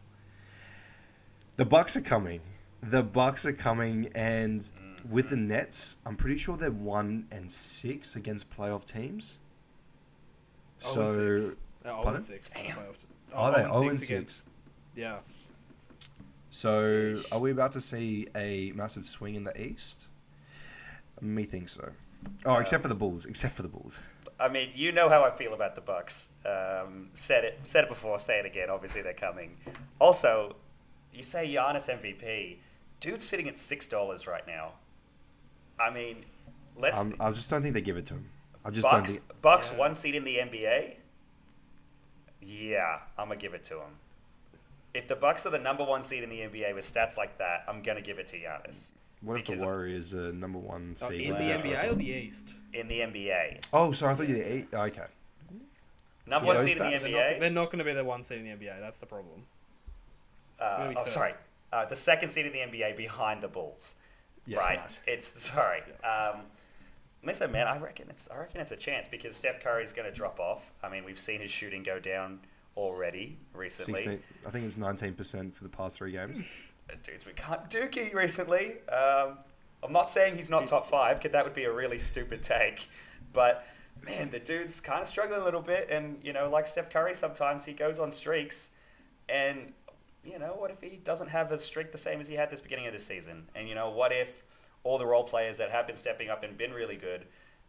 The 1.55 1.65
Bucks 1.65 1.97
are 1.97 2.01
coming. 2.01 2.39
The 2.84 3.01
Bucks 3.01 3.45
are 3.47 3.53
coming, 3.53 4.11
and 4.13 4.70
with 5.09 5.30
the 5.30 5.36
Nets, 5.36 5.97
I'm 6.05 6.15
pretty 6.15 6.38
sure 6.38 6.55
they're 6.57 6.70
one 6.72 7.26
and 7.32 7.51
six 7.51 8.15
against 8.15 8.49
playoff 8.55 8.86
teams. 8.86 9.39
Oh, 10.86 10.89
So, 10.93 11.01
and 11.01 11.13
six. 11.38 11.55
Uh, 11.84 11.89
oh, 11.89 11.93
pardon? 11.95 12.15
and 12.15 12.24
six. 12.24 12.49
playoff 12.53 12.97
t- 12.99 13.07
Are 13.34 13.49
oh, 13.51 13.55
they? 13.55 13.63
and 13.63 13.72
Oh, 13.74 13.82
and 13.89 13.97
six 13.97 13.99
six. 13.99 14.09
against- 14.11 14.47
Yeah. 14.97 15.17
so 16.49 17.21
are 17.31 17.39
we 17.39 17.51
about 17.51 17.71
to 17.73 17.81
see 17.81 18.27
a 18.35 18.71
massive 18.73 19.05
swing 19.05 19.35
in 19.35 19.43
the 19.43 19.59
East? 19.61 20.07
Me 21.21 21.43
think 21.45 21.69
so. 21.69 21.89
Oh, 22.45 22.55
except 22.57 22.81
for 22.81 22.89
the 22.89 22.95
Bulls. 22.95 23.25
Except 23.25 23.53
for 23.53 23.61
the 23.61 23.67
Bulls. 23.67 23.99
I 24.39 24.47
mean, 24.49 24.69
you 24.75 24.91
know 24.91 25.07
how 25.09 25.23
I 25.23 25.31
feel 25.31 25.53
about 25.53 25.75
the 25.75 25.81
Bucks. 25.81 26.29
Um, 26.45 27.09
said 27.13 27.43
it, 27.43 27.59
said 27.63 27.83
it 27.85 27.89
before. 27.89 28.19
Say 28.19 28.39
it 28.39 28.45
again. 28.45 28.69
Obviously, 28.69 29.01
they're 29.01 29.13
coming. 29.13 29.57
Also, 29.99 30.55
you 31.13 31.23
say 31.23 31.47
Giannis 31.51 31.89
MVP. 31.89 32.57
Dude's 32.99 33.23
sitting 33.25 33.47
at 33.47 33.57
six 33.59 33.87
dollars 33.87 34.27
right 34.27 34.45
now. 34.47 34.73
I 35.79 35.91
mean, 35.91 36.25
let's 36.75 36.99
Um, 37.01 37.15
I 37.19 37.29
just 37.31 37.49
don't 37.49 37.61
think 37.61 37.73
they 37.75 37.81
give 37.81 37.97
it 37.97 38.05
to 38.07 38.15
him. 38.15 38.29
I 38.65 38.69
just 38.71 38.87
don't 38.89 39.01
Bucks. 39.01 39.17
think. 39.17 39.41
Bucks 39.41 39.71
Yeah. 39.71 39.77
one 39.77 39.95
seed 39.95 40.15
in 40.15 40.23
the 40.23 40.37
NBA. 40.39 40.97
Yeah, 42.41 42.99
I'm 43.17 43.27
gonna 43.29 43.39
give 43.39 43.53
it 43.53 43.63
to 43.65 43.75
him. 43.75 43.97
If 44.97 45.07
the 45.07 45.15
Bucks 45.15 45.45
are 45.45 45.51
the 45.51 45.59
number 45.59 45.83
one 45.83 46.01
seed 46.01 46.23
in 46.23 46.29
the 46.29 46.39
NBA 46.39 46.73
with 46.73 46.83
stats 46.83 47.17
like 47.17 47.37
that, 47.37 47.63
I'm 47.67 47.81
gonna 47.83 48.01
give 48.01 48.17
it 48.19 48.27
to 48.27 48.37
Giannis 48.37 48.91
What 49.21 49.39
if 49.39 49.45
the 49.45 49.63
Warriors 49.63 50.15
are 50.15 50.33
number 50.33 50.59
one 50.59 50.95
seed? 50.95 51.21
in 51.21 51.33
Wow. 51.33 51.39
the 51.39 51.45
NBA 51.53 51.91
or 51.91 51.95
the 51.95 52.05
East? 52.05 52.55
in 52.73 52.87
the 52.87 52.99
NBA. 53.01 53.59
Oh, 53.73 53.91
sorry, 53.91 54.13
I 54.13 54.15
thought 54.15 54.27
you 54.27 54.37
were 54.37 54.43
the 54.43 54.53
eight. 54.53 54.67
oh, 54.73 54.81
Okay. 54.83 55.03
Number 56.25 56.45
Yeah, 56.47 56.53
one 56.53 56.57
those 56.57 56.65
seed 56.73 56.81
in 56.81 56.89
the 56.89 56.95
stats. 56.97 57.01
They're 57.03 57.11
not, 57.11 57.19
NBA. 57.35 57.39
they're 57.39 57.49
not 57.51 57.65
going 57.67 57.79
to 57.79 57.85
be 57.85 57.93
the 57.93 58.03
one 58.03 58.21
seed 58.23 58.39
in 58.39 58.43
the 58.45 58.65
NBA. 58.65 58.79
That's 58.81 58.97
the 58.97 59.05
problem. 59.05 59.43
Uh, 60.59 60.93
oh, 60.97 61.05
sorry. 61.05 61.33
Uh, 61.71 61.85
the 61.85 61.95
second 61.95 62.29
seed 62.29 62.45
in 62.47 62.51
the 62.51 62.59
NBA 62.59 62.97
behind 62.97 63.41
the 63.41 63.47
Bulls. 63.47 63.95
Yes, 64.45 64.59
right. 64.65 64.79
nice. 64.79 64.99
It's 65.07 65.41
sorry. 65.43 65.83
Um, 66.03 66.41
listen, 67.23 67.51
man. 67.51 67.67
I 67.67 67.77
reckon 67.77 68.07
it's. 68.09 68.29
I 68.29 68.37
reckon 68.39 68.59
it's 68.61 68.71
a 68.71 68.75
chance 68.77 69.07
because 69.07 69.35
Steph 69.35 69.61
Curry's 69.63 69.93
going 69.93 70.07
to 70.09 70.13
drop 70.13 70.39
off. 70.39 70.71
I 70.83 70.89
mean, 70.89 71.05
we've 71.05 71.19
seen 71.19 71.39
his 71.41 71.51
shooting 71.51 71.83
go 71.83 71.99
down 71.99 72.39
already 72.78 73.38
recently. 73.53 74.03
16, 74.03 74.23
I 74.45 74.49
think 74.51 74.65
it's 74.65 74.78
19% 74.78 75.53
for 75.53 75.63
the 75.63 75.69
past 75.69 75.97
three 75.97 76.11
games. 76.11 76.69
Dude's 77.03 77.23
become 77.25 77.59
Dookie 77.69 78.13
recently. 78.13 78.78
Um, 78.88 79.39
I'm 79.84 79.91
not 79.91 80.09
saying 80.09 80.38
he's 80.38 80.49
not 80.49 80.67
top 80.67 80.86
five, 80.86 81.17
because 81.17 81.32
that 81.32 81.43
would 81.43 81.53
be 81.53 81.65
a 81.65 81.73
really 81.73 81.99
stupid 81.99 82.41
take. 82.41 82.88
But 83.34 83.67
man, 84.05 84.30
the 84.30 84.39
dude's 84.39 84.80
kind 84.80 85.01
of 85.01 85.07
struggling 85.07 85.41
a 85.41 85.43
little 85.43 85.61
bit, 85.61 85.89
and 85.89 86.19
you 86.23 86.32
know, 86.32 86.49
like 86.49 86.67
Steph 86.67 86.89
Curry, 86.89 87.13
sometimes 87.13 87.65
he 87.65 87.73
goes 87.73 87.99
on 87.99 88.11
streaks, 88.11 88.71
and 89.28 89.73
you 90.23 90.39
know, 90.39 90.55
what 90.57 90.71
if 90.71 90.82
he 90.82 90.97
doesn't 91.03 91.30
have 91.30 91.51
a 91.51 91.59
streak 91.59 91.91
the 91.91 91.97
same 91.97 92.19
as 92.19 92.28
he 92.28 92.36
had 92.36 92.49
this 92.49 92.61
beginning 92.61 92.88
of 92.88 92.93
the 92.93 92.99
season? 92.99 93.49
And 93.55 93.67
you 93.67 93.75
know, 93.75 93.89
what 93.89 94.11
if 94.13 94.43
all 94.84 94.97
the 94.97 95.05
role 95.05 95.23
players 95.23 95.57
that 95.57 95.71
have 95.71 95.88
been 95.88 95.95
stepping 95.95 96.30
up 96.30 96.43
and 96.43 96.57
been 96.57 96.71
really 96.71 96.95
good 96.95 97.25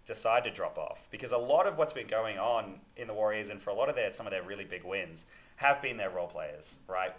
decide 0.09 0.43
to 0.45 0.51
drop 0.51 0.79
off? 0.79 1.07
Because 1.13 1.31
a 1.31 1.39
lot 1.39 1.67
of 1.69 1.79
what's 1.79 1.93
been 1.93 2.09
going 2.09 2.39
on 2.39 2.81
in 2.97 3.07
the 3.07 3.15
Warriors, 3.15 3.51
and 3.51 3.63
for 3.63 3.71
a 3.71 3.75
lot 3.75 3.89
of 3.89 3.95
their 3.95 4.11
some 4.11 4.27
of 4.27 4.33
their 4.33 4.43
really 4.43 4.65
big 4.65 4.83
wins, 4.83 5.27
have 5.57 5.81
been 5.81 5.99
their 5.99 6.11
role 6.11 6.27
players, 6.27 6.81
right? 6.89 7.13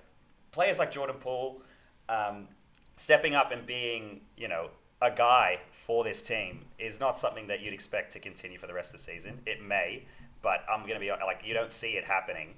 Players 0.51 0.79
like 0.79 0.91
Jordan 0.91 1.17
Poole, 1.19 1.61
um, 2.09 2.47
stepping 2.95 3.35
up 3.35 3.51
and 3.51 3.65
being, 3.65 4.21
you 4.35 4.47
know, 4.47 4.71
a 5.01 5.11
guy 5.11 5.59
for 5.71 6.03
this 6.03 6.21
team 6.21 6.65
is 6.77 6.99
not 6.99 7.17
something 7.17 7.47
that 7.47 7.61
you'd 7.61 7.73
expect 7.73 8.11
to 8.11 8.19
continue 8.19 8.57
for 8.57 8.67
the 8.67 8.73
rest 8.73 8.89
of 8.93 8.99
the 8.99 9.03
season. 9.03 9.39
It 9.45 9.63
may, 9.63 10.03
but 10.41 10.65
I'm 10.69 10.81
going 10.81 10.95
to 10.95 10.99
be 10.99 11.11
like, 11.11 11.41
you 11.45 11.53
don't 11.53 11.71
see 11.71 11.91
it 11.91 12.05
happening. 12.05 12.55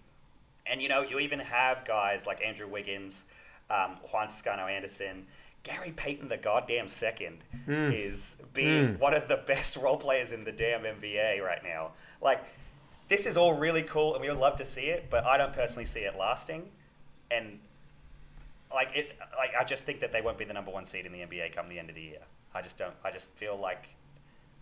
And, 0.65 0.81
you 0.81 0.89
know, 0.89 1.01
you 1.01 1.19
even 1.19 1.39
have 1.39 1.85
guys 1.85 2.25
like 2.25 2.41
Andrew 2.43 2.67
Wiggins, 2.67 3.25
um, 3.69 3.97
Juan 4.11 4.29
Toscano 4.29 4.67
Anderson, 4.67 5.27
Gary 5.63 5.91
Payton, 5.95 6.27
the 6.29 6.37
goddamn 6.37 6.87
second, 6.87 7.43
is 7.67 8.37
being 8.53 8.97
one 8.99 9.13
of 9.13 9.27
the 9.27 9.37
best 9.47 9.77
role 9.77 9.97
players 9.97 10.31
in 10.31 10.43
the 10.43 10.51
damn 10.51 10.81
NBA 10.83 11.41
right 11.41 11.63
now. 11.63 11.91
Like, 12.21 12.43
this 13.09 13.25
is 13.25 13.37
all 13.37 13.53
really 13.53 13.83
cool, 13.83 14.13
and 14.15 14.21
we 14.23 14.29
would 14.29 14.39
love 14.39 14.55
to 14.57 14.65
see 14.65 14.85
it, 14.85 15.07
but 15.09 15.23
I 15.25 15.37
don't 15.37 15.53
personally 15.53 15.85
see 15.85 15.99
it 16.01 16.17
lasting. 16.17 16.69
And 17.29 17.59
like 18.73 18.91
it, 18.95 19.17
like 19.37 19.51
I 19.59 19.63
just 19.63 19.83
think 19.85 19.99
that 19.99 20.11
they 20.11 20.21
won't 20.21 20.37
be 20.37 20.45
the 20.45 20.53
number 20.53 20.71
one 20.71 20.85
seed 20.85 21.05
in 21.05 21.11
the 21.11 21.19
NBA 21.19 21.53
come 21.53 21.69
the 21.69 21.77
end 21.77 21.89
of 21.89 21.95
the 21.95 22.01
year. 22.01 22.21
I 22.53 22.61
just 22.61 22.77
don't. 22.77 22.95
I 23.03 23.11
just 23.11 23.31
feel 23.35 23.57
like 23.57 23.89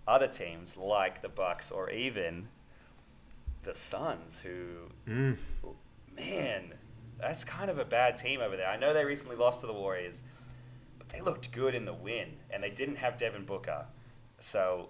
other 0.08 0.28
teams, 0.28 0.76
like 0.78 1.22
the 1.22 1.30
Bucks 1.30 1.72
or 1.72 1.89
even 1.91 2.47
the 3.64 3.74
Suns, 3.74 4.39
who, 4.41 4.89
Mm. 5.08 5.38
man, 6.16 6.74
that's 7.20 7.43
kind 7.43 7.70
of 7.70 7.78
a 7.78 7.86
bad 7.86 8.18
team 8.18 8.41
over 8.41 8.56
there. 8.58 8.68
I 8.70 8.78
know 8.78 8.93
they 8.93 9.06
recently 9.06 9.36
lost 9.36 9.62
to 9.62 9.68
the 9.68 9.74
Warriors, 9.74 10.22
they 11.10 11.22
looked 11.22 11.51
good 11.51 11.76
in 11.76 11.86
the 11.86 11.93
win, 11.93 12.38
and 12.49 12.62
they 12.64 12.70
didn't 12.70 12.97
have 12.97 13.18
Devin 13.18 13.45
Booker. 13.45 13.86
So 14.39 14.89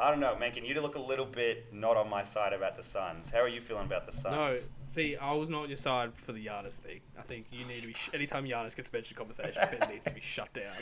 I 0.00 0.10
don't 0.10 0.20
know, 0.20 0.36
making 0.38 0.64
you 0.64 0.80
look 0.80 0.94
a 0.94 1.00
little 1.00 1.26
bit 1.26 1.72
not 1.72 1.96
on 1.96 2.08
my 2.08 2.22
side 2.22 2.52
about 2.52 2.76
the 2.76 2.82
Suns. 2.82 3.30
How 3.30 3.40
are 3.40 3.48
you 3.48 3.60
feeling 3.60 3.86
about 3.86 4.06
the 4.06 4.12
Suns? 4.12 4.34
No, 4.34 4.52
see, 4.86 5.16
I 5.16 5.32
was 5.32 5.48
not 5.50 5.62
on 5.64 5.68
your 5.68 5.76
side 5.76 6.14
for 6.14 6.32
the 6.32 6.46
Giannis 6.46 6.74
thing. 6.74 7.00
I 7.18 7.22
think 7.22 7.46
you 7.50 7.64
need 7.64 7.80
to 7.82 7.88
be. 7.88 7.92
Sh- 7.94 8.10
anytime 8.14 8.44
Giannis 8.46 8.76
gets 8.76 8.92
mentioned 8.92 9.18
in 9.18 9.26
conversation, 9.26 9.62
Ben 9.78 9.88
needs 9.90 10.06
to 10.06 10.14
be 10.14 10.20
shut 10.20 10.52
down. 10.52 10.74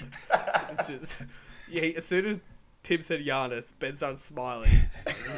It's 0.72 0.86
just, 0.88 1.22
yeah. 1.70 1.82
As 1.96 2.04
soon 2.04 2.26
as 2.26 2.40
Tim 2.82 3.00
said 3.02 3.20
Giannis, 3.24 3.72
Ben 3.78 3.96
started 3.96 4.18
smiling. 4.18 4.70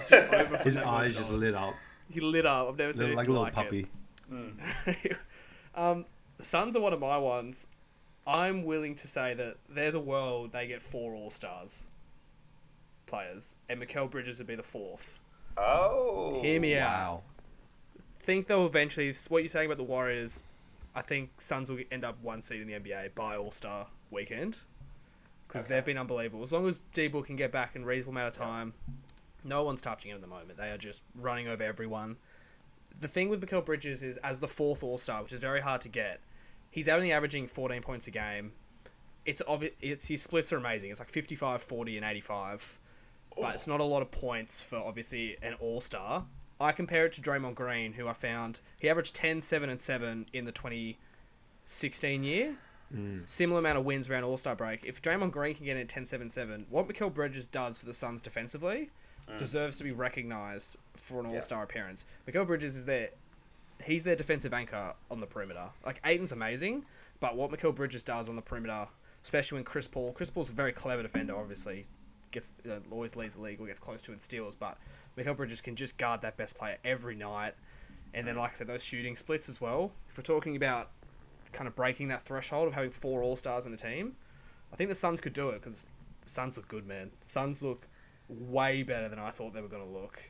Just 0.09 0.13
over 0.35 0.57
His 0.59 0.77
eyes 0.77 1.17
just 1.17 1.33
on. 1.33 1.41
lit 1.41 1.55
up. 1.55 1.75
He 2.11 2.21
lit 2.21 2.47
up. 2.47 2.69
I've 2.69 2.79
never 2.79 2.93
seen 2.93 3.03
Little, 3.03 3.17
like 3.17 3.29
a 3.29 3.31
little 3.31 3.45
like 3.45 3.53
puppy. 3.55 3.87
it. 4.33 5.17
um, 5.75 6.05
Suns 6.41 6.75
are 6.77 6.81
one 6.81 6.93
of 6.93 7.01
my 7.01 7.17
ones. 7.17 7.69
I'm 8.29 8.65
willing 8.65 8.95
to 8.97 9.09
say 9.09 9.33
that 9.35 9.57
there's 9.71 9.95
a 9.95 10.01
world 10.01 10.53
they 10.53 10.67
get 10.67 10.83
four 10.83 11.15
All 11.15 11.31
Stars 11.31 11.87
players, 13.07 13.57
and 13.71 13.81
Mikal 13.81 14.11
Bridges 14.11 14.37
would 14.39 14.47
be 14.47 14.55
the 14.55 14.63
fourth. 14.63 15.21
Oh, 15.57 16.41
Hear 16.43 16.61
me 16.61 16.77
out. 16.77 17.23
Think 18.21 18.47
they'll 18.47 18.67
eventually. 18.67 19.13
What 19.29 19.39
you're 19.43 19.49
saying 19.49 19.67
about 19.67 19.79
the 19.79 19.85
Warriors, 19.85 20.43
I 20.95 21.01
think 21.01 21.41
Suns 21.41 21.71
will 21.71 21.79
end 21.91 22.05
up 22.05 22.23
one 22.23 22.43
seed 22.43 22.61
in 22.61 22.67
the 22.69 22.75
NBA 22.75 23.15
by 23.15 23.37
All 23.37 23.51
Star 23.51 23.87
weekend 24.11 24.59
because 25.47 25.65
Okay. 25.65 25.75
they've 25.75 25.85
been 25.85 25.97
unbelievable. 25.99 26.43
As 26.43 26.53
long 26.53 26.69
as 26.69 26.79
D 26.93 27.09
Book 27.09 27.27
can 27.27 27.37
get 27.37 27.51
back 27.51 27.75
in 27.77 27.83
a 27.83 27.87
reasonable 27.87 28.13
amount 28.19 28.37
of 28.37 28.43
time, 28.43 28.75
no 29.43 29.63
one's 29.65 29.81
touching 29.81 30.11
him 30.11 30.17
at 30.17 30.21
the 30.21 30.27
moment. 30.27 30.59
They 30.59 30.69
are 30.71 30.77
just 30.79 31.03
running 31.17 31.49
over 31.49 31.63
everyone. 31.63 32.19
The 33.01 33.09
thing 33.09 33.31
with 33.31 33.41
Mikal 33.41 33.65
Bridges 33.65 34.03
is, 34.03 34.19
as 34.19 34.39
the 34.41 34.49
fourth 34.49 34.83
All 34.85 34.99
Star, 34.99 35.23
which 35.23 35.33
is 35.33 35.41
very 35.41 35.61
hard 35.63 35.81
to 35.83 35.89
get, 35.89 36.21
he's 36.79 36.89
only 36.89 37.13
averaging 37.13 37.47
14 37.47 37.83
points 37.83 38.07
a 38.07 38.11
game. 38.11 38.53
It's 39.27 39.43
obvious. 39.47 39.75
It's 39.81 40.07
his 40.07 40.23
splits 40.23 40.53
are 40.53 40.57
amazing. 40.57 40.91
It's 40.91 41.01
like 41.01 41.11
55, 41.11 41.61
40, 41.63 41.97
and 41.97 42.07
85 42.07 42.79
but 43.41 43.55
it's 43.55 43.67
not 43.67 43.81
a 43.81 43.85
lot 43.85 44.03
of 44.03 44.11
points 44.11 44.63
for 44.63 44.77
obviously 44.77 45.37
an 45.43 45.55
all 45.61 45.81
star. 45.81 46.25
I 46.61 46.73
compare 46.73 47.07
it 47.07 47.13
to 47.15 47.21
Draymond 47.21 47.55
Green, 47.55 47.93
who 47.93 48.09
I 48.09 48.13
found 48.13 48.61
he 48.79 48.89
averaged 48.89 49.15
10, 49.15 49.43
7, 49.43 49.71
and 49.71 49.81
7 49.81 50.27
in 50.33 50.45
the 50.45 50.53
2016 50.53 52.25
year. 52.25 52.57
Mm. 52.95 53.29
Similar 53.29 53.61
amount 53.61 53.79
of 53.79 53.85
wins 53.85 54.11
around 54.11 54.25
All 54.25 54.39
Star 54.39 54.57
break. 54.57 54.85
If 54.85 55.03
Draymond 55.03 55.31
Green 55.31 55.55
can 55.55 55.67
get 55.67 55.77
in 55.77 55.83
at 55.83 55.89
10, 55.89 56.07
7, 56.07 56.31
7, 56.31 56.67
what 56.71 56.89
Mikal 56.89 57.13
Bridges 57.13 57.47
does 57.47 57.79
for 57.79 57.85
the 57.85 57.93
Suns 57.93 58.23
defensively 58.23 58.91
mm. 59.29 59.37
deserves 59.37 59.77
to 59.77 59.85
be 59.85 59.93
recognized 59.93 60.79
for 60.97 61.21
an 61.21 61.27
All 61.27 61.41
Star 61.43 61.63
appearance. 61.63 62.07
Mikal 62.27 62.47
Bridges 62.47 62.77
is 62.77 62.87
there. 62.87 63.11
He's 63.85 64.05
their 64.05 64.17
defensive 64.17 64.53
anchor 64.53 64.95
on 65.11 65.21
the 65.21 65.27
perimeter. 65.27 65.69
Like 65.85 66.01
Ayton's 66.05 66.33
amazing, 66.33 66.85
but 67.21 67.37
what 67.37 67.51
Mikal 67.51 67.75
Bridges 67.75 68.05
does 68.05 68.29
on 68.29 68.37
the 68.37 68.43
perimeter, 68.43 68.89
especially 69.23 69.57
when 69.57 69.65
Chris 69.65 69.89
Paul, 69.89 70.13
Chris 70.13 70.31
Paul's 70.31 70.51
a 70.51 70.53
very 70.53 70.73
clever 70.73 71.03
defender, 71.03 71.37
obviously, 71.37 71.85
gets 72.31 72.53
uh, 72.71 72.79
always 72.91 73.17
leads 73.17 73.35
the 73.35 73.41
league 73.41 73.61
or 73.61 73.67
gets 73.67 73.79
close 73.79 74.03
to 74.03 74.13
and 74.13 74.21
steals. 74.21 74.55
But 74.57 74.79
Mikal 75.17 75.37
Bridges 75.37 75.61
can 75.61 75.77
just 75.77 75.97
guard 75.97 76.23
that 76.23 76.37
best 76.37 76.57
player 76.57 76.77
every 76.85 77.15
night. 77.15 77.55
and 78.15 78.27
then 78.27 78.37
like 78.37 78.53
I 78.53 78.55
said, 78.55 78.67
those 78.67 78.83
shooting 78.85 79.17
splits 79.17 79.49
as 79.49 79.61
well. 79.61 79.93
If 80.09 80.19
we're 80.19 80.23
talking 80.25 80.57
about 80.57 80.91
kind 81.53 81.67
of 81.69 81.75
breaking 81.75 82.09
that 82.09 82.23
threshold 82.23 82.69
of 82.69 82.75
having 82.75 82.91
four 82.91 83.23
All 83.23 83.37
Stars 83.37 83.67
in 83.67 83.73
a 83.73 83.77
team, 83.77 84.17
I 84.73 84.77
think 84.77 84.89
the 84.89 84.95
Suns 84.95 85.21
could 85.21 85.33
do 85.33 85.51
it 85.51 85.61
because 85.61 85.85
the 86.23 86.29
Suns 86.29 86.57
look 86.57 86.69
good, 86.69 86.87
man. 86.87 87.11
The 87.21 87.29
Suns 87.29 87.63
look 87.63 87.87
way 88.29 88.83
better 88.83 89.09
than 89.09 89.19
I 89.19 89.31
thought 89.31 89.55
they 89.55 89.63
were 89.63 89.69
going 89.69 89.85
to 89.85 89.99
look, 90.01 90.23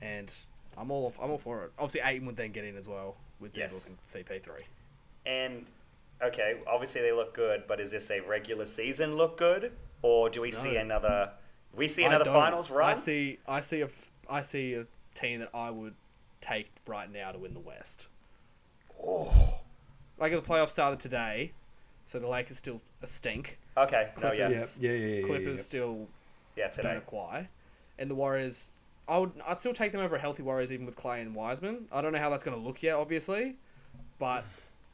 and 0.00 0.32
I'm 0.78 0.90
all 0.90 1.12
I'm 1.20 1.30
all 1.30 1.38
for 1.38 1.64
it. 1.64 1.72
Obviously, 1.78 2.00
Ayton 2.04 2.26
would 2.26 2.36
then 2.36 2.52
get 2.52 2.64
in 2.64 2.76
as 2.76 2.88
well 2.88 3.16
with 3.40 3.56
Yes. 3.56 3.86
Devils 3.86 3.88
and 3.88 4.26
CP3. 4.26 4.48
And 5.26 5.66
okay, 6.22 6.60
obviously 6.66 7.00
they 7.02 7.12
look 7.12 7.34
good, 7.34 7.64
but 7.68 7.80
is 7.80 7.90
this 7.90 8.10
a 8.10 8.20
regular 8.20 8.64
season 8.66 9.16
look 9.16 9.36
good, 9.38 9.72
or 10.02 10.28
do 10.30 10.40
we 10.40 10.50
see 10.52 10.76
another? 10.76 11.30
We 11.74 11.88
see 11.88 12.04
another 12.04 12.24
finals 12.24 12.70
run. 12.70 12.90
I 12.90 12.94
see. 12.94 13.38
I 13.46 13.60
see 13.60 13.80
a. 13.82 13.86
f- 13.86 14.10
I 14.30 14.40
see 14.42 14.74
a 14.74 14.86
team 15.14 15.40
that 15.40 15.50
I 15.52 15.70
would 15.70 15.94
take 16.40 16.70
right 16.86 17.10
now 17.10 17.32
to 17.32 17.38
win 17.38 17.54
the 17.54 17.60
West. 17.60 18.08
Oh. 19.04 19.58
Like 20.18 20.32
if 20.32 20.42
the 20.44 20.48
playoffs 20.48 20.70
started 20.70 21.00
today, 21.00 21.52
so 22.06 22.18
the 22.18 22.28
Lakers 22.28 22.56
still 22.58 22.80
a 23.02 23.06
stink. 23.06 23.58
Okay. 23.76 24.10
No. 24.16 24.20
Clippers. 24.20 24.38
Yeah. 24.38 24.48
Yeah, 24.48 24.54
Yes. 24.54 24.78
yeah, 24.80 24.90
yeah, 24.92 24.96
yeah, 25.06 25.14
yeah, 25.16 25.22
Clippers 25.26 25.58
yeah. 25.58 25.62
still 25.62 26.08
Yeah. 26.56 26.64
don't 26.64 26.72
Today. 26.72 26.88
have 26.94 27.06
Kawhi, 27.06 27.48
and 27.98 28.10
the 28.10 28.14
Warriors. 28.14 28.72
I 29.12 29.18
would. 29.18 29.32
I'd 29.46 29.60
still 29.60 29.74
take 29.74 29.92
them 29.92 30.00
over 30.00 30.16
a 30.16 30.18
healthy 30.18 30.42
Warriors 30.42 30.72
even 30.72 30.86
with 30.86 30.96
Clay 30.96 31.20
and 31.20 31.34
Wiseman. 31.34 31.84
I 31.92 32.00
don't 32.00 32.14
know 32.14 32.18
how 32.18 32.30
that's 32.30 32.42
going 32.42 32.58
to 32.58 32.66
look 32.66 32.82
yet, 32.82 32.96
obviously, 32.96 33.56
but 34.18 34.42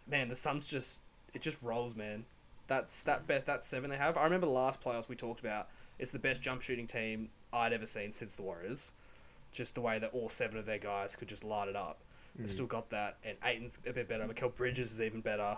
man, 0.08 0.28
the 0.28 0.34
Suns 0.34 0.66
just 0.66 1.00
it 1.34 1.40
just 1.40 1.62
rolls, 1.62 1.94
man. 1.94 2.24
That's 2.66 3.04
that 3.04 3.28
bet 3.28 3.46
that 3.46 3.64
seven 3.64 3.90
they 3.90 3.96
have. 3.96 4.16
I 4.16 4.24
remember 4.24 4.46
the 4.46 4.52
last 4.52 4.80
playoffs 4.80 5.08
we 5.08 5.14
talked 5.14 5.38
about. 5.38 5.68
It's 6.00 6.10
the 6.10 6.18
best 6.18 6.42
jump 6.42 6.62
shooting 6.62 6.88
team 6.88 7.28
I'd 7.52 7.72
ever 7.72 7.86
seen 7.86 8.10
since 8.10 8.34
the 8.34 8.42
Warriors. 8.42 8.92
Just 9.52 9.76
the 9.76 9.80
way 9.82 10.00
that 10.00 10.10
all 10.12 10.28
seven 10.28 10.58
of 10.58 10.66
their 10.66 10.78
guys 10.78 11.14
could 11.14 11.28
just 11.28 11.44
light 11.44 11.68
it 11.68 11.76
up. 11.76 12.00
They've 12.34 12.48
mm. 12.48 12.50
still 12.50 12.66
got 12.66 12.90
that, 12.90 13.18
and 13.22 13.38
Ayton's 13.44 13.78
a 13.86 13.92
bit 13.92 14.08
better. 14.08 14.26
Mikal 14.26 14.52
Bridges 14.52 14.90
is 14.90 15.00
even 15.00 15.20
better. 15.20 15.56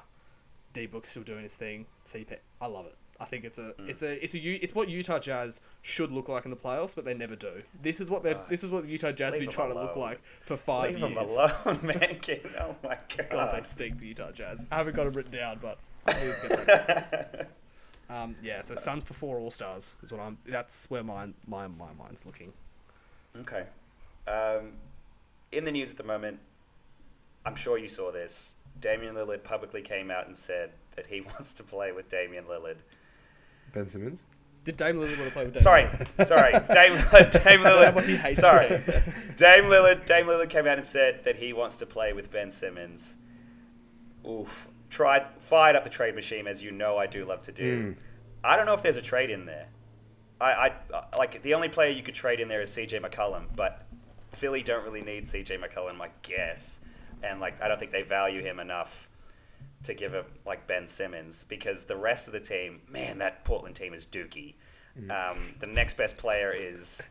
D 0.75 0.85
Book's 0.85 1.09
still 1.09 1.23
doing 1.23 1.45
his 1.45 1.57
thing. 1.57 1.87
CP, 2.05 2.37
I 2.61 2.67
love 2.67 2.85
it. 2.85 2.95
I 3.21 3.27
think 3.27 3.45
it's 3.45 3.59
a, 3.59 3.75
it's 3.81 4.03
a, 4.03 4.25
it's 4.25 4.35
a, 4.35 4.39
it's 4.39 4.75
what 4.75 4.89
Utah 4.89 5.19
Jazz 5.19 5.61
should 5.83 6.11
look 6.11 6.31
like 6.31 6.47
in 6.47 6.51
the 6.51 6.57
playoffs, 6.57 6.95
but 6.95 7.05
they 7.05 7.13
never 7.13 7.37
do. 7.37 7.63
This 7.83 8.01
is 8.01 8.11
what 8.11 8.23
they, 8.23 8.33
are 8.33 8.45
this 8.49 8.65
is 8.65 8.73
what 8.73 8.85
the 8.85 8.89
Utah 8.89 9.13
Jazz 9.13 9.35
have 9.35 9.41
been 9.41 9.45
them 9.45 9.53
trying 9.53 9.73
to 9.75 9.79
look 9.79 9.95
like 9.95 10.25
for 10.25 10.57
five 10.57 10.93
Leave 10.93 11.11
years. 11.11 11.37
Leave 11.37 11.55
them 11.55 11.57
alone, 11.67 11.87
man. 12.01 12.19
Oh 12.59 12.77
my 12.83 12.99
God, 13.17 13.31
god. 13.31 13.55
they 13.55 13.61
stink 13.61 13.99
the 13.99 14.07
Utah 14.07 14.33
Jazz. 14.33 14.67
I 14.71 14.77
haven't 14.77 14.97
got 14.97 15.07
it 15.07 15.15
written 15.15 15.33
down, 15.33 15.59
but 15.61 15.79
I 16.07 16.13
need 16.15 16.35
to 16.43 16.49
get 16.49 16.67
that. 16.67 17.51
um, 18.11 18.35
yeah. 18.43 18.63
So 18.63 18.75
Suns 18.75 19.05
for 19.05 19.13
four 19.13 19.39
All 19.39 19.51
Stars 19.51 19.99
is 20.03 20.13
what 20.13 20.23
I'm. 20.23 20.39
That's 20.47 20.89
where 20.91 21.05
my 21.05 21.27
my 21.47 21.69
my 21.69 21.93
mind's 21.99 22.25
looking. 22.25 22.55
Okay. 23.37 23.67
Um, 24.27 24.73
in 25.53 25.65
the 25.65 25.73
news 25.73 25.91
at 25.91 25.99
the 25.99 26.05
moment, 26.05 26.39
I'm 27.45 27.55
sure 27.55 27.77
you 27.77 27.89
saw 27.89 28.11
this. 28.11 28.57
Damian 28.81 29.15
Lillard 29.15 29.45
publicly 29.45 29.83
came 29.83 30.11
out 30.11 30.27
and 30.27 30.37
said 30.37 30.71
that 30.97 31.09
he 31.09 31.21
wants 31.21 31.53
to 31.55 31.63
play 31.63 31.93
with 31.93 32.09
Damian 32.09 32.45
Lillard. 32.45 32.77
Ben 33.73 33.89
Simmons. 33.89 34.25
Did 34.65 34.77
Dame 34.77 34.97
Lillard 34.97 35.17
want 35.17 35.29
to 35.29 35.31
play 35.31 35.45
with 35.45 35.55
Dame? 35.55 35.63
Sorry, 35.63 35.87
sorry, 36.25 36.53
Dame 36.53 36.93
Lillard. 36.99 37.45
Dame 37.45 37.63
that 37.63 37.73
Lillard. 37.73 37.95
what 37.95 38.07
he 38.07 38.17
hates 38.17 38.39
sorry. 38.41 38.69
Dame 39.37 39.65
Lillard. 39.65 40.05
Dame 40.05 40.27
Lillard 40.27 40.51
came 40.51 40.67
out 40.67 40.77
and 40.77 40.85
said 40.85 41.25
that 41.25 41.37
he 41.37 41.53
wants 41.53 41.79
to 41.79 41.87
play 41.87 42.13
with 42.13 42.31
Ben 42.31 42.51
Simmons. 42.51 43.17
Oof. 44.29 44.69
Tried 44.91 45.27
fired 45.39 45.77
up 45.77 45.85
the 45.85 45.91
trade 45.91 46.15
machine 46.15 46.47
as 46.47 46.63
you 46.63 46.73
know 46.73 46.99
I 46.99 47.07
do 47.07 47.25
love 47.25 47.43
to 47.43 47.53
do. 47.53 47.93
Mm. 47.93 47.97
I 48.43 48.57
don't 48.57 48.67
know 48.67 48.75
if 48.75 48.83
there's 48.83 48.97
a 48.97 49.03
trade 49.03 49.31
in 49.31 49.47
there. 49.47 49.69
I, 50.41 50.73
I 50.93 51.17
like 51.19 51.43
the 51.43 51.53
only 51.55 51.69
player 51.69 51.91
you 51.93 52.03
could 52.03 52.15
trade 52.15 52.41
in 52.41 52.49
there 52.49 52.63
is 52.63 52.71
CJ 52.71 53.01
McCollum, 53.03 53.45
but 53.55 53.87
Philly 54.31 54.63
don't 54.63 54.83
really 54.85 55.03
need 55.03 55.25
CJ 55.25 55.63
McCollum, 55.63 56.01
I 56.01 56.09
guess, 56.23 56.81
and 57.23 57.41
like 57.41 57.61
I 57.63 57.69
don't 57.69 57.79
think 57.79 57.93
they 57.93 58.03
value 58.03 58.41
him 58.43 58.59
enough 58.59 59.10
to 59.83 59.95
give 59.95 60.13
him 60.13 60.25
like 60.45 60.67
Ben 60.67 60.87
Simmons 60.87 61.45
because 61.45 61.85
the 61.85 61.97
rest 61.97 62.27
of 62.27 62.33
the 62.33 62.41
team, 62.41 62.81
man, 62.91 63.19
that 63.19 63.45
Portland 63.45 63.77
team 63.77 63.95
is 63.95 64.07
dookie. 64.07 64.55
Um, 65.11 65.55
the 65.61 65.67
next 65.67 65.97
best 65.97 66.19
player 66.19 66.53
is 66.53 67.09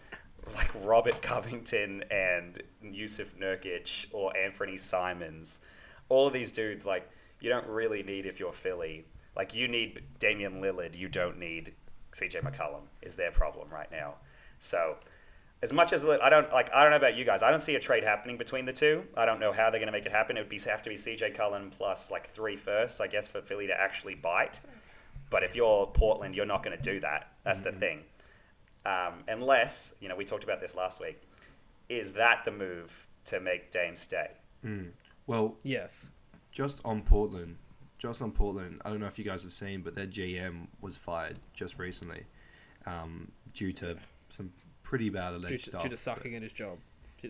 like 0.56 0.72
Robert 0.84 1.22
Covington 1.22 2.04
and 2.12 2.62
Jusuf 2.84 3.34
Nurkic 3.40 4.08
or 4.12 4.36
Anthony 4.38 4.78
Simons. 4.78 5.62
All 6.10 6.28
of 6.28 6.34
these 6.34 6.52
dudes, 6.52 6.86
like 6.86 7.10
you 7.40 7.50
don't 7.50 7.68
really 7.68 8.04
need 8.04 8.26
if 8.26 8.40
you're 8.40 8.52
Philly. 8.52 9.06
Like 9.36 9.56
you 9.56 9.68
need 9.68 10.04
Damian 10.20 10.62
Lillard, 10.62 10.98
you 10.98 11.08
don't 11.08 11.40
need 11.40 11.74
CJ 12.14 12.44
McCollum. 12.44 12.84
Is 13.02 13.16
their 13.16 13.32
problem 13.32 13.70
right 13.70 13.92
now? 13.92 14.16
So 14.60 14.98
as 15.62 15.74
much 15.74 15.92
as 15.94 16.06
I 16.06 16.30
don't 16.30 16.52
like, 16.52 16.74
I 16.74 16.82
don't 16.84 16.92
know 16.92 16.98
about 16.98 17.16
you 17.18 17.26
guys. 17.26 17.44
I 17.44 17.52
don't 17.52 17.60
see 17.62 17.76
a 17.76 17.80
trade 17.80 18.04
happening 18.04 18.38
between 18.38 18.66
the 18.66 18.74
two. 18.74 19.04
I 19.18 19.26
don't 19.26 19.40
know 19.40 19.52
how 19.52 19.70
they're 19.70 19.80
going 19.80 19.88
to 19.88 19.92
make 19.92 20.06
it 20.06 20.12
happen. 20.12 20.38
It 20.38 20.42
would 20.42 20.50
be 20.50 20.60
have 20.60 20.82
to 20.84 20.90
be 20.90 20.96
CJ 20.96 21.36
Cullen 21.36 21.70
plus 21.70 22.10
like 22.12 22.26
three 22.28 22.56
firsts, 22.56 23.02
I 23.02 23.08
guess, 23.08 23.28
for 23.28 23.42
Philly 23.42 23.68
to 23.68 23.80
actually 23.80 24.16
bite. 24.16 24.62
But 25.30 25.44
if 25.44 25.56
you're 25.56 25.86
Portland, 25.88 26.36
you're 26.36 26.46
not 26.46 26.64
going 26.64 26.78
to 26.78 26.82
do 26.94 27.00
that. 27.02 27.34
That's 27.44 27.60
the 27.62 27.72
thing. 27.72 28.04
Um, 28.86 29.24
unless 29.28 29.96
you 30.00 30.08
know, 30.10 30.16
we 30.16 30.24
talked 30.26 30.44
about 30.44 30.62
this 30.62 30.76
last 30.76 31.02
week. 31.02 31.22
Is 31.90 32.14
that 32.14 32.46
the 32.46 32.52
move 32.52 33.08
to 33.26 33.40
make 33.40 33.72
Dame 33.72 33.96
stay? 33.96 34.30
Well, 35.28 35.58
Yes. 35.64 36.12
just 36.52 36.80
on 36.86 37.02
Portland, 37.02 37.58
just 37.98 38.22
on 38.22 38.32
Portland. 38.32 38.82
I 38.86 38.90
don't 38.90 39.00
know 39.00 39.08
if 39.08 39.20
you 39.20 39.26
guys 39.26 39.44
have 39.44 39.54
seen, 39.54 39.82
but 39.82 39.94
their 39.94 40.08
GM 40.08 40.68
was 40.82 40.96
fired 40.98 41.38
just 41.54 41.78
recently, 41.80 42.26
um, 42.86 43.32
due 43.54 43.72
to 43.74 43.98
some 44.30 44.52
pretty 44.90 45.10
bad 45.10 45.34
alleged 45.34 45.50
Due 45.50 45.58
to, 45.58 45.64
stuff. 45.64 45.84
due 45.84 45.90
to 45.90 45.98
sucking 45.98 46.36
at 46.36 46.42
his 46.42 46.52
job. 46.52 46.80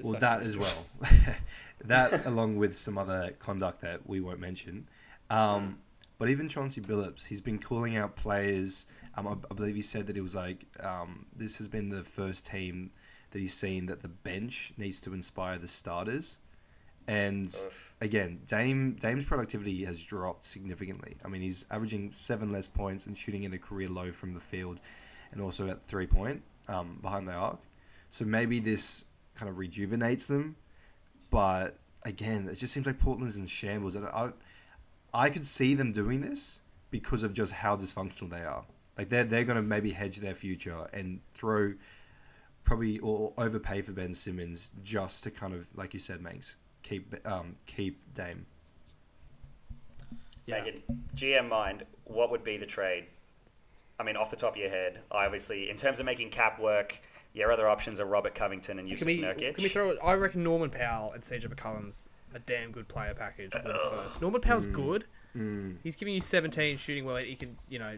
Well, 0.01 0.17
that 0.19 0.43
as 0.43 0.55
well. 0.55 0.85
that 1.83 2.25
along 2.25 2.55
with 2.55 2.73
some 2.73 2.97
other 2.97 3.35
conduct 3.37 3.81
that 3.81 4.07
we 4.07 4.21
won't 4.21 4.39
mention. 4.39 4.87
Um, 5.29 5.77
but 6.19 6.29
even 6.29 6.47
Chauncey 6.47 6.79
Billups, 6.79 7.25
he's 7.25 7.41
been 7.41 7.59
calling 7.59 7.97
out 7.97 8.15
players. 8.15 8.85
Um, 9.15 9.27
I, 9.27 9.31
I 9.51 9.53
believe 9.53 9.75
he 9.75 9.81
said 9.81 10.07
that 10.07 10.15
it 10.15 10.21
was 10.21 10.35
like 10.35 10.63
um, 10.79 11.25
this 11.35 11.57
has 11.57 11.67
been 11.67 11.89
the 11.89 12.01
first 12.01 12.45
team 12.45 12.91
that 13.31 13.39
he's 13.39 13.53
seen 13.53 13.87
that 13.87 14.01
the 14.01 14.07
bench 14.07 14.71
needs 14.77 15.01
to 15.01 15.13
inspire 15.13 15.57
the 15.57 15.67
starters. 15.67 16.37
And 17.09 17.53
again, 17.99 18.39
Dame 18.45 18.93
Dame's 19.01 19.25
productivity 19.25 19.83
has 19.83 20.01
dropped 20.01 20.45
significantly. 20.45 21.17
I 21.25 21.27
mean, 21.27 21.41
he's 21.41 21.65
averaging 21.71 22.11
seven 22.11 22.53
less 22.53 22.69
points 22.69 23.05
and 23.05 23.17
shooting 23.17 23.45
at 23.45 23.53
a 23.53 23.59
career 23.59 23.89
low 23.89 24.13
from 24.13 24.33
the 24.33 24.39
field, 24.39 24.79
and 25.33 25.41
also 25.41 25.67
at 25.67 25.83
three 25.83 26.07
point 26.07 26.41
um, 26.69 26.99
behind 27.01 27.27
the 27.27 27.33
arc. 27.33 27.59
So 28.09 28.23
maybe 28.23 28.59
this 28.59 29.05
kind 29.35 29.49
of 29.49 29.57
rejuvenates 29.57 30.27
them, 30.27 30.55
but 31.29 31.77
again, 32.03 32.47
it 32.49 32.55
just 32.55 32.73
seems 32.73 32.85
like 32.85 32.99
Portland's 32.99 33.37
in 33.37 33.47
shambles, 33.47 33.95
and 33.95 34.05
I, 34.07 34.29
I 35.13 35.29
could 35.29 35.45
see 35.45 35.73
them 35.73 35.91
doing 35.91 36.21
this 36.21 36.61
because 36.91 37.23
of 37.23 37.33
just 37.33 37.51
how 37.51 37.75
dysfunctional 37.75 38.29
they 38.29 38.43
are. 38.43 38.63
Like 38.97 39.09
they're 39.09 39.23
they're 39.23 39.43
going 39.43 39.55
to 39.55 39.61
maybe 39.61 39.91
hedge 39.91 40.17
their 40.17 40.33
future 40.33 40.87
and 40.93 41.19
throw 41.33 41.73
probably 42.63 42.99
or 42.99 43.33
overpay 43.37 43.81
for 43.81 43.93
Ben 43.93 44.13
Simmons 44.13 44.71
just 44.83 45.23
to 45.23 45.31
kind 45.31 45.53
of 45.53 45.67
like 45.75 45.93
you 45.93 45.99
said, 45.99 46.21
Manx 46.21 46.55
keep 46.83 47.15
um 47.25 47.55
keep 47.65 47.97
Dame. 48.13 48.45
Yeah. 50.45 50.63
Megan, 50.63 50.81
GM 51.15 51.49
mind, 51.49 51.83
what 52.05 52.31
would 52.31 52.43
be 52.43 52.57
the 52.57 52.65
trade? 52.65 53.05
I 53.99 54.03
mean, 54.03 54.15
off 54.15 54.31
the 54.31 54.37
top 54.37 54.53
of 54.53 54.57
your 54.57 54.69
head, 54.69 55.01
obviously, 55.11 55.69
in 55.69 55.75
terms 55.75 55.99
of 55.99 56.05
making 56.05 56.29
cap 56.29 56.59
work, 56.59 56.97
your 57.33 57.51
other 57.51 57.67
options 57.67 57.99
are 57.99 58.05
Robert 58.05 58.33
Covington 58.33 58.79
and 58.79 58.87
Jusuf 58.87 58.99
Can 58.99 59.07
we, 59.07 59.17
Nurkic. 59.17 59.55
can 59.55 59.63
we 59.63 59.69
throw 59.69 59.89
it? 59.89 59.97
I 60.03 60.13
reckon 60.13 60.43
Norman 60.43 60.69
Powell 60.69 61.11
and 61.11 61.21
CJ 61.21 61.53
McCollum's 61.53 62.09
a 62.33 62.39
damn 62.39 62.71
good 62.71 62.87
player 62.87 63.13
package. 63.13 63.53
with 63.53 63.63
first. 63.63 64.21
Norman 64.21 64.41
Powell's 64.41 64.67
good. 64.67 65.05
Mm. 65.35 65.77
He's 65.83 65.95
giving 65.95 66.13
you 66.13 66.21
17 66.21 66.77
shooting 66.77 67.05
well. 67.05 67.17
He 67.17 67.35
can, 67.35 67.57
you 67.69 67.79
know, 67.79 67.97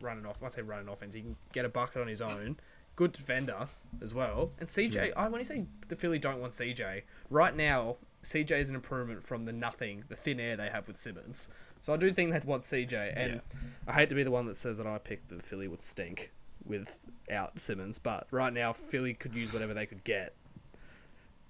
run 0.00 0.18
an 0.18 0.26
off. 0.26 0.42
I 0.42 0.48
say 0.48 0.62
run 0.62 0.80
an 0.80 0.88
offense. 0.88 1.14
He 1.14 1.22
can 1.22 1.36
get 1.52 1.64
a 1.64 1.68
bucket 1.68 2.02
on 2.02 2.08
his 2.08 2.20
own. 2.20 2.56
Good 2.96 3.12
defender 3.12 3.66
as 4.02 4.14
well. 4.14 4.52
And 4.60 4.68
CJ, 4.68 5.12
I 5.16 5.28
when 5.28 5.40
you 5.40 5.44
say 5.44 5.66
the 5.88 5.96
Philly 5.96 6.18
don't 6.18 6.40
want 6.40 6.52
CJ 6.52 7.02
right 7.28 7.56
now, 7.56 7.96
CJ 8.22 8.52
is 8.52 8.70
an 8.70 8.76
improvement 8.76 9.22
from 9.22 9.46
the 9.46 9.52
nothing, 9.52 10.04
the 10.08 10.14
thin 10.14 10.38
air 10.38 10.56
they 10.56 10.68
have 10.68 10.86
with 10.86 10.96
Simmons. 10.96 11.48
So 11.84 11.92
I 11.92 11.98
do 11.98 12.10
think 12.14 12.32
they'd 12.32 12.46
want 12.46 12.62
CJ. 12.62 13.12
And 13.14 13.42
I 13.86 13.92
hate 13.92 14.08
to 14.08 14.14
be 14.14 14.22
the 14.22 14.30
one 14.30 14.46
that 14.46 14.56
says 14.56 14.78
that 14.78 14.86
I 14.86 14.96
picked 14.96 15.28
the 15.28 15.42
Philly 15.42 15.68
would 15.68 15.82
stink 15.82 16.32
without 16.64 17.58
Simmons, 17.58 17.98
but 17.98 18.26
right 18.30 18.54
now 18.54 18.72
Philly 18.72 19.12
could 19.12 19.34
use 19.34 19.52
whatever 19.52 19.74
they 19.74 19.84
could 19.84 20.02
get. 20.02 20.34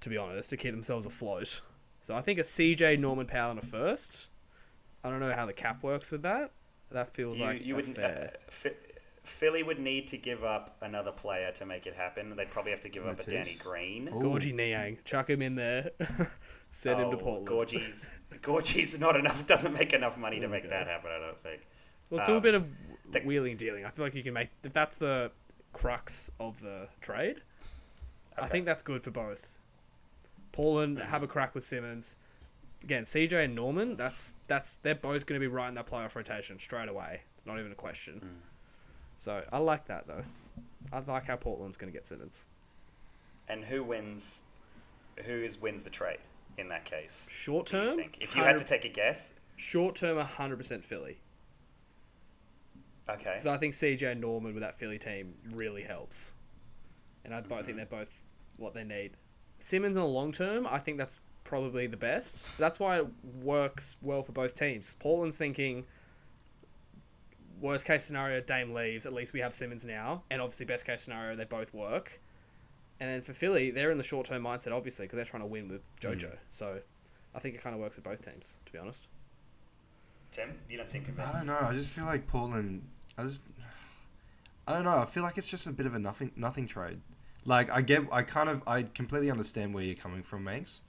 To 0.01 0.09
be 0.09 0.17
honest, 0.19 0.51
to 0.51 0.57
keep 0.57 0.73
themselves 0.73 1.07
afloat. 1.07 1.61
So 2.03 2.17
I 2.17 2.21
think 2.21 2.41
a 2.41 2.43
CJ 2.43 2.99
Norman 2.99 3.27
Powell 3.27 3.53
and 3.53 3.61
a 3.61 3.65
first. 3.65 4.29
I 5.05 5.09
don't 5.09 5.21
know 5.21 5.33
how 5.33 5.47
the 5.47 5.53
cap 5.53 5.85
works 5.85 6.11
with 6.11 6.23
that. 6.23 6.51
That 6.91 7.15
feels 7.15 7.39
you, 7.39 7.45
like 7.45 7.65
you 7.65 7.77
would 7.77 7.85
fair. 7.85 8.33
uh, 8.35 8.51
Phi- 8.51 8.75
Philly 9.23 9.63
would 9.63 9.79
need 9.79 10.09
to 10.09 10.19
give 10.19 10.43
up 10.43 10.77
another 10.83 11.13
player 11.13 11.53
to 11.53 11.65
make 11.65 11.87
it 11.87 11.95
happen. 11.95 12.35
They'd 12.35 12.51
probably 12.51 12.73
have 12.73 12.81
to 12.81 12.89
give 12.89 13.07
up 13.07 13.21
a 13.21 13.31
Danny 13.31 13.55
Green. 13.63 14.09
Gorgie 14.09 14.53
Niang, 14.53 14.99
chuck 15.05 15.31
him 15.31 15.43
in 15.43 15.55
there. 15.55 15.93
Send 16.75 17.01
him 17.01 17.11
to 17.13 17.17
Oh, 17.17 17.21
Portland. 17.21 17.47
Gorgie's, 17.47 18.15
Gorgie's 18.43 18.99
not 18.99 19.15
enough. 19.15 19.47
Doesn't 19.47 19.75
make 19.75 19.93
enough 19.93 20.19
money 20.19 20.41
to 20.41 20.49
make 20.49 20.63
Okay. 20.65 20.71
that 20.71 20.89
happen. 20.89 21.09
I 21.13 21.19
don't 21.21 21.41
think. 21.41 21.63
Well, 22.11 22.27
do 22.27 22.33
a 22.33 22.37
Um, 22.39 22.43
bit 22.43 22.55
of 22.57 22.69
the- 23.13 23.21
wheeling 23.21 23.57
dealing. 23.57 23.85
I 23.85 23.91
feel 23.91 24.05
like 24.05 24.15
you 24.15 24.25
can 24.25 24.35
make 24.35 24.51
if 24.65 24.73
that's 24.73 24.97
the 24.97 25.31
crux 25.73 26.33
of 26.41 26.59
the 26.61 26.89
trade. 27.01 27.43
I 28.37 28.49
think 28.49 28.65
that's 28.67 28.83
good 28.83 29.03
for 29.03 29.13
both. 29.13 29.57
Portland 30.51 30.99
have 30.99 31.23
a 31.23 31.29
crack 31.29 31.55
with 31.55 31.63
Simmons. 31.63 32.17
Again, 32.83 33.05
CJ 33.05 33.45
and 33.45 33.55
Norman, 33.55 33.95
that's 33.97 34.35
that's 34.49 34.77
they're 34.77 34.97
both 34.97 35.27
going 35.27 35.41
to 35.41 35.45
be 35.45 35.47
right 35.47 35.69
in 35.69 35.75
that 35.75 35.87
playoff 35.87 36.17
rotation 36.17 36.59
straight 36.59 36.89
away. 36.89 37.23
It's 37.39 37.47
not 37.47 37.61
even 37.61 37.71
a 37.71 37.77
question. 37.77 38.21
Mm. 38.21 38.49
So 39.17 39.45
I 39.53 39.59
like 39.59 39.87
that 39.87 40.09
though. 40.09 40.25
I 40.93 40.99
like 40.99 41.27
how 41.27 41.37
Portland's 41.37 41.77
going 41.77 41.91
to 41.93 41.97
get 41.97 42.05
Simmons. 42.05 42.47
And 43.49 43.65
who 43.65 43.85
wins? 43.85 44.45
Who 45.25 45.35
is 45.35 45.57
wins 45.61 45.85
the 45.85 45.91
trade 45.91 46.19
in 46.59 46.69
that 46.69 46.85
case? 46.85 47.29
Short 47.33 47.67
term. 47.67 48.01
If 48.21 48.37
you 48.37 48.43
had 48.43 48.59
to 48.59 48.65
take 48.65 48.85
a 48.85 48.89
guess, 48.89 49.35
short 49.57 49.95
term, 49.95 50.19
hundred 50.19 50.57
percent 50.57 50.85
Philly. 50.85 51.19
okay. 53.09 53.35
Because 53.35 53.47
I 53.47 53.57
think 53.57 53.75
CJ 53.75 54.13
and 54.13 54.21
Norman 54.21 54.55
with 54.55 54.63
that 54.63 54.75
Philly 54.75 54.99
team 54.99 55.35
really 55.53 55.83
helps, 55.83 56.35
and 57.25 57.35
I 57.35 57.41
both 57.41 57.67
think 57.67 57.69
mm-hmm. 57.69 57.77
they're 57.77 57.87
both 57.87 58.25
what 58.57 58.75
they 58.75 58.85
need. 58.85 59.13
Simmons 59.59 59.97
in 59.97 60.03
the 60.03 60.09
long 60.09 60.33
term, 60.33 60.67
I 60.67 60.79
think 60.79 60.99
that's 60.99 61.21
probably 61.45 61.87
the 61.87 61.97
best. 61.97 62.57
That's 62.59 62.81
why 62.81 62.99
it 62.99 63.07
works 63.43 63.97
well 64.03 64.23
for 64.23 64.33
both 64.33 64.55
teams. 64.55 64.97
Portland's 64.99 65.37
thinking 65.37 65.85
worst 67.61 67.87
case 67.87 68.05
scenario, 68.05 68.41
Dame 68.41 68.73
leaves. 68.73 69.07
At 69.07 69.13
least 69.13 69.33
we 69.33 69.41
have 69.41 69.55
Simmons 69.55 69.85
now, 69.85 70.23
and 70.31 70.41
obviously 70.41 70.67
best 70.67 70.87
case 70.87 71.03
scenario, 71.03 71.37
they 71.37 71.45
both 71.45 71.73
work. 71.73 72.21
And 73.05 73.13
then 73.13 73.21
for 73.21 73.35
Philly, 73.35 73.71
they're 73.71 73.91
in 73.91 73.99
the 73.99 74.03
short 74.03 74.25
term 74.25 74.45
mindset, 74.45 74.73
obviously, 74.73 75.05
because 75.05 75.19
they're 75.19 75.27
trying 75.27 75.43
to 75.43 75.47
win 75.47 75.69
with 75.69 75.83
JoJo. 76.01 76.39
So 76.51 76.81
I 77.35 77.39
think 77.39 77.55
it 77.55 77.61
kind 77.61 77.75
of 77.75 77.81
works 77.83 77.97
with 77.97 78.05
both 78.07 78.23
teams, 78.23 78.61
to 78.65 78.73
be 78.73 78.79
honest. 78.79 79.09
Tim, 80.31 80.55
you 80.71 80.79
don't 80.79 80.89
seem 80.89 81.05
convinced. 81.05 81.35
I 81.35 81.37
don't 81.37 81.47
know. 81.49 81.69
I 81.69 81.75
just 81.75 81.91
feel 81.91 82.07
like 82.07 82.27
Portland. 82.27 82.83
I 83.19 83.25
just. 83.25 83.43
I 84.67 84.73
don't 84.73 84.85
know. 84.85 84.97
I 84.97 85.05
feel 85.05 85.23
like 85.23 85.37
it's 85.37 85.47
just 85.47 85.67
a 85.67 85.71
bit 85.71 85.85
of 85.85 85.95
a 85.95 85.99
nothing 85.99 86.33
nothing 86.35 86.67
trade. 86.67 86.99
Like 87.45 87.71
I 87.71 87.83
get, 87.83 88.05
I 88.11 88.23
kind 88.23 88.49
of, 88.49 88.63
I 88.67 88.85
completely 88.85 89.31
understand 89.31 89.75
where 89.75 89.85
you're 89.85 89.97
coming 89.97 90.23
from, 90.23 90.43
Manx, 90.43 90.81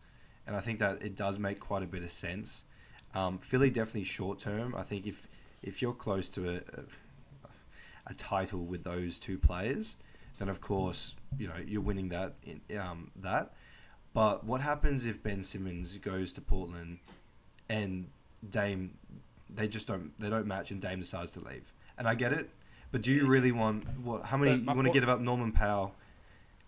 and 0.47 0.55
I 0.55 0.61
think 0.61 0.79
that 0.79 1.01
it 1.01 1.17
does 1.17 1.37
make 1.37 1.59
quite 1.59 1.83
a 1.83 1.85
bit 1.85 2.01
of 2.01 2.11
sense. 2.11 2.63
Um, 3.13 3.39
Philly 3.39 3.69
definitely 3.69 4.05
short 4.05 4.39
term. 4.39 4.73
I 4.73 4.83
think 4.83 5.05
if 5.05 5.27
if 5.63 5.81
you're 5.81 5.91
close 5.91 6.29
to 6.29 6.47
a, 6.47 6.55
a 6.55 7.49
a 8.07 8.13
title 8.13 8.63
with 8.63 8.85
those 8.85 9.19
two 9.19 9.37
players, 9.37 9.97
then 10.37 10.49
of 10.49 10.61
course 10.61 11.15
you 11.37 11.47
know 11.47 11.55
you're 11.65 11.81
winning 11.81 12.09
that 12.09 12.33
in, 12.43 12.61
um, 12.77 13.11
that. 13.17 13.53
But 14.13 14.45
what 14.45 14.61
happens 14.61 15.05
if 15.05 15.21
Ben 15.21 15.43
Simmons 15.43 15.97
goes 15.97 16.31
to 16.33 16.41
Portland 16.41 16.99
and 17.69 18.07
Dame 18.49 18.97
they 19.49 19.67
just 19.67 19.87
don't 19.87 20.11
they 20.19 20.29
don't 20.29 20.47
match 20.47 20.71
and 20.71 20.81
Dame 20.81 20.99
decides 20.99 21.31
to 21.33 21.39
leave. 21.39 21.73
And 21.97 22.07
I 22.07 22.15
get 22.15 22.33
it, 22.33 22.49
but 22.91 23.01
do 23.01 23.11
you 23.13 23.25
really 23.27 23.51
want 23.51 23.85
what? 23.99 24.23
How 24.23 24.37
many 24.37 24.55
you 24.59 24.65
want 24.65 24.81
to 24.81 24.87
po- 24.89 24.93
give 24.93 25.07
up 25.09 25.19
Norman 25.19 25.51
Powell? 25.51 25.93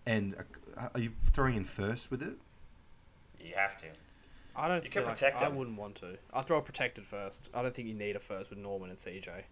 And 0.06 0.34
uh, 0.76 0.88
are 0.94 1.00
you 1.00 1.12
throwing 1.32 1.54
in 1.56 1.64
first 1.64 2.10
with 2.10 2.22
it? 2.22 2.34
You 3.40 3.54
have 3.56 3.76
to. 3.78 3.86
I 4.56 4.68
don't 4.68 4.82
You 4.84 4.90
feel 4.90 5.02
can 5.02 5.08
like 5.10 5.14
protect 5.14 5.42
I 5.42 5.46
him. 5.46 5.56
wouldn't 5.56 5.76
want 5.78 5.94
to. 5.96 6.18
I'll 6.32 6.42
throw 6.42 6.58
a 6.58 6.62
protected 6.62 7.04
first. 7.06 7.50
I 7.54 7.62
don't 7.62 7.74
think 7.74 7.88
you 7.88 7.94
need 7.94 8.16
a 8.16 8.18
first 8.18 8.50
with 8.50 8.58
Norman 8.58 8.90
and 8.90 8.98
CJ. 8.98 9.42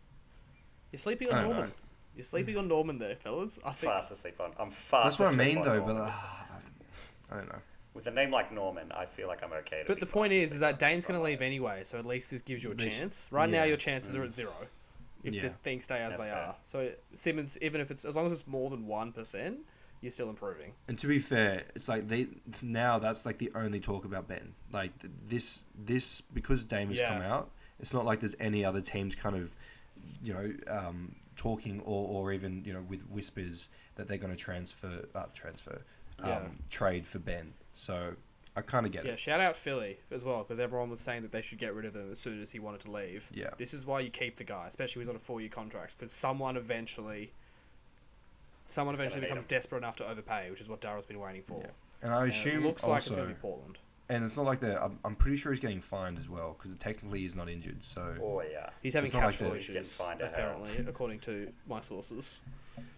You're 0.92 0.98
sleeping 0.98 1.30
on 1.32 1.44
Norman. 1.44 1.64
know. 1.66 1.72
You're 2.16 2.24
sleeping 2.24 2.56
on 2.56 2.66
Norman 2.66 2.98
there, 2.98 3.14
fellas. 3.16 3.58
I 3.64 3.70
think 3.72 3.92
Fast 3.92 4.10
asleep 4.10 4.40
on. 4.40 4.52
I'm 4.58 4.70
fast. 4.70 5.18
That's 5.18 5.20
what 5.20 5.26
I 5.40 5.42
asleep 5.42 5.46
mean 5.48 5.58
on 5.58 5.64
though. 5.64 5.80
But 5.80 5.92
Norman. 5.94 6.08
uh, 6.08 6.12
I 7.30 7.36
don't 7.36 7.48
know. 7.48 7.58
with 7.94 8.06
a 8.06 8.10
name 8.10 8.30
like 8.30 8.50
Norman, 8.52 8.90
I 8.92 9.04
feel 9.06 9.28
like 9.28 9.42
I'm 9.44 9.52
okay. 9.52 9.80
To 9.82 9.84
But 9.86 9.96
be 9.96 10.00
the 10.00 10.06
point 10.06 10.30
fast 10.30 10.36
is, 10.38 10.44
is 10.44 10.52
asleep 10.52 10.60
that 10.62 10.72
on, 10.84 10.90
Dame's 10.90 11.04
going 11.04 11.20
to 11.20 11.24
leave 11.24 11.38
honest. 11.38 11.50
anyway, 11.50 11.80
so 11.84 11.98
at 11.98 12.06
least 12.06 12.30
this 12.30 12.40
gives 12.42 12.64
you 12.64 12.70
a 12.70 12.74
They 12.74 12.88
chance. 12.88 13.28
Right 13.30 13.48
now, 13.50 13.58
yeah. 13.58 13.64
your 13.66 13.76
chances 13.76 14.16
are 14.16 14.22
at 14.22 14.34
zero 14.34 14.52
if 15.24 15.34
Yeah. 15.34 15.42
this 15.42 15.52
things 15.54 15.84
stay 15.84 16.00
as 16.00 16.10
That's 16.12 16.24
they 16.24 16.30
fair. 16.30 16.38
are. 16.38 16.56
So 16.62 16.90
Simmons, 17.14 17.58
even 17.60 17.80
if 17.80 17.90
it's 17.90 18.04
as 18.04 18.16
long 18.16 18.26
as 18.26 18.32
it's 18.32 18.46
more 18.46 18.70
than 18.70 18.86
one 18.86 19.12
percent, 19.12 19.58
you're 20.00 20.10
still 20.10 20.30
improving. 20.30 20.72
And 20.88 20.98
to 20.98 21.06
be 21.06 21.18
fair, 21.18 21.64
it's 21.74 21.88
like 21.88 22.08
they 22.08 22.28
now 22.62 22.98
that's 22.98 23.26
like 23.26 23.36
the 23.38 23.50
only 23.54 23.80
talk 23.80 24.04
about 24.06 24.26
Ben. 24.28 24.54
Like 24.72 24.98
th- 25.00 25.12
this 25.26 25.64
this 25.84 26.20
because 26.22 26.64
Dame 26.64 26.88
has 26.88 26.98
Yeah. 26.98 27.08
come 27.14 27.22
out. 27.22 27.50
It's 27.80 27.92
not 27.92 28.04
like 28.06 28.20
there's 28.20 28.36
any 28.40 28.64
other 28.64 28.80
teams 28.80 29.14
kind 29.14 29.36
of, 29.36 29.54
you 30.22 30.32
know, 30.32 30.52
um, 30.68 31.14
talking 31.46 31.80
or, 31.84 32.08
or 32.08 32.32
even 32.32 32.62
you 32.64 32.72
know 32.72 32.82
with 32.88 33.02
whispers 33.08 33.68
that 33.94 34.08
they're 34.08 34.18
going 34.18 34.32
to 34.32 34.38
transfer 34.38 35.04
uh, 35.14 35.24
transfer 35.34 35.80
um, 36.20 36.28
Yeah. 36.28 36.40
trade 36.70 37.06
for 37.06 37.18
Ben. 37.18 37.52
So 37.72 38.14
I 38.56 38.62
kind 38.62 38.86
of 38.86 38.92
get 38.92 39.04
Yeah, 39.04 39.10
it. 39.10 39.12
Yeah, 39.12 39.16
shout 39.16 39.40
out 39.40 39.54
Philly 39.56 39.98
as 40.10 40.24
well 40.24 40.38
because 40.38 40.58
everyone 40.58 40.90
was 40.90 41.00
saying 41.00 41.22
that 41.22 41.30
they 41.32 41.42
should 41.42 41.58
get 41.58 41.74
rid 41.74 41.84
of 41.84 41.94
him 41.94 42.10
as 42.10 42.18
soon 42.18 42.40
as 42.42 42.50
he 42.50 42.58
wanted 42.58 42.80
to 42.82 42.90
leave. 42.90 43.30
Yeah. 43.34 43.50
This 43.58 43.74
is 43.74 43.86
why 43.86 44.00
you 44.00 44.10
keep 44.10 44.36
the 44.36 44.44
guy, 44.44 44.66
especially 44.66 45.00
when 45.00 45.06
he's 45.06 45.10
on 45.10 45.16
a 45.16 45.20
four-year 45.20 45.50
contract, 45.50 45.94
because 45.96 46.10
someone 46.10 46.56
eventually, 46.56 47.32
someone 48.66 48.94
He's 48.94 49.00
eventually 49.00 49.22
becomes 49.22 49.44
desperate 49.44 49.78
enough 49.78 49.96
to 49.96 50.08
overpay, 50.08 50.50
which 50.50 50.60
is 50.60 50.68
what 50.68 50.80
Daryl's 50.80 51.06
been 51.06 51.20
waiting 51.20 51.42
for. 51.42 51.60
Yeah. 51.60 51.70
And 52.02 52.12
I 52.14 52.22
And 52.24 52.28
it 52.28 52.34
assume 52.34 52.64
looks 52.64 52.84
like 52.86 52.98
it's 52.98 53.10
going 53.10 53.28
to 53.28 53.34
be 53.34 53.40
Portland. 53.40 53.78
And 54.08 54.24
it's 54.24 54.36
not 54.36 54.46
like 54.46 54.60
they're. 54.60 54.82
I'm, 54.82 54.98
I'm 55.04 55.14
pretty 55.16 55.36
sure 55.36 55.52
he's 55.52 55.60
getting 55.60 55.80
fined 55.80 56.18
as 56.18 56.28
well 56.28 56.56
because 56.58 56.78
technically 56.78 57.20
he's 57.20 57.34
not 57.34 57.48
injured. 57.48 57.82
So 57.82 58.14
Oh 58.22 58.42
yeah. 58.42 58.70
He's 58.82 58.94
having 58.94 59.06
it's 59.06 59.14
not 59.14 59.20
like 59.20 59.28
cash 59.30 59.36
flow 59.38 59.48
they're- 59.50 59.58
getting 59.58 59.74
issues, 59.80 59.96
fined 59.96 60.20
a 60.20 60.26
hell. 60.26 60.34
apparently, 60.34 60.84
according 60.88 61.20
to 61.20 61.52
my 61.68 61.80
sources. 61.80 62.40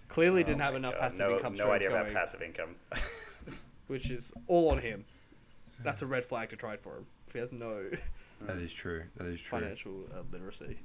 Clearly 0.08 0.42
didn't 0.42 0.62
Oh 0.62 0.64
have 0.64 0.74
enough 0.74 0.94
God, 0.94 1.00
passive 1.00 1.28
no, 1.28 1.34
income 1.36 1.54
No 1.54 1.70
idea 1.70 1.88
going, 1.90 2.00
about 2.02 2.12
passive 2.14 2.40
income. 2.42 2.76
which 3.88 4.10
is 4.10 4.32
all 4.46 4.70
on 4.70 4.78
him. 4.78 5.04
That's 5.82 6.02
a 6.02 6.06
red 6.06 6.24
flag 6.24 6.48
to 6.50 6.56
trade 6.56 6.80
for 6.80 6.96
him 6.96 7.06
if 7.26 7.32
he 7.34 7.38
has 7.38 7.52
no 7.52 7.84
that 8.42 8.56
is 8.58 8.72
true. 8.72 9.02
That 9.16 9.26
is 9.26 9.40
true. 9.40 9.58
financial 9.60 9.92
uh, 10.14 10.22
literacy. 10.32 10.78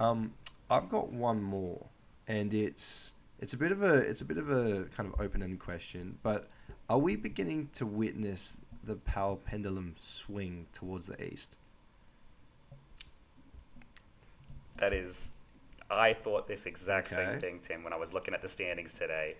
Um, 0.00 0.32
I've 0.70 0.88
got 0.88 1.12
one 1.12 1.42
more, 1.42 1.84
and 2.28 2.52
it's 2.54 3.14
it's 3.40 3.52
a 3.54 3.56
bit 3.58 3.72
of 3.72 3.82
a 3.82 3.94
it's 3.96 4.20
a 4.20 4.24
bit 4.24 4.38
of 4.38 4.50
a 4.50 4.84
kind 4.94 5.12
of 5.12 5.20
open 5.20 5.42
ended 5.42 5.58
question. 5.60 6.18
But 6.22 6.48
are 6.88 6.98
we 6.98 7.16
beginning 7.16 7.68
to 7.74 7.86
witness 7.86 8.58
the 8.84 8.96
power 8.96 9.36
pendulum 9.36 9.94
swing 10.00 10.66
towards 10.72 11.06
the 11.06 11.22
east? 11.24 11.56
That 14.76 14.92
is, 14.92 15.32
I 15.90 16.12
thought 16.12 16.48
this 16.48 16.66
exact 16.66 17.10
same 17.10 17.38
thing, 17.38 17.60
Tim, 17.62 17.84
when 17.84 17.92
I 17.92 17.96
was 17.96 18.12
looking 18.12 18.34
at 18.34 18.42
the 18.42 18.48
standings 18.48 18.94
today. 18.94 19.36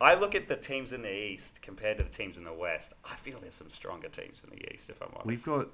I 0.00 0.14
look 0.14 0.34
at 0.34 0.48
the 0.48 0.56
teams 0.56 0.92
in 0.92 1.02
the 1.02 1.12
East 1.12 1.60
compared 1.62 1.96
to 1.98 2.04
the 2.04 2.10
teams 2.10 2.38
in 2.38 2.44
the 2.44 2.52
West. 2.52 2.94
I 3.04 3.14
feel 3.14 3.38
there's 3.40 3.54
some 3.54 3.70
stronger 3.70 4.08
teams 4.08 4.42
in 4.44 4.50
the 4.50 4.72
East, 4.72 4.90
if 4.90 5.00
I'm 5.02 5.08
honest. 5.14 5.26
We've 5.26 5.44
got 5.44 5.68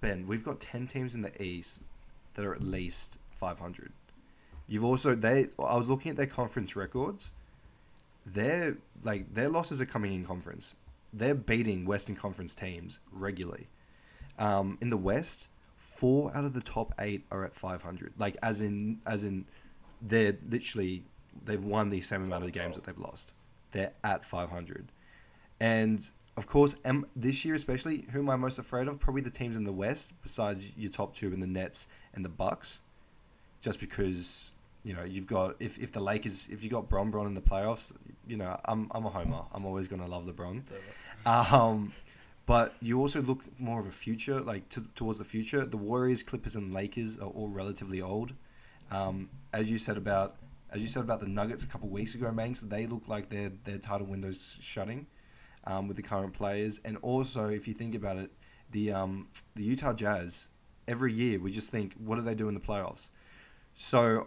Ben. 0.00 0.26
We've 0.26 0.44
got 0.44 0.60
ten 0.60 0.86
teams 0.86 1.14
in 1.14 1.22
the 1.22 1.42
east 1.42 1.82
that 2.34 2.44
are 2.44 2.54
at 2.54 2.62
least 2.62 3.18
five 3.30 3.58
hundred. 3.58 3.92
You've 4.66 4.84
also 4.84 5.14
they. 5.14 5.48
I 5.58 5.76
was 5.76 5.88
looking 5.88 6.10
at 6.10 6.16
their 6.16 6.26
conference 6.26 6.76
records. 6.76 7.32
Their 8.26 8.76
like 9.02 9.32
their 9.34 9.48
losses 9.48 9.80
are 9.80 9.86
coming 9.86 10.14
in 10.14 10.24
conference. 10.24 10.76
They're 11.12 11.34
beating 11.34 11.84
Western 11.84 12.16
Conference 12.16 12.54
teams 12.54 12.98
regularly. 13.12 13.66
Um, 14.38 14.78
in 14.80 14.90
the 14.90 14.96
West, 14.96 15.48
four 15.76 16.34
out 16.34 16.44
of 16.44 16.52
the 16.52 16.60
top 16.60 16.94
eight 16.98 17.24
are 17.30 17.44
at 17.44 17.54
five 17.54 17.82
hundred. 17.82 18.12
Like 18.18 18.36
as 18.42 18.60
in 18.60 19.00
as 19.06 19.24
in, 19.24 19.44
they're 20.02 20.36
literally 20.48 21.04
they've 21.44 21.62
won 21.62 21.90
the 21.90 22.00
same 22.00 22.22
amount 22.22 22.44
of 22.44 22.52
games 22.52 22.76
that 22.76 22.84
they've 22.84 22.98
lost. 22.98 23.32
They're 23.72 23.92
at 24.04 24.24
five 24.24 24.50
hundred. 24.50 24.92
And 25.60 26.08
of 26.36 26.46
course, 26.46 26.74
this 27.16 27.44
year 27.44 27.54
especially, 27.54 28.06
who 28.12 28.20
am 28.20 28.30
I 28.30 28.36
most 28.36 28.58
afraid 28.58 28.88
of? 28.88 28.98
Probably 28.98 29.22
the 29.22 29.30
teams 29.30 29.56
in 29.56 29.64
the 29.64 29.72
West, 29.72 30.14
besides 30.22 30.72
your 30.76 30.90
top 30.90 31.14
two 31.14 31.32
in 31.32 31.40
the 31.40 31.46
Nets 31.46 31.88
and 32.14 32.24
the 32.24 32.30
Bucks. 32.30 32.80
Just 33.60 33.78
because 33.78 34.52
you 34.84 34.94
know 34.94 35.04
you've 35.04 35.26
got 35.26 35.56
if, 35.60 35.78
if 35.78 35.92
the 35.92 36.00
Lakers 36.00 36.48
if 36.50 36.64
you 36.64 36.70
got 36.70 36.88
Bron 36.88 37.10
Bron 37.10 37.26
in 37.26 37.34
the 37.34 37.40
playoffs, 37.40 37.92
you 38.26 38.36
know 38.36 38.58
I'm 38.64 38.90
I'm 38.92 39.04
a 39.04 39.10
homer. 39.10 39.42
I'm 39.52 39.64
always 39.64 39.88
gonna 39.88 40.06
love 40.06 40.24
LeBron. 40.24 40.62
Um, 41.26 41.92
but 42.46 42.74
you 42.80 42.98
also 42.98 43.20
look 43.22 43.44
more 43.60 43.78
of 43.78 43.86
a 43.86 43.90
future, 43.90 44.40
like 44.40 44.68
to, 44.70 44.84
towards 44.94 45.18
the 45.18 45.24
future. 45.24 45.64
The 45.64 45.76
Warriors, 45.76 46.22
Clippers, 46.22 46.56
and 46.56 46.72
Lakers 46.72 47.18
are 47.18 47.28
all 47.28 47.48
relatively 47.48 48.00
old. 48.00 48.32
Um, 48.90 49.28
as 49.52 49.70
you 49.70 49.78
said 49.78 49.96
about 49.96 50.36
as 50.72 50.82
you 50.82 50.88
said 50.88 51.02
about 51.02 51.20
the 51.20 51.26
Nuggets 51.26 51.62
a 51.62 51.66
couple 51.66 51.88
weeks 51.88 52.14
ago, 52.14 52.30
Manx, 52.32 52.60
they 52.60 52.86
look 52.86 53.06
like 53.08 53.28
their 53.28 53.52
their 53.64 53.78
title 53.78 54.06
window's 54.06 54.56
shutting 54.60 55.06
um, 55.64 55.88
with 55.88 55.96
the 55.96 56.02
current 56.02 56.32
players. 56.32 56.80
And 56.84 56.96
also, 57.02 57.48
if 57.48 57.68
you 57.68 57.74
think 57.74 57.94
about 57.94 58.16
it, 58.16 58.30
the 58.70 58.92
um, 58.92 59.28
the 59.54 59.62
Utah 59.62 59.92
Jazz 59.92 60.48
every 60.88 61.12
year 61.12 61.38
we 61.38 61.52
just 61.52 61.70
think, 61.70 61.94
what 62.04 62.16
do 62.16 62.22
they 62.22 62.34
do 62.34 62.48
in 62.48 62.54
the 62.54 62.60
playoffs? 62.60 63.10
So 63.74 64.26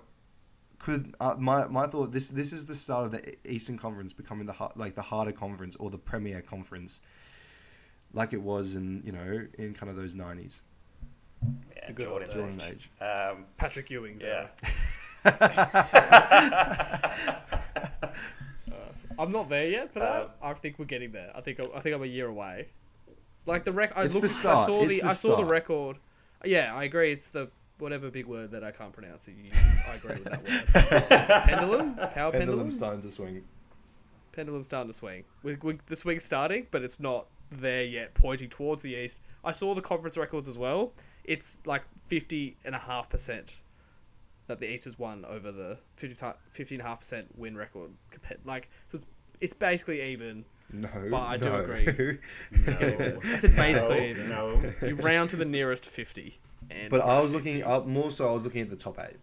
could 0.83 1.15
uh, 1.21 1.35
my 1.39 1.65
my 1.67 1.87
thought 1.87 2.11
this 2.11 2.27
this 2.29 2.51
is 2.51 2.65
the 2.65 2.75
start 2.75 3.05
of 3.05 3.11
the 3.11 3.35
Eastern 3.49 3.77
Conference 3.77 4.11
becoming 4.11 4.45
the 4.45 4.51
har- 4.51 4.73
like 4.75 4.95
the 4.95 5.01
harder 5.01 5.31
conference 5.31 5.77
or 5.77 5.89
the 5.89 5.97
premier 5.97 6.41
conference, 6.41 6.99
like 8.13 8.33
it 8.33 8.41
was 8.41 8.75
in 8.75 9.01
you 9.05 9.13
know 9.13 9.47
in 9.57 9.73
kind 9.73 9.89
of 9.89 9.95
those 9.95 10.13
nineties. 10.13 10.61
yeah, 11.75 11.87
the 11.87 11.93
good 11.93 12.07
old 12.09 12.25
Jordan 12.29 12.59
age. 12.67 12.89
age. 12.99 13.01
Um, 13.01 13.45
Patrick 13.55 13.89
Ewing. 13.91 14.19
yeah. 14.21 14.47
I'm 19.17 19.31
not 19.31 19.47
there 19.47 19.69
yet 19.69 19.93
for 19.93 19.99
that. 19.99 20.21
Um, 20.23 20.29
I 20.41 20.53
think 20.53 20.79
we're 20.79 20.85
getting 20.85 21.13
there. 21.13 21.31
I 21.33 21.39
think 21.39 21.61
I 21.73 21.79
think 21.79 21.95
I'm 21.95 22.03
a 22.03 22.07
year 22.07 22.27
away. 22.27 22.67
Like 23.45 23.63
the 23.63 23.71
rec, 23.71 23.97
I 23.97 24.03
It's 24.03 24.15
looked. 24.15 24.25
I 24.25 24.65
saw 24.65 24.81
It's 24.83 24.95
the. 24.97 25.01
the 25.01 25.07
I 25.09 25.13
saw 25.13 25.37
the 25.37 25.45
record. 25.45 25.95
Yeah, 26.43 26.73
I 26.75 26.83
agree. 26.83 27.13
It's 27.13 27.29
the 27.29 27.47
whatever 27.79 28.09
big 28.09 28.25
word 28.25 28.51
that 28.51 28.63
I 28.63 28.71
can't 28.71 28.93
pronounce. 28.93 29.27
You. 29.27 29.33
I 29.89 29.95
agree 29.95 30.15
with 30.15 30.23
that 30.25 30.43
word. 30.43 31.43
pendulum, 31.45 31.95
power 31.95 32.31
pendulum. 32.31 32.31
Pendulum's 32.31 32.75
starting 32.75 33.01
to 33.01 33.11
swing. 33.11 33.43
Pendulum's 34.31 34.65
starting 34.67 34.91
to 34.91 34.97
swing. 34.97 35.23
With, 35.43 35.63
with 35.63 35.85
the 35.85 35.95
swing 35.95 36.19
starting, 36.19 36.67
but 36.71 36.81
it's 36.83 36.99
not 36.99 37.27
there 37.51 37.83
yet, 37.83 38.13
pointing 38.13 38.49
towards 38.49 38.81
the 38.81 38.95
east. 38.95 39.19
I 39.43 39.51
saw 39.51 39.75
the 39.75 39.81
conference 39.81 40.17
records 40.17 40.47
as 40.47 40.57
well. 40.57 40.93
It's 41.23 41.59
like 41.65 41.83
50.5% 42.09 43.55
that 44.47 44.59
the 44.59 44.69
East 44.69 44.85
has 44.85 44.99
won 44.99 45.23
over 45.25 45.51
the 45.51 45.77
50, 45.95 46.15
50.5% 46.15 47.25
win 47.35 47.55
record. 47.55 47.91
Like, 48.43 48.69
so 48.89 48.97
it's, 48.97 49.05
it's 49.39 49.53
basically 49.53 50.01
even. 50.01 50.45
No, 50.71 50.89
But 51.11 51.21
I 51.21 51.37
do 51.37 51.49
no. 51.49 51.59
agree. 51.59 51.85
No. 51.85 53.17
I 53.23 53.37
said 53.37 53.55
basically 53.55 54.09
even. 54.09 54.29
No. 54.29 54.73
You 54.81 54.95
round 54.95 55.29
to 55.31 55.35
the 55.35 55.45
nearest 55.45 55.85
50. 55.85 56.39
And 56.73 56.89
but 56.89 57.01
I 57.01 57.19
was 57.19 57.33
looking 57.33 57.63
up 57.63 57.85
more 57.85 58.09
so. 58.11 58.27
I 58.29 58.31
was 58.31 58.43
looking 58.45 58.61
at 58.61 58.69
the 58.69 58.75
top 58.75 58.99
eight. 58.99 59.17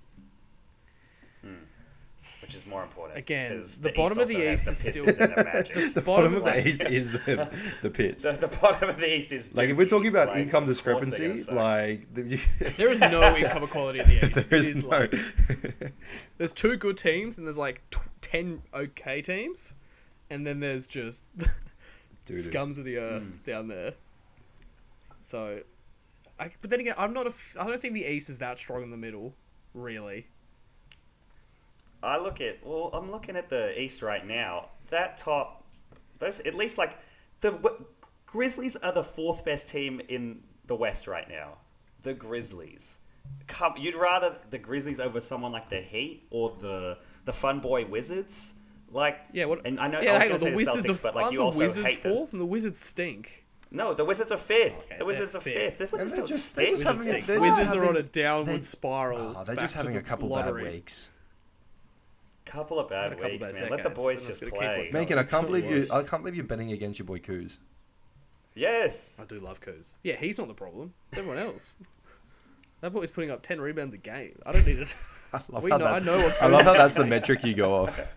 Which 2.42 2.54
is 2.54 2.66
more 2.66 2.82
important. 2.82 3.18
Again, 3.18 3.58
the 3.80 3.92
bottom 3.94 4.18
of 4.18 4.26
the 4.28 4.34
has 4.34 4.54
East 4.60 4.64
the 4.66 4.70
is 4.72 4.78
still- 4.78 5.04
Pistons 5.04 5.18
and 5.18 5.32
the 5.36 5.44
Magic. 5.44 5.74
The 5.94 6.00
bottom 6.00 6.32
bottom 6.32 6.34
of 6.34 6.38
of 6.38 6.44
the 6.46 6.62
the- 6.62 6.68
east 6.68 6.82
is 6.82 7.12
the 7.12 7.50
the 7.82 7.90
pits. 7.90 8.22
So 8.24 8.32
the 8.32 8.48
bottom 8.48 8.88
of 8.88 8.96
the 8.96 9.14
East 9.14 9.32
is. 9.32 9.54
Like 9.54 9.68
if 9.68 9.76
we're 9.76 9.86
talking 9.86 10.08
about 10.08 10.28
Like, 10.28 10.38
income 10.38 10.64
of 10.64 10.66
they're 10.66 10.72
discrepancy, 10.74 11.52
like 11.52 12.12
the, 12.14 12.22
you, 12.22 12.38
There 12.76 12.90
is 12.90 12.98
no 12.98 13.36
income 13.36 13.62
equality 13.62 14.00
in 14.00 14.08
the 14.08 14.26
East. 14.26 14.34
there 14.34 14.44
It 14.44 14.52
is 14.52 14.66
is 14.68 14.84
no. 14.84 14.88
like 14.90 15.14
there's 16.38 16.52
two 16.52 16.76
good 16.78 16.96
teams 16.96 17.36
and 17.36 17.46
there's 17.46 17.58
like 17.58 17.82
tw- 17.90 17.98
ten 18.22 18.62
okay 18.74 19.20
teams, 19.20 19.74
and 20.30 20.46
then 20.46 20.60
there's 20.60 20.86
just 20.86 21.22
scums 22.26 22.78
of 22.78 22.84
the 22.84 22.96
earth 22.98 23.24
Hmm. 23.44 23.50
down 23.50 23.68
there. 23.68 23.92
So, 25.20 25.60
I, 26.40 26.50
but 26.60 26.70
then 26.70 26.80
again, 26.80 26.94
I'm 26.96 27.12
not 27.12 27.26
a. 27.26 27.30
F- 27.30 27.56
I 27.60 27.66
don't 27.66 27.80
think 27.80 27.94
the 27.94 28.06
East 28.06 28.30
is 28.30 28.38
that 28.38 28.58
strong 28.58 28.82
in 28.82 28.90
the 28.90 28.96
middle, 28.96 29.34
really. 29.74 30.26
I 32.02 32.18
look 32.18 32.40
at 32.40 32.64
well, 32.64 32.90
I'm 32.92 33.10
looking 33.10 33.36
at 33.36 33.50
the 33.50 33.78
East 33.80 34.02
right 34.02 34.26
now. 34.26 34.70
That 34.88 35.16
top, 35.16 35.64
those 36.18 36.40
at 36.40 36.54
least 36.54 36.78
like 36.78 36.96
the 37.40 37.52
w- 37.52 37.84
Grizzlies 38.26 38.76
are 38.76 38.92
the 38.92 39.04
fourth 39.04 39.44
best 39.44 39.68
team 39.68 40.00
in 40.08 40.42
the 40.66 40.74
West 40.76 41.06
right 41.06 41.28
now. 41.28 41.58
The 42.02 42.14
Grizzlies. 42.14 43.00
Come, 43.46 43.74
you'd 43.76 43.94
rather 43.94 44.36
the 44.48 44.58
Grizzlies 44.58 44.98
over 44.98 45.20
someone 45.20 45.52
like 45.52 45.68
the 45.68 45.80
Heat 45.80 46.26
or 46.30 46.50
the 46.60 46.98
the 47.26 47.32
Fun 47.32 47.60
Boy 47.60 47.84
Wizards, 47.84 48.54
like 48.90 49.20
Yeah, 49.32 49.44
what? 49.44 49.66
And 49.66 49.78
I 49.78 49.88
know 49.88 50.00
yeah, 50.00 50.12
I 50.12 50.14
was 50.14 50.22
hang 50.22 50.28
going 50.30 50.32
on, 50.32 50.38
say 50.40 50.50
the 50.50 50.56
Wizards 50.56 50.86
Celtics, 50.86 50.98
are 51.00 51.02
but 51.02 51.14
like 51.14 51.32
you 51.32 51.38
the 51.38 51.44
Wizards 51.58 51.86
hate 51.86 52.02
them. 52.02 52.12
fourth, 52.12 52.32
and 52.32 52.40
the 52.40 52.46
Wizards 52.46 52.78
stink. 52.80 53.39
No, 53.72 53.94
the 53.94 54.04
Wizards 54.04 54.32
are 54.32 54.36
fifth. 54.38 54.72
Okay, 54.86 54.98
the 54.98 55.04
Wizards 55.04 55.36
are 55.36 55.40
they're 55.40 55.70
fifth. 55.70 55.78
The. 55.78 55.84
Wizards 55.92 56.12
don't 56.12 56.20
they're 56.22 56.26
just- 56.26 56.56
they're 56.56 56.66
stink. 56.66 56.78
just 56.78 56.84
Wizards 56.84 57.06
having 57.06 57.14
a- 57.14 57.22
stink. 57.22 57.26
they're 57.26 57.40
Wizards 57.40 57.68
having- 57.68 57.82
are 57.82 57.88
on 57.88 57.96
a 57.96 58.02
downward 58.02 58.46
they- 58.58 58.62
spiral. 58.62 59.36
Oh, 59.38 59.44
they're 59.44 59.54
just 59.56 59.74
having 59.74 59.92
the 59.92 59.98
a 60.00 60.02
couple 60.02 60.28
lottery. 60.28 60.64
bad 60.64 60.72
weeks. 60.72 61.08
couple 62.46 62.80
of 62.80 62.88
bad 62.90 63.12
a 63.12 63.14
couple 63.14 63.30
weeks, 63.30 63.52
bad 63.52 63.60
man. 63.60 63.70
Let 63.70 63.82
the 63.84 63.90
boys 63.90 64.26
just 64.26 64.42
it's 64.42 64.50
gonna 64.50 64.60
play. 64.74 64.86
on 64.88 64.92
Megan, 64.92 65.18
I 65.18 65.22
can't 65.22 65.46
believe 65.46 65.64
you 65.66 65.82
you. 65.82 65.86
I 65.92 66.02
can't 66.02 66.22
believe 66.22 66.34
you're 66.34 66.44
betting 66.44 66.72
against 66.72 66.98
your 66.98 67.06
boy 67.06 67.18
Kuz. 67.20 67.58
Yes. 68.56 69.20
I 69.22 69.24
do 69.26 69.36
love 69.38 69.60
Kuz. 69.60 69.98
Yeah, 70.02 70.16
he's 70.16 70.36
not 70.38 70.48
the 70.48 70.54
problem. 70.54 70.92
It's 71.12 71.18
everyone 71.18 71.38
else. 71.42 71.76
That 72.80 72.94
boy's 72.94 73.10
putting 73.10 73.30
up 73.30 73.42
ten 73.42 73.60
rebounds 73.60 73.94
a 73.94 73.98
game. 73.98 74.38
I 74.46 74.52
don't 74.52 74.66
need 74.66 74.78
it. 74.78 74.94
I 75.34 75.40
love 75.50 75.62
We 75.64 75.70
how 75.70 75.76
know- 75.76 75.84
that- 75.84 76.00
I 76.02 76.04
know 76.04 76.16
what 76.16 76.42
I 76.42 76.46
love 76.48 76.62
how 76.64 76.72
that's 76.72 76.94
the 76.94 77.04
metric 77.04 77.44
you 77.44 77.54
go 77.54 77.74
off. 77.74 78.00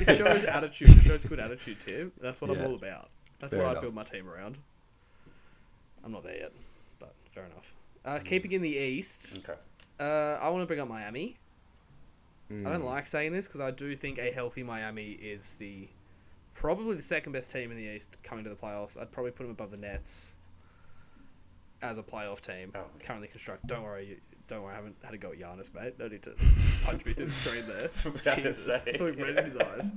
It 0.00 0.16
shows 0.16 0.44
attitude. 0.44 0.88
It 0.88 1.02
shows 1.02 1.22
good 1.24 1.38
attitude, 1.38 1.78
Tim. 1.78 2.10
That's 2.20 2.40
what 2.40 2.50
Yeah. 2.50 2.56
I'm 2.60 2.66
all 2.66 2.74
about. 2.74 3.10
That's 3.40 3.52
Fair 3.54 3.62
what 3.62 3.70
enough. 3.70 3.78
I 3.78 3.80
build 3.82 3.94
my 3.94 4.04
team 4.04 4.28
around. 4.28 4.58
I'm 6.04 6.12
not 6.12 6.22
there 6.22 6.36
yet, 6.36 6.52
but 6.98 7.14
fair 7.30 7.44
enough. 7.46 7.74
Uh, 8.04 8.18
keeping 8.22 8.52
in 8.52 8.62
the 8.62 8.68
East, 8.76 9.38
Okay. 9.38 9.58
uh, 10.00 10.38
I 10.40 10.48
want 10.50 10.62
to 10.62 10.66
bring 10.66 10.80
up 10.80 10.88
Miami. 10.88 11.36
I 12.50 12.52
Mm. 12.52 12.64
don't 12.64 12.84
like 12.84 13.06
saying 13.06 13.32
this 13.32 13.46
because 13.46 13.62
I 13.62 13.70
do 13.70 13.96
think 13.96 14.18
a 14.18 14.30
healthy 14.30 14.62
Miami 14.62 15.12
is 15.12 15.54
the 15.54 15.88
probably 16.52 16.94
the 16.94 17.02
second 17.02 17.32
best 17.32 17.50
team 17.50 17.70
in 17.70 17.76
the 17.78 17.84
East 17.84 18.16
coming 18.22 18.44
to 18.44 18.50
the 18.50 18.56
playoffs. 18.56 19.00
I'd 19.00 19.10
probably 19.10 19.32
put 19.32 19.44
them 19.44 19.50
above 19.50 19.70
the 19.70 19.78
Nets 19.78 20.36
as 21.82 21.96
a 21.98 22.02
playoff 22.02 22.40
team 22.40 22.70
Oh. 22.74 22.84
currently 23.02 23.28
constructed. 23.28 23.66
Don't 23.66 23.82
worry, 23.82 24.06
you, 24.06 24.20
don't 24.46 24.62
worry. 24.62 24.72
I 24.74 24.76
haven't 24.76 24.96
had 25.02 25.12
to 25.12 25.18
go 25.18 25.32
at 25.32 25.38
Giannis, 25.38 25.72
mate. 25.74 25.98
No 25.98 26.06
need 26.06 26.22
to 26.24 26.32
punch 26.84 27.04
me 27.06 27.14
through 27.14 27.26
the 27.26 27.32
screen 27.32 27.66
there. 27.66 27.80
That's 27.82 28.04
what 28.04 28.10
I 28.10 28.12
was 28.12 28.20
about 28.22 28.34
to 28.36 28.42
Jesus, 28.42 28.64
say. 28.82 28.92
that's 28.92 29.00
in 29.00 29.44
his 29.44 29.56
eyes. 29.56 29.92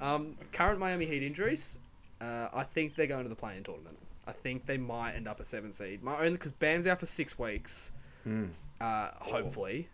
Um, 0.00 0.32
current 0.52 0.78
Miami 0.80 1.04
Heat 1.06 1.22
injuries. 1.22 1.78
Uh, 2.26 2.48
I 2.52 2.64
think 2.64 2.94
they're 2.94 3.06
going 3.06 3.22
to 3.22 3.28
the 3.28 3.36
play-in 3.36 3.62
tournament. 3.62 3.96
I 4.26 4.32
think 4.32 4.66
they 4.66 4.78
might 4.78 5.12
end 5.12 5.28
up 5.28 5.38
a 5.38 5.44
seven 5.44 5.70
seed. 5.70 6.02
My 6.02 6.18
only 6.18 6.32
because 6.32 6.52
Bam's 6.52 6.86
out 6.86 6.98
for 6.98 7.06
six 7.06 7.38
weeks. 7.38 7.92
Mm. 8.26 8.50
Uh, 8.80 9.10
hopefully, 9.18 9.88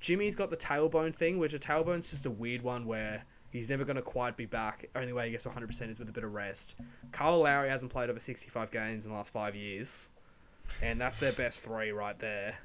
Jimmy's 0.00 0.34
got 0.34 0.50
the 0.50 0.56
tailbone 0.56 1.14
thing, 1.14 1.38
which 1.38 1.54
a 1.54 1.58
tailbone's 1.58 2.10
just 2.10 2.26
a 2.26 2.30
weird 2.30 2.62
one 2.62 2.84
where 2.84 3.24
he's 3.50 3.70
never 3.70 3.84
going 3.84 3.96
to 3.96 4.02
quite 4.02 4.36
be 4.36 4.44
back. 4.44 4.86
Only 4.94 5.14
way 5.14 5.26
he 5.26 5.30
gets 5.30 5.46
100 5.46 5.66
percent 5.66 5.90
is 5.90 5.98
with 5.98 6.10
a 6.10 6.12
bit 6.12 6.24
of 6.24 6.34
rest. 6.34 6.76
Kyle 7.12 7.40
Lowry 7.40 7.70
hasn't 7.70 7.90
played 7.90 8.10
over 8.10 8.20
65 8.20 8.70
games 8.70 9.06
in 9.06 9.10
the 9.10 9.16
last 9.16 9.32
five 9.32 9.54
years, 9.54 10.10
and 10.82 11.00
that's 11.00 11.18
their 11.18 11.32
best 11.32 11.62
three 11.62 11.90
right 11.90 12.18
there. 12.18 12.58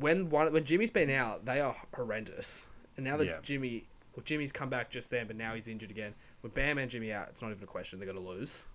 When 0.00 0.30
one 0.30 0.50
when 0.52 0.64
Jimmy's 0.64 0.90
been 0.90 1.10
out, 1.10 1.44
they 1.44 1.60
are 1.60 1.76
horrendous. 1.94 2.70
And 2.96 3.04
now 3.04 3.18
that 3.18 3.26
Yeah. 3.26 3.38
Jimmy, 3.42 3.84
well, 4.16 4.24
Jimmy's 4.24 4.52
come 4.52 4.70
back 4.70 4.88
just 4.88 5.10
then, 5.10 5.26
but 5.26 5.36
now 5.36 5.54
he's 5.54 5.68
injured 5.68 5.90
again. 5.90 6.14
With 6.44 6.52
Bam 6.52 6.76
and 6.76 6.90
Jimmy 6.90 7.10
out, 7.10 7.28
it's 7.30 7.40
not 7.40 7.50
even 7.50 7.62
a 7.62 7.66
question. 7.66 7.98
They're 7.98 8.12
going 8.12 8.22
to 8.22 8.30
lose. 8.30 8.66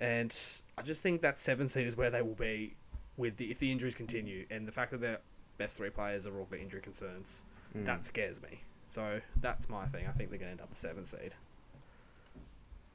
And 0.00 0.36
I 0.76 0.82
just 0.82 1.04
think 1.04 1.20
that 1.20 1.38
seven 1.38 1.68
seed 1.68 1.86
is 1.86 1.96
where 1.96 2.10
they 2.10 2.20
will 2.20 2.34
be 2.34 2.74
with 3.16 3.36
the 3.36 3.48
if 3.48 3.60
the 3.60 3.70
injuries 3.70 3.94
continue 3.94 4.44
and 4.50 4.66
the 4.66 4.72
fact 4.72 4.90
that 4.90 5.00
their 5.00 5.20
best 5.56 5.76
three 5.76 5.90
players 5.90 6.26
are 6.26 6.36
all 6.36 6.46
got 6.46 6.58
injury 6.58 6.80
concerns. 6.80 7.44
Mm. 7.76 7.86
That 7.86 8.04
scares 8.04 8.42
me. 8.42 8.60
So 8.88 9.20
that's 9.40 9.68
my 9.68 9.86
thing. 9.86 10.06
I 10.08 10.10
think 10.10 10.30
they're 10.30 10.38
going 10.38 10.48
to 10.48 10.52
end 10.52 10.60
up 10.60 10.68
the 10.68 10.76
seven 10.76 11.04
seed. 11.04 11.36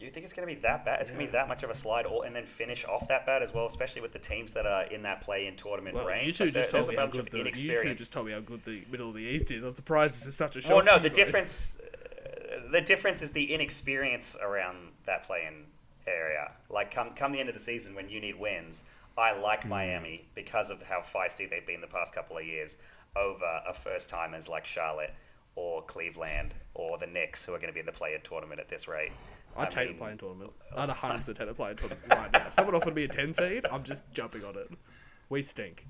You 0.01 0.09
think 0.09 0.23
it's 0.23 0.31
going 0.31 0.47
to 0.47 0.55
be 0.55 0.61
that 0.61 0.85
bad? 0.85 1.01
It's 1.01 1.11
going 1.11 1.25
to 1.25 1.27
be 1.27 1.31
that 1.33 1.49
much 1.49 1.63
of 1.63 1.69
a 1.69 1.73
slide, 1.73 2.05
or, 2.05 2.25
and 2.25 2.33
then 2.33 2.45
finish 2.45 2.85
off 2.85 3.09
that 3.09 3.25
bad 3.25 3.43
as 3.43 3.53
well, 3.53 3.65
especially 3.65 4.01
with 4.01 4.13
the 4.13 4.19
teams 4.19 4.53
that 4.53 4.65
are 4.65 4.83
in 4.83 5.03
that 5.03 5.19
play-in 5.19 5.57
tournament 5.57 5.93
Well, 5.93 6.05
range. 6.05 6.27
you 6.27 6.31
two 6.31 6.45
Like, 6.45 6.53
just 6.53 6.71
told 6.71 6.87
me 6.87 6.95
how 6.95 7.07
good 7.07 7.29
the 7.29 7.37
you 7.39 7.43
two 7.81 7.95
just 7.95 8.13
told 8.13 8.27
me 8.27 8.31
how 8.31 8.39
good 8.39 8.63
the 8.63 8.83
middle 8.89 9.09
of 9.09 9.15
the 9.15 9.23
East 9.23 9.51
is. 9.51 9.61
I'm 9.61 9.73
surprised 9.73 10.13
this 10.13 10.25
is 10.25 10.35
such 10.35 10.55
a 10.55 10.61
shock. 10.61 10.71
Well, 10.71 10.85
no, 10.85 10.99
the 10.99 11.09
difference, 11.09 11.79
the 12.71 12.81
difference 12.81 13.21
is 13.21 13.31
the 13.31 13.53
inexperience 13.53 14.35
around 14.41 14.77
that 15.05 15.23
play-in 15.23 15.65
area. 16.07 16.51
Like 16.69 16.91
come 16.93 17.11
come 17.15 17.31
the 17.31 17.39
end 17.39 17.49
of 17.49 17.55
the 17.55 17.59
season 17.61 17.95
when 17.95 18.09
you 18.09 18.19
need 18.19 18.39
wins, 18.39 18.83
I 19.17 19.37
like 19.37 19.63
Hmm. 19.63 19.69
Miami 19.69 20.25
because 20.35 20.69
of 20.69 20.81
how 20.81 20.99
feisty 21.01 21.49
they've 21.49 21.65
been 21.65 21.81
the 21.81 21.87
past 21.87 22.13
couple 22.13 22.37
of 22.37 22.45
years 22.45 22.77
over 23.15 23.61
a 23.67 23.73
first 23.73 24.09
timers 24.09 24.47
like 24.47 24.65
Charlotte 24.65 25.13
or 25.55 25.81
Cleveland 25.83 26.53
or 26.73 26.97
the 26.97 27.07
Knicks 27.07 27.43
who 27.45 27.53
are 27.53 27.57
going 27.57 27.67
to 27.69 27.73
be 27.73 27.79
in 27.79 27.85
the 27.85 27.91
play-in 27.91 28.21
tournament 28.21 28.59
at 28.59 28.69
this 28.69 28.87
rate. 28.87 29.11
I 29.57 29.65
take 29.65 29.87
mean, 29.89 29.97
the 29.97 30.03
playing 30.03 30.17
tournament. 30.19 30.51
I'd 30.77 30.87
100 30.87 31.17
percent 31.17 31.37
take 31.37 31.47
the 31.47 31.53
playing 31.53 31.75
tournament 31.77 32.05
right 32.09 32.31
now. 32.31 32.47
If 32.47 32.53
someone 32.53 32.75
offered 32.75 32.95
me 32.95 33.03
a 33.03 33.07
10 33.07 33.33
seed, 33.33 33.65
I'm 33.71 33.83
just 33.83 34.03
jumping 34.13 34.45
on 34.45 34.55
it. 34.55 34.69
We 35.29 35.41
stink. 35.41 35.85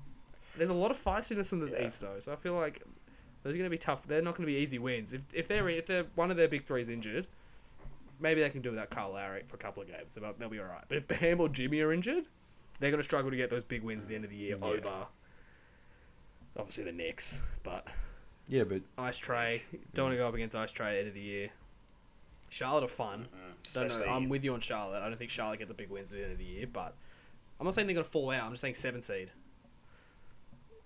There's 0.56 0.70
a 0.70 0.74
lot 0.74 0.90
of 0.90 0.96
feistiness 0.98 1.52
in 1.52 1.60
the 1.60 1.70
Yeah. 1.70 1.86
East 1.86 2.00
though, 2.00 2.18
so 2.18 2.32
I 2.32 2.36
feel 2.36 2.54
like 2.54 2.82
those 3.42 3.54
are 3.54 3.58
going 3.58 3.66
to 3.66 3.70
be 3.70 3.78
tough. 3.78 4.06
They're 4.06 4.22
not 4.22 4.34
going 4.36 4.46
to 4.46 4.52
be 4.52 4.58
easy 4.60 4.78
wins. 4.78 5.12
If 5.12 5.22
if 5.32 5.48
they're 5.48 5.68
if 5.68 5.86
they're 5.86 6.06
one 6.14 6.30
of 6.30 6.36
their 6.36 6.48
big 6.48 6.64
threes 6.64 6.88
injured, 6.88 7.26
maybe 8.20 8.40
they 8.40 8.50
can 8.50 8.60
do 8.62 8.70
without 8.70 8.90
Kyle 8.90 9.12
Lowry 9.12 9.42
for 9.46 9.56
a 9.56 9.58
couple 9.58 9.82
of 9.82 9.88
games. 9.88 10.14
They'll, 10.14 10.32
they'll 10.38 10.48
be 10.48 10.58
all 10.60 10.66
right. 10.66 10.84
But 10.88 10.98
if 10.98 11.08
Bam 11.08 11.40
or 11.40 11.48
Jimmy 11.48 11.80
are 11.80 11.92
injured, 11.92 12.24
they're 12.78 12.90
going 12.90 13.00
to 13.00 13.04
struggle 13.04 13.30
to 13.30 13.36
get 13.36 13.50
those 13.50 13.64
big 13.64 13.82
wins 13.82 14.02
at 14.04 14.08
the 14.08 14.14
end 14.14 14.24
of 14.24 14.30
the 14.30 14.36
year 14.36 14.58
Yeah. 14.60 14.66
over. 14.66 15.06
Obviously 16.58 16.84
the 16.84 16.92
Knicks, 16.92 17.42
but 17.62 17.86
Yeah, 18.48 18.64
but 18.64 18.82
Ice 18.98 19.20
Trae 19.20 19.60
don't 19.94 20.06
want 20.06 20.14
to 20.14 20.18
go 20.18 20.28
up 20.28 20.34
against 20.34 20.56
Ice 20.56 20.72
Trae 20.72 20.88
at 20.88 20.92
the 20.92 20.98
end 20.98 21.08
of 21.08 21.14
the 21.14 21.20
year. 21.20 21.50
Charlotte 22.50 22.82
are 22.84 22.88
fun. 22.88 23.28
mm, 23.32 23.72
Don't 23.72 23.88
know. 23.88 24.04
I'm 24.12 24.28
with 24.28 24.44
you 24.44 24.52
on 24.52 24.60
Charlotte. 24.60 25.02
I 25.02 25.08
don't 25.08 25.16
think 25.18 25.30
Charlotte 25.30 25.60
get 25.60 25.68
the 25.68 25.74
big 25.74 25.88
wins 25.88 26.12
at 26.12 26.18
the 26.18 26.24
end 26.24 26.32
of 26.32 26.38
the 26.38 26.44
year, 26.44 26.66
but 26.66 26.94
I'm 27.60 27.64
not 27.64 27.74
saying 27.76 27.86
they're 27.86 27.94
going 27.94 28.04
to 28.04 28.10
fall 28.10 28.30
out. 28.30 28.42
I'm 28.42 28.50
just 28.50 28.62
saying 28.62 28.74
seven 28.74 29.00
seed, 29.02 29.30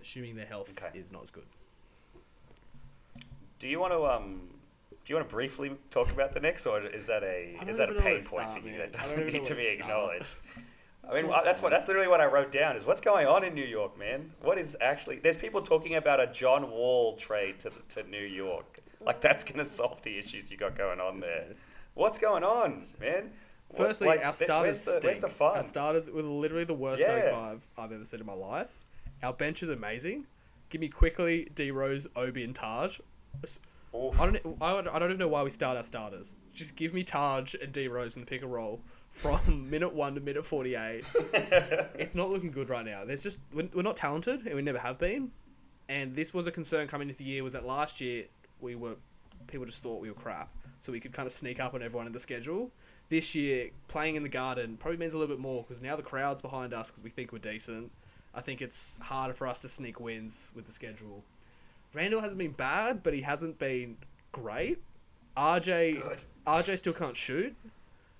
assuming 0.02 0.36
their 0.36 0.44
health 0.46 0.78
Okay. 0.80 0.96
is 0.98 1.10
not 1.10 1.22
as 1.22 1.30
good. 1.30 1.44
Do 3.64 3.70
you 3.70 3.80
want 3.80 3.94
to 3.94 4.04
um? 4.04 4.40
Do 4.90 4.96
you 5.06 5.16
want 5.16 5.26
to 5.26 5.34
briefly 5.34 5.72
talk 5.88 6.10
about 6.10 6.34
the 6.34 6.40
Knicks, 6.40 6.66
or 6.66 6.82
is 6.82 7.06
that 7.06 7.22
a 7.22 7.56
is 7.66 7.78
that 7.78 7.88
a 7.88 7.92
even 7.92 7.96
know 7.96 8.02
where 8.02 8.02
pain 8.02 8.12
point 8.12 8.22
start, 8.22 8.52
for 8.52 8.58
you 8.58 8.72
man. 8.72 8.78
that 8.80 8.92
doesn't 8.92 9.26
need 9.26 9.42
to 9.42 9.54
be 9.54 9.62
start. 9.62 9.80
acknowledged? 9.80 10.40
I 11.08 11.14
mean, 11.14 11.32
that's 11.44 11.62
what 11.62 11.70
that's 11.70 11.88
literally 11.88 12.06
what 12.06 12.20
I 12.20 12.26
wrote 12.26 12.52
down. 12.52 12.76
Is 12.76 12.84
what's 12.84 13.00
going 13.00 13.26
on 13.26 13.42
in 13.42 13.54
New 13.54 13.64
York, 13.64 13.98
man? 13.98 14.32
What 14.42 14.58
is 14.58 14.76
actually? 14.82 15.18
There's 15.18 15.38
people 15.38 15.62
talking 15.62 15.94
about 15.94 16.20
a 16.20 16.26
John 16.26 16.70
Wall 16.70 17.16
trade 17.16 17.58
to 17.60 17.72
to 17.88 18.02
New 18.02 18.20
York. 18.20 18.80
Like 19.00 19.22
that's 19.22 19.44
gonna 19.44 19.64
solve 19.64 20.02
the 20.02 20.18
issues 20.18 20.50
you 20.50 20.58
got 20.58 20.76
going 20.76 21.00
on 21.00 21.20
there. 21.20 21.46
What's 21.94 22.18
going 22.18 22.44
on, 22.44 22.82
man? 23.00 23.30
Firstly, 23.74 24.08
like, 24.08 24.26
our 24.26 24.34
starters 24.34 24.86
Where's 24.86 25.00
the, 25.00 25.06
where's 25.06 25.18
the 25.20 25.28
fun? 25.30 25.56
Our 25.56 25.62
starters 25.62 26.10
were 26.10 26.20
literally 26.20 26.64
the 26.64 26.74
worst 26.74 27.00
Yeah. 27.00 27.30
05 27.30 27.66
I've 27.78 27.92
ever 27.92 28.04
seen 28.04 28.20
in 28.20 28.26
my 28.26 28.34
life. 28.34 28.84
Our 29.22 29.32
bench 29.32 29.62
is 29.62 29.70
amazing. 29.70 30.26
Give 30.68 30.82
me 30.82 30.88
quickly 30.88 31.48
D 31.54 31.70
Rose, 31.70 32.06
Obi, 32.14 32.44
and 32.44 32.54
Taj. 32.54 32.98
Oof. 33.94 34.20
I 34.20 34.26
don't. 34.26 34.36
I 34.60 34.72
don't 34.72 34.88
I 34.88 34.98
don't 34.98 35.10
even 35.10 35.18
know 35.18 35.28
why 35.28 35.42
we 35.42 35.50
start 35.50 35.76
our 35.76 35.84
starters. 35.84 36.34
Just 36.52 36.74
give 36.74 36.92
me 36.92 37.04
Taj 37.04 37.54
and 37.54 37.72
D 37.72 37.86
Rose 37.86 38.16
in 38.16 38.22
the 38.22 38.26
pick 38.26 38.42
and 38.42 38.52
roll 38.52 38.80
from 39.10 39.70
minute 39.70 39.94
one 39.94 40.14
to 40.16 40.20
minute 40.20 40.44
forty 40.44 40.74
eight. 40.74 41.04
it's 41.94 42.16
not 42.16 42.30
looking 42.30 42.50
good 42.50 42.68
right 42.68 42.84
now. 42.84 43.04
There's 43.04 43.22
just 43.22 43.38
we're, 43.52 43.68
we're 43.72 43.82
not 43.82 43.96
talented 43.96 44.46
and 44.46 44.56
we 44.56 44.62
never 44.62 44.78
have 44.78 44.98
been. 44.98 45.30
And 45.88 46.16
this 46.16 46.34
was 46.34 46.46
a 46.46 46.50
concern 46.50 46.88
coming 46.88 47.08
into 47.08 47.18
the 47.18 47.24
year 47.24 47.44
was 47.44 47.52
that 47.52 47.64
last 47.64 48.00
year 48.00 48.24
we 48.60 48.74
were 48.74 48.96
people 49.46 49.66
just 49.66 49.82
thought 49.82 50.00
we 50.00 50.08
were 50.08 50.16
crap, 50.16 50.52
so 50.80 50.90
we 50.90 50.98
could 50.98 51.12
kind 51.12 51.26
of 51.26 51.32
sneak 51.32 51.60
up 51.60 51.74
on 51.74 51.82
everyone 51.82 52.06
in 52.06 52.12
the 52.12 52.20
schedule. 52.20 52.72
This 53.10 53.34
year, 53.34 53.70
playing 53.86 54.16
in 54.16 54.22
the 54.22 54.28
Garden 54.28 54.76
probably 54.76 54.98
means 54.98 55.14
a 55.14 55.18
little 55.18 55.36
bit 55.36 55.40
more 55.40 55.62
because 55.62 55.82
now 55.82 55.94
the 55.94 56.02
crowd's 56.02 56.42
behind 56.42 56.72
us 56.74 56.90
because 56.90 57.04
we 57.04 57.10
think 57.10 57.32
we're 57.32 57.38
decent. 57.38 57.92
I 58.34 58.40
think 58.40 58.60
it's 58.60 58.96
harder 59.00 59.34
for 59.34 59.46
us 59.46 59.60
to 59.60 59.68
sneak 59.68 60.00
wins 60.00 60.50
with 60.56 60.64
the 60.64 60.72
schedule. 60.72 61.22
Randall 61.94 62.20
hasn't 62.20 62.38
been 62.38 62.52
bad, 62.52 63.02
but 63.02 63.14
he 63.14 63.20
hasn't 63.22 63.58
been 63.58 63.96
great. 64.32 64.82
RJ 65.36 66.00
Good. 66.02 66.24
RJ 66.46 66.78
still 66.78 66.92
can't 66.92 67.16
shoot, 67.16 67.54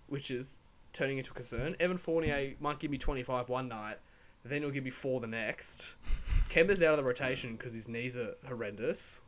which 0.09 0.31
is 0.31 0.57
turning 0.93 1.18
into 1.18 1.31
a 1.31 1.35
concern. 1.35 1.77
Evan 1.81 1.97
Fournier 1.97 2.55
might 2.61 2.79
give 2.79 2.91
me 2.91 2.99
25 2.99 3.49
one 3.49 3.68
night, 3.68 3.97
then 4.45 4.62
he'll 4.62 4.70
give 4.70 4.85
me 4.85 4.91
four 4.91 5.20
the 5.20 5.27
next. 5.27 5.97
Kemba's 6.51 6.83
out 6.83 6.91
of 6.93 6.97
the 6.99 7.05
rotation 7.05 7.57
because 7.57 7.72
his 7.72 7.89
knees 7.89 8.16
are 8.16 8.35
horrendous. 8.47 9.22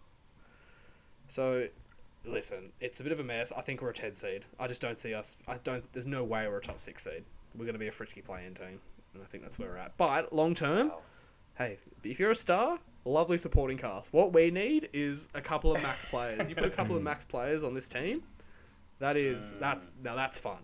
So, 1.29 1.67
listen, 2.25 2.73
it's 2.81 3.01
a 3.01 3.03
bit 3.03 3.13
of 3.13 3.21
a 3.21 3.25
mess. 3.25 3.53
I 3.57 3.61
think 3.63 3.83
we're 3.83 3.91
a 3.91 3.95
10 3.95 4.15
seed. 4.15 4.47
I 4.61 4.67
just 4.69 4.81
don't 4.81 4.99
see 4.99 5.13
us. 5.15 5.37
I 5.49 5.57
don't. 5.65 5.85
There's 5.93 6.07
no 6.07 6.23
way 6.25 6.47
we're 6.49 6.59
a 6.59 6.61
top 6.61 6.79
six 6.79 7.03
seed. 7.05 7.25
We're 7.57 7.65
going 7.65 7.75
to 7.75 7.81
be 7.81 7.89
a 7.89 7.93
Frisky 7.93 8.21
playing 8.23 8.55
team, 8.55 8.81
and 9.15 9.23
I 9.23 9.27
think 9.27 9.43
that's 9.43 9.59
where 9.59 9.69
we're 9.71 9.77
at. 9.79 9.97
But 9.97 10.33
long 10.33 10.55
term, 10.55 10.89
Wow. 10.91 10.99
hey, 11.57 11.79
if 12.05 12.21
you're 12.21 12.31
a 12.31 12.35
star, 12.35 12.79
lovely 13.07 13.39
supporting 13.39 13.79
cast. 13.79 14.13
What 14.13 14.33
we 14.33 14.51
need 14.51 14.89
is 14.93 15.29
a 15.35 15.41
couple 15.41 15.75
of 15.75 15.83
max 15.83 16.05
players. 16.05 16.49
You 16.49 16.55
put 16.55 16.65
a 16.65 16.71
couple 16.71 16.97
of 16.97 17.03
max 17.03 17.25
players 17.25 17.63
on 17.63 17.73
this 17.75 17.89
team, 17.89 18.23
that 18.99 19.17
is 19.17 19.55
that's 19.61 19.89
now 20.03 20.15
that's 20.15 20.39
fun. 20.39 20.59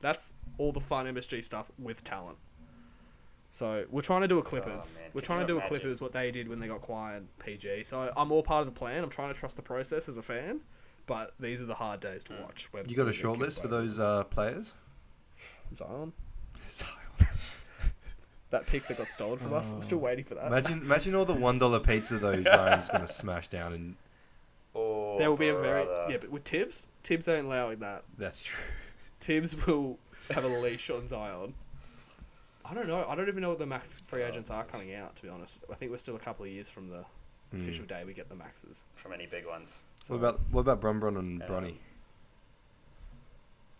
That's 0.00 0.34
all 0.58 0.72
the 0.72 0.80
fun 0.80 1.06
MSG 1.06 1.44
stuff 1.44 1.70
with 1.78 2.02
talent. 2.04 2.38
So 3.50 3.84
we're 3.90 4.00
trying 4.00 4.22
to 4.22 4.28
do 4.28 4.38
a 4.38 4.42
Clippers. 4.42 5.02
man, 5.02 5.10
we're 5.12 5.20
can 5.20 5.26
trying 5.26 5.46
to 5.46 5.52
you 5.52 5.60
do 5.60 5.64
a? 5.64 5.68
Clippers 5.68 6.00
what 6.00 6.12
they 6.12 6.30
did 6.30 6.48
when 6.48 6.58
they 6.58 6.68
got 6.68 6.80
quiet 6.80 7.22
PG. 7.38 7.84
So 7.84 8.10
I'm 8.16 8.32
all 8.32 8.42
part 8.42 8.66
of 8.66 8.72
the 8.72 8.78
plan. 8.78 9.04
I'm 9.04 9.10
trying 9.10 9.32
to 9.32 9.38
trust 9.38 9.56
the 9.56 9.62
process 9.62 10.08
as 10.08 10.16
a 10.16 10.22
fan, 10.22 10.60
but 11.06 11.34
these 11.38 11.60
are 11.60 11.66
the 11.66 11.74
hard 11.74 12.00
days 12.00 12.24
to 12.24 12.32
watch. 12.40 12.68
You 12.86 12.96
got 12.96 13.02
a 13.02 13.04
when 13.04 13.06
they 13.06 13.12
short 13.12 13.38
list 13.38 13.60
for 13.60 13.68
those 13.68 14.00
uh, 14.00 14.24
players? 14.24 14.72
Zion. 15.74 16.12
Zion. 16.70 16.88
That 18.52 18.66
pick 18.66 18.86
that 18.86 18.98
got 18.98 19.08
stolen 19.08 19.38
from 19.38 19.54
us. 19.54 19.72
I'm 19.72 19.82
still 19.82 19.98
oh. 19.98 20.02
waiting 20.02 20.24
for 20.24 20.34
that. 20.34 20.46
imagine, 20.46 20.82
imagine 20.82 21.14
all 21.14 21.24
the 21.24 21.32
one 21.48 21.58
dollar 21.58 21.80
pizza 21.80 22.18
those 22.18 22.44
Zion's 22.44 22.88
gonna 22.88 23.08
smash 23.08 23.48
down, 23.48 23.72
and 23.72 23.96
Oh, 24.74 25.18
there 25.18 25.28
will 25.30 25.36
be 25.36 25.48
a 25.48 25.54
very 25.54 25.84
brother. 25.84 26.06
yeah, 26.10 26.16
but 26.18 26.30
with 26.30 26.44
Thibs, 26.44 26.88
Thibs 27.02 27.28
ain't 27.28 27.46
allowing 27.46 27.80
that. 27.80 28.04
that's 28.16 28.42
true. 28.42 28.62
Thibs 29.20 29.66
will 29.66 29.98
have 30.30 30.44
a 30.44 30.48
leash 30.48 30.90
on 30.90 31.08
Zion. 31.08 31.54
I 32.64 32.74
don't 32.74 32.86
know. 32.88 33.04
I 33.08 33.14
don't 33.14 33.28
even 33.28 33.42
know 33.42 33.50
what 33.50 33.58
the 33.58 33.66
max 33.66 34.00
free 34.00 34.22
Oh, 34.22 34.28
agents 34.28 34.50
are 34.50 34.64
coming 34.64 34.94
out. 34.94 35.16
To 35.16 35.22
be 35.22 35.28
honest, 35.28 35.64
I 35.70 35.74
think 35.74 35.90
we're 35.90 35.98
still 35.98 36.16
a 36.16 36.20
couple 36.20 36.44
of 36.44 36.50
years 36.50 36.70
from 36.70 36.88
the 36.88 37.04
hmm. 37.50 37.56
official 37.56 37.84
day 37.86 38.04
we 38.06 38.14
get 38.14 38.28
the 38.28 38.34
maxes. 38.34 38.84
from 38.94 39.12
any 39.12 39.26
big 39.26 39.46
ones. 39.46 39.84
So 40.02 40.14
What 40.14 40.20
about 40.20 40.40
what 40.50 40.60
about 40.60 40.80
Brumbron 40.80 41.18
and 41.18 41.42
Bronny? 41.42 41.74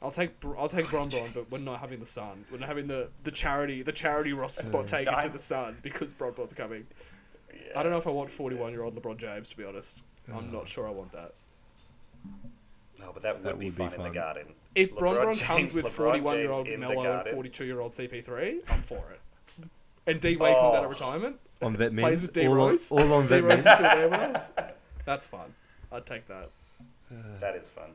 I'll 0.02 0.10
take 0.10 0.30
I'll 0.58 0.68
take 0.68 0.86
oh, 0.86 0.90
Bron 0.90 1.08
Bron, 1.08 1.30
but 1.32 1.50
we're 1.50 1.60
not 1.64 1.78
having 1.78 2.00
the 2.00 2.06
son. 2.06 2.44
We're 2.50 2.58
not 2.58 2.68
having 2.68 2.86
the, 2.88 3.10
the 3.22 3.30
charity 3.30 3.82
the 3.82 3.92
charity 3.92 4.32
roster 4.32 4.62
spot 4.64 4.88
taken 4.88 5.14
to 5.22 5.28
the 5.28 5.38
son 5.38 5.76
because 5.82 6.12
Bron 6.12 6.32
Bron's 6.32 6.52
coming. 6.52 6.86
Yeah, 7.54 7.78
I 7.78 7.82
don't 7.82 7.92
know 7.92 7.98
if 7.98 8.06
I 8.06 8.10
want 8.10 8.30
41 8.30 8.72
year 8.72 8.82
old 8.82 8.96
LeBron 8.96 9.16
James. 9.16 9.48
To 9.50 9.56
be 9.56 9.64
honest, 9.64 10.02
I'm 10.34 10.50
not 10.52 10.68
sure 10.68 10.88
I 10.88 10.90
want 10.90 11.12
that. 11.12 11.32
No, 12.98 13.10
but 13.12 13.22
that 13.22 13.34
would 13.36 13.44
That 13.44 13.58
be 13.58 13.66
would 13.66 13.76
be 13.76 13.88
fun 13.88 13.94
in 13.94 14.02
the 14.02 14.10
garden. 14.10 14.46
If 14.74 14.96
Bron 14.96 15.14
LeBron 15.16 15.22
Bron 15.22 15.34
comes 15.36 15.74
with 15.74 15.84
LeBron 15.86 15.90
41 15.90 16.36
year 16.38 16.50
old 16.50 16.66
James 16.66 16.80
Melo 16.80 17.18
and 17.20 17.28
42 17.28 17.64
year 17.64 17.80
old 17.80 17.92
CP3, 17.92 18.58
I'm 18.68 18.82
for 18.82 18.96
it. 19.12 19.20
And 20.06 20.20
D 20.20 20.36
Wade 20.36 20.56
comes 20.56 20.74
out 20.74 20.82
Oh. 20.82 20.84
of 20.86 20.90
retirement, 20.90 21.38
On 21.60 21.76
vet 21.76 21.94
plays 21.96 22.22
with 22.22 22.32
D 22.32 22.46
all, 22.46 22.52
on, 22.54 22.58
Rose. 22.70 22.90
all 22.90 23.12
on 23.12 23.22
D 23.28 23.40
vet 23.40 23.44
Rose 23.44 23.60
still 23.60 23.76
there 23.82 24.08
with 24.08 24.18
us. 24.20 24.52
That's 25.04 25.24
fun. 25.26 25.54
I'd 25.92 26.06
take 26.06 26.26
that. 26.26 26.50
That 27.38 27.54
is 27.54 27.68
fun. 27.68 27.90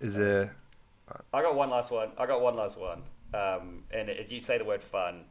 Is 0.00 0.16
there? 0.16 0.54
I 1.32 1.42
got 1.42 1.54
one 1.54 1.70
last 1.70 1.90
one. 1.90 2.10
I 2.18 2.26
got 2.26 2.40
one 2.40 2.54
last 2.54 2.78
one. 2.78 3.02
Um, 3.32 3.84
and 3.90 4.08
if 4.08 4.32
you 4.32 4.40
say 4.40 4.58
the 4.58 4.64
word 4.64 4.82
fun, 4.82 5.24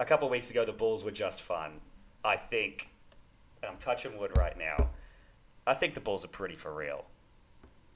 a 0.00 0.04
couple 0.04 0.26
of 0.26 0.32
weeks 0.32 0.50
ago 0.50 0.64
the 0.64 0.72
Bulls 0.72 1.04
were 1.04 1.10
just 1.10 1.42
fun. 1.42 1.80
I 2.24 2.36
think, 2.36 2.88
and 3.62 3.70
I'm 3.70 3.78
touching 3.78 4.18
wood 4.18 4.36
right 4.36 4.56
now. 4.56 4.88
I 5.66 5.74
think 5.74 5.94
the 5.94 6.00
Bulls 6.00 6.24
are 6.24 6.28
pretty 6.28 6.56
for 6.56 6.72
real, 6.72 7.04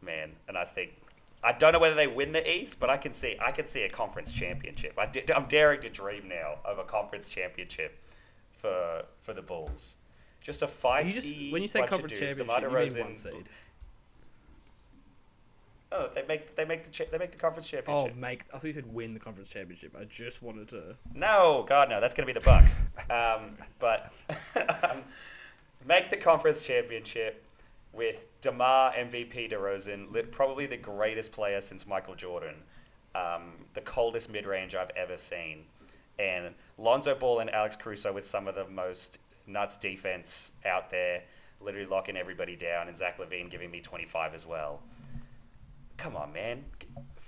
man. 0.02 0.32
And 0.48 0.56
I 0.56 0.64
think 0.64 0.92
I 1.42 1.52
don't 1.52 1.72
know 1.72 1.78
whether 1.78 1.94
they 1.94 2.06
win 2.06 2.32
the 2.32 2.48
East, 2.48 2.80
but 2.80 2.90
I 2.90 2.96
can 2.96 3.12
see 3.12 3.36
I 3.40 3.50
can 3.50 3.66
see 3.66 3.82
a 3.82 3.88
conference 3.88 4.32
championship. 4.32 4.94
I 4.98 5.10
I'm 5.34 5.46
daring 5.46 5.80
to 5.82 5.88
dream 5.90 6.28
now 6.28 6.56
of 6.64 6.78
a 6.78 6.84
conference 6.84 7.28
championship 7.28 7.98
for 8.52 9.04
for 9.20 9.32
the 9.32 9.42
Bulls. 9.42 9.96
Just 10.40 10.62
a 10.62 10.66
feisty. 10.66 11.06
You 11.06 11.12
just, 11.12 11.52
when 11.52 11.62
you 11.62 11.68
say 11.68 11.80
conference 11.80 12.18
championship, 12.18 12.38
DeMar 12.38 12.60
you 12.60 12.94
mean 12.94 13.04
one 13.04 13.16
seed. 13.16 13.48
Oh, 15.98 16.10
they 16.14 16.24
make 16.26 16.54
they 16.54 16.64
make 16.64 16.84
the 16.84 16.90
cha- 16.90 17.04
they 17.10 17.18
make 17.18 17.32
the 17.32 17.38
conference 17.38 17.68
championship. 17.68 17.88
Oh, 17.88 18.06
championship. 18.06 18.20
make. 18.20 18.44
I 18.52 18.58
thought 18.58 18.66
you 18.66 18.72
said 18.72 18.92
win 18.92 19.14
the 19.14 19.20
conference 19.20 19.48
championship. 19.48 19.96
I 19.98 20.04
just 20.04 20.42
wanted 20.42 20.68
to. 20.68 20.96
No, 21.14 21.64
God, 21.68 21.88
no. 21.88 22.00
That's 22.00 22.14
going 22.14 22.26
to 22.26 22.32
be 22.32 22.38
the 22.38 22.44
Bucks. 22.44 22.84
um, 23.10 23.56
but 23.78 24.12
um, 24.90 25.02
make 25.86 26.10
the 26.10 26.16
conference 26.16 26.64
championship 26.66 27.44
with 27.92 28.26
DeMar 28.42 28.92
MVP 28.92 29.50
DeRozan, 29.52 30.30
probably 30.30 30.66
the 30.66 30.76
greatest 30.76 31.32
player 31.32 31.60
since 31.60 31.86
Michael 31.86 32.14
Jordan, 32.14 32.56
um, 33.14 33.52
the 33.74 33.80
coldest 33.80 34.30
mid 34.30 34.46
range 34.46 34.74
I've 34.74 34.90
ever 34.96 35.16
seen, 35.16 35.64
and 36.18 36.54
Lonzo 36.76 37.14
Ball 37.14 37.40
and 37.40 37.50
Alex 37.50 37.74
Caruso 37.74 38.12
with 38.12 38.26
some 38.26 38.46
of 38.46 38.54
the 38.54 38.66
most 38.68 39.18
nuts 39.46 39.76
defense 39.78 40.52
out 40.66 40.90
there, 40.90 41.22
literally 41.60 41.86
locking 41.86 42.16
everybody 42.16 42.54
down, 42.54 42.88
and 42.88 42.96
Zach 42.96 43.18
LaVine 43.18 43.50
giving 43.50 43.70
me 43.70 43.80
25 43.80 44.34
as 44.34 44.44
well. 44.44 44.82
Come 45.96 46.16
on, 46.16 46.32
man. 46.32 46.64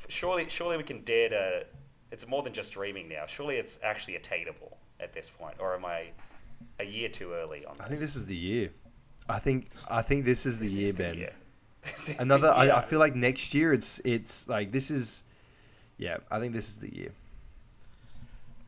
Surely, 0.09 0.49
surely 0.49 0.77
we 0.77 0.83
can 0.83 1.03
dare 1.03 1.29
to. 1.31 1.67
It's 2.11 2.27
more 2.27 2.43
than 2.43 2.53
just 2.53 2.73
dreaming 2.73 3.09
now. 3.09 3.27
Surely 3.27 3.57
it's 3.57 3.79
actually 3.83 4.17
attainable 4.17 4.79
at 5.01 5.13
this 5.13 5.31
point, 5.31 5.57
or 5.59 5.75
am 5.75 5.85
I 5.85 6.09
a 6.81 6.85
year 6.85 7.09
too 7.09 7.33
early 7.33 7.65
on 7.67 7.73
this? 7.73 7.81
I 7.81 7.89
think 7.89 8.01
this 8.01 8.17
is 8.17 8.27
the 8.27 8.37
year. 8.37 8.71
I 9.29 9.39
think 9.39 9.69
I 9.91 10.03
think 10.03 10.25
this 10.25 10.47
is 10.47 10.59
the 10.59 10.65
This 10.65 10.77
year, 10.77 10.87
is 10.87 10.95
the 10.95 11.03
Ben. 11.05 11.19
year. 11.19 11.33
This 11.83 12.09
is 12.09 12.19
Another. 12.19 12.51
I, 12.53 12.65
year. 12.65 12.75
I 12.75 12.83
feel 12.83 12.99
like 12.99 13.15
next 13.15 13.55
year 13.55 13.73
it's 13.73 14.01
it's 14.01 14.49
like 14.49 14.73
this 14.73 14.91
is. 14.91 15.25
Yeah, 15.99 16.19
I 16.31 16.39
think 16.39 16.53
this 16.53 16.69
is 16.69 16.79
the 16.79 16.95
year. 16.95 17.11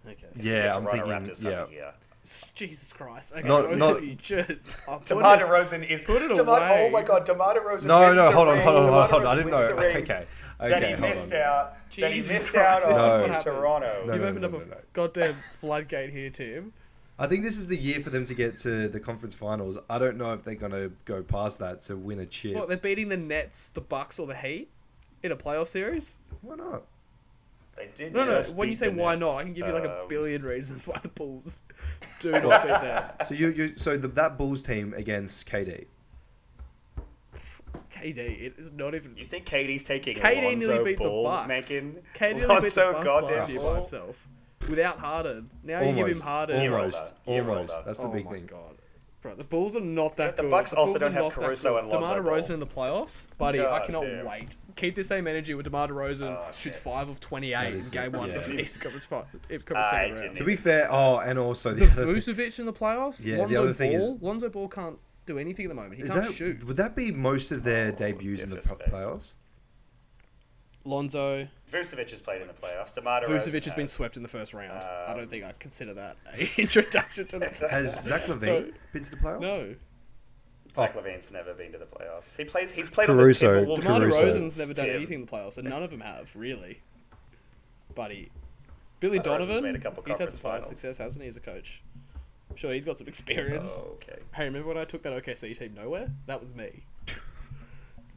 Okay. 0.06 0.26
It's 0.34 0.46
gonna 0.46 0.48
be 0.48 0.50
yeah, 0.50 0.72
a 0.72 0.76
I'm 0.76 0.84
Toronto 0.84 0.90
thinking- 1.04 1.34
Raptors 1.34 1.42
type 1.42 1.70
yeah. 1.72 1.90
Of 2.24 2.42
year. 2.44 2.50
Jesus 2.54 2.92
Christ. 2.92 3.32
Okay, 3.32 3.46
Not- 3.46 3.68
both 3.68 3.78
not- 3.78 3.96
of 3.96 4.04
you 4.04 4.14
just. 4.14 4.76
I'll 4.88 4.98
put 4.98 5.08
DeMar 5.08 5.36
it- 5.36 5.46
DeRozan 5.46 5.88
is. 5.88 6.04
put 6.04 6.22
it 6.22 6.34
DeMar, 6.34 6.60
oh 6.60 6.64
away. 6.64 6.86
oh 6.88 6.90
my 6.90 7.02
God, 7.02 7.24
DeMar 7.24 7.54
DeRozan. 7.54 7.86
No, 7.86 8.00
wins 8.00 8.16
no, 8.16 8.24
the 8.26 8.30
hold 8.32 8.48
on, 8.48 8.54
ring. 8.56 8.64
hold 8.64 8.76
on, 8.76 8.84
DeMar 8.84 9.08
hold 9.08 9.22
on. 9.22 9.28
I 9.28 9.34
didn't 9.36 9.50
wins 9.52 9.62
know. 9.62 9.68
the 9.68 9.74
ring. 9.80 9.96
Okay, 9.98 10.26
Then 10.60 10.72
okay, 10.74 10.86
he 10.86 10.92
hold 10.92 11.00
missed 11.10 11.32
on. 11.32 11.38
out. 11.40 11.76
then 11.96 12.12
he 12.12 12.18
missed 12.18 12.50
Christ, 12.52 12.56
out 12.56 12.88
this 12.88 12.96
is 12.98 13.02
on 13.02 13.20
what 13.22 13.30
happens. 13.30 13.44
Toronto. 13.44 14.02
No, 14.06 14.12
You've 14.12 14.22
no, 14.22 14.28
opened 14.28 14.40
no, 14.42 14.46
up 14.48 14.52
no, 14.52 14.58
a 14.60 14.66
no. 14.66 14.76
goddamn 14.92 15.36
floodgate 15.52 16.10
here, 16.10 16.30
Tim. 16.30 16.72
I 17.18 17.26
think 17.26 17.42
this 17.44 17.58
is 17.58 17.68
the 17.68 17.76
year 17.76 18.00
for 18.00 18.08
them 18.08 18.24
to 18.24 18.34
get 18.34 18.56
to 18.58 18.88
the 18.88 18.98
conference 18.98 19.34
finals. 19.34 19.76
I 19.90 19.98
don't 19.98 20.16
know 20.16 20.32
if 20.32 20.42
they're 20.42 20.54
gonna 20.54 20.88
go 21.04 21.22
past 21.22 21.58
that 21.58 21.82
to 21.82 21.96
win 21.96 22.20
a 22.20 22.26
chip. 22.26 22.54
What, 22.56 22.68
they're 22.68 22.78
beating 22.78 23.08
the 23.10 23.16
Nets, 23.18 23.68
the 23.68 23.82
Bucks, 23.82 24.18
or 24.18 24.26
the 24.26 24.34
Heat 24.34 24.70
in 25.22 25.32
a 25.32 25.36
playoff 25.36 25.66
series? 25.66 26.18
Why 26.40 26.56
not? 26.56 26.84
They 27.80 27.90
did 27.94 28.12
No, 28.14 28.24
no. 28.24 28.36
just 28.36 28.54
When 28.54 28.68
you 28.68 28.74
say 28.74 28.88
why 28.88 29.14
Nets. 29.14 29.30
not, 29.30 29.38
I 29.38 29.42
can 29.44 29.52
give 29.54 29.66
you 29.66 29.72
like 29.72 29.84
a 29.84 30.02
Um, 30.02 30.08
billion 30.08 30.42
reasons 30.42 30.86
why 30.86 30.98
the 31.02 31.08
Bulls 31.08 31.62
do 32.20 32.30
not 32.32 32.42
beat 32.62 32.68
them. 32.80 33.10
So 33.26 33.34
you, 33.34 33.48
you 33.52 33.72
so 33.76 33.96
the, 33.96 34.08
that 34.08 34.36
Bulls 34.38 34.62
team 34.62 34.92
against 34.96 35.48
KD. 35.48 35.86
KD, 37.92 38.18
it 38.18 38.54
is 38.58 38.72
not 38.72 38.94
even. 38.94 39.16
You 39.16 39.24
think 39.24 39.46
KD's 39.46 39.82
taking 39.84 40.16
KD 40.16 40.42
Alonzo 40.42 40.66
nearly 40.74 40.84
beat 40.92 40.98
Ball, 40.98 41.22
the 41.22 41.28
Bucks. 41.28 41.48
making 41.48 41.96
KD 42.14 42.20
nearly 42.20 42.40
beat 42.40 42.44
Alonzo 42.44 42.86
the 42.86 42.92
Bucks 42.92 43.04
goddamn 43.04 43.38
last 43.38 43.50
year 43.50 43.60
by 43.60 43.74
himself 43.76 44.28
without 44.68 44.98
Harden. 44.98 45.50
Now 45.64 45.80
you 45.80 45.86
give 45.86 45.94
him 45.96 46.02
Almost, 46.04 46.22
Harden. 46.24 46.60
Year 46.62 46.76
almost, 46.76 47.14
older, 47.26 47.50
almost. 47.50 47.84
That's 47.84 47.98
the 47.98 48.06
oh 48.06 48.12
big 48.12 48.24
my 48.26 48.32
thing. 48.32 48.46
god. 48.46 48.69
Bro, 49.20 49.34
the 49.34 49.44
Bulls 49.44 49.76
are 49.76 49.80
not 49.80 50.16
that 50.16 50.28
But 50.28 50.36
the 50.38 50.42
good. 50.44 50.50
Bucks 50.50 50.72
also 50.72 50.98
don't 50.98 51.10
are 51.10 51.12
have 51.12 51.22
not 51.24 51.34
that 51.34 51.40
Caruso 51.46 51.76
and 51.76 51.88
Lonzo 51.90 52.06
DeMar 52.06 52.22
Ball. 52.22 52.32
DeRozan 52.32 52.50
in 52.54 52.60
the 52.60 52.66
playoffs, 52.66 53.28
buddy. 53.36 53.60
I 53.60 53.84
cannot 53.84 54.04
damn. 54.04 54.24
wait. 54.24 54.56
Keep 54.76 54.94
the 54.94 55.04
same 55.04 55.26
energy 55.26 55.52
with 55.54 55.64
DeMar 55.64 55.88
DeRozan. 55.88 56.38
Oh, 56.38 56.44
shoots 56.46 56.62
shit. 56.62 56.76
five 56.76 57.10
of 57.10 57.20
twenty-eight 57.20 57.74
in 57.74 57.80
game 57.90 58.12
one 58.12 58.30
yeah. 58.30 58.36
of 58.36 58.46
the 58.48 58.58
Eastern 58.60 58.80
Conference, 58.82 59.04
fi- 59.04 59.24
Eastern 59.54 59.58
Conference 59.60 59.86
I 59.86 59.90
second 59.90 60.14
didn't 60.14 60.24
round. 60.28 60.36
To 60.38 60.44
be 60.44 60.56
fair, 60.56 60.88
oh, 60.90 61.18
and 61.18 61.38
also 61.38 61.74
the 61.74 61.84
The 61.84 61.92
other 61.92 62.04
thing- 62.20 62.34
Vucevic 62.34 62.58
in 62.60 62.64
the 62.66 62.72
playoffs. 62.72 63.22
Yeah, 63.24 63.34
the 63.36 63.40
Lonzo 63.42 63.62
other 63.64 63.72
thing 63.74 63.98
Ball. 63.98 64.14
is- 64.16 64.22
Lonzo 64.22 64.48
Ball 64.48 64.68
can't 64.68 64.98
do 65.26 65.38
anything 65.38 65.66
at 65.66 65.68
the 65.68 65.74
moment. 65.74 65.96
He 65.96 66.02
is 66.04 66.12
can't 66.14 66.24
that 66.28 66.34
shoot. 66.34 66.64
would 66.64 66.76
that 66.78 66.96
be 66.96 67.12
most 67.12 67.50
of 67.50 67.62
their 67.62 67.88
Oh, 67.92 67.96
debuts 67.96 68.42
in 68.42 68.48
the 68.48 68.56
disrespect. 68.56 68.90
playoffs? 68.90 69.34
Lonzo 70.84 71.46
Vucevic 71.70 72.10
has 72.10 72.20
played 72.20 72.40
in 72.40 72.48
the 72.48 72.54
playoffs. 72.54 72.94
DeMar 72.94 73.20
DeRozan 73.22 73.28
Vucevic 73.46 73.64
has 73.66 73.74
been 73.74 73.86
swept 73.88 74.16
in 74.16 74.22
the 74.22 74.28
first 74.28 74.54
round. 74.54 74.72
I 74.72 75.06
Um, 75.12 75.18
don't 75.18 75.28
think 75.30 75.44
I 75.44 75.52
consider 75.58 75.92
that 75.94 76.16
a 76.36 76.50
introduction 76.60 77.26
to 77.28 77.38
the 77.38 77.46
playoffs. 77.46 77.70
Has 77.70 78.04
Zach 78.04 78.22
LaVine 78.22 78.40
So- 78.44 78.70
been 78.92 79.02
to 79.02 79.10
the 79.10 79.16
playoffs? 79.16 79.40
No. 79.40 79.74
Zach 80.74 80.94
LaVine's 80.94 81.32
never 81.32 81.52
been 81.52 81.72
to 81.72 81.78
the 81.78 81.84
playoffs. 81.84 82.36
He 82.36 82.44
plays. 82.44 82.70
He's 82.72 82.88
played 82.88 83.06
Caruso, 83.06 83.58
on 83.62 83.64
the 83.68 83.74
Timberwolves. 83.76 83.82
DeMar 83.82 84.00
Caruso. 84.00 84.22
DeRozan's 84.22 84.58
never 84.58 84.72
done 84.74 84.86
Tim. 84.86 84.96
anything 84.96 85.14
in 85.16 85.26
the 85.26 85.30
playoffs, 85.30 85.58
and 85.58 85.68
none 85.68 85.82
of 85.82 85.90
them 85.90 86.00
have, 86.00 86.34
really. 86.36 86.80
Buddy. 87.94 88.30
Billy 89.00 89.18
DeMar 89.18 89.38
Donovan, 89.40 89.64
made 89.64 89.74
a 89.74 89.78
couple 89.80 90.02
he's 90.06 90.18
had 90.18 90.28
conference 90.28 90.40
some 90.40 90.40
playoff 90.50 90.52
finals. 90.62 90.68
success, 90.68 90.98
hasn't 90.98 91.22
he, 91.22 91.28
as 91.28 91.36
a 91.36 91.40
coach? 91.40 91.82
I'm 92.50 92.56
sure 92.56 92.72
he's 92.72 92.84
got 92.84 92.98
some 92.98 93.08
experience. 93.08 93.82
Oh, 93.84 93.90
okay. 93.94 94.18
Hey, 94.34 94.44
remember 94.44 94.68
when 94.68 94.78
I 94.78 94.84
took 94.84 95.02
that 95.02 95.12
OKC 95.12 95.56
team 95.58 95.74
nowhere? 95.74 96.08
That 96.26 96.40
was 96.40 96.54
me. 96.54 96.84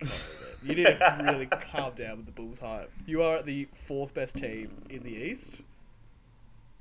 You 0.63 0.75
need 0.75 0.85
to 0.85 1.19
really 1.23 1.45
calm 1.45 1.93
down 1.95 2.17
with 2.17 2.25
the 2.25 2.31
Bulls 2.31 2.59
hype. 2.59 2.91
You 3.05 3.21
are 3.21 3.41
the 3.41 3.67
fourth 3.73 4.13
best 4.13 4.37
team 4.37 4.71
in 4.89 5.03
the 5.03 5.11
East, 5.11 5.61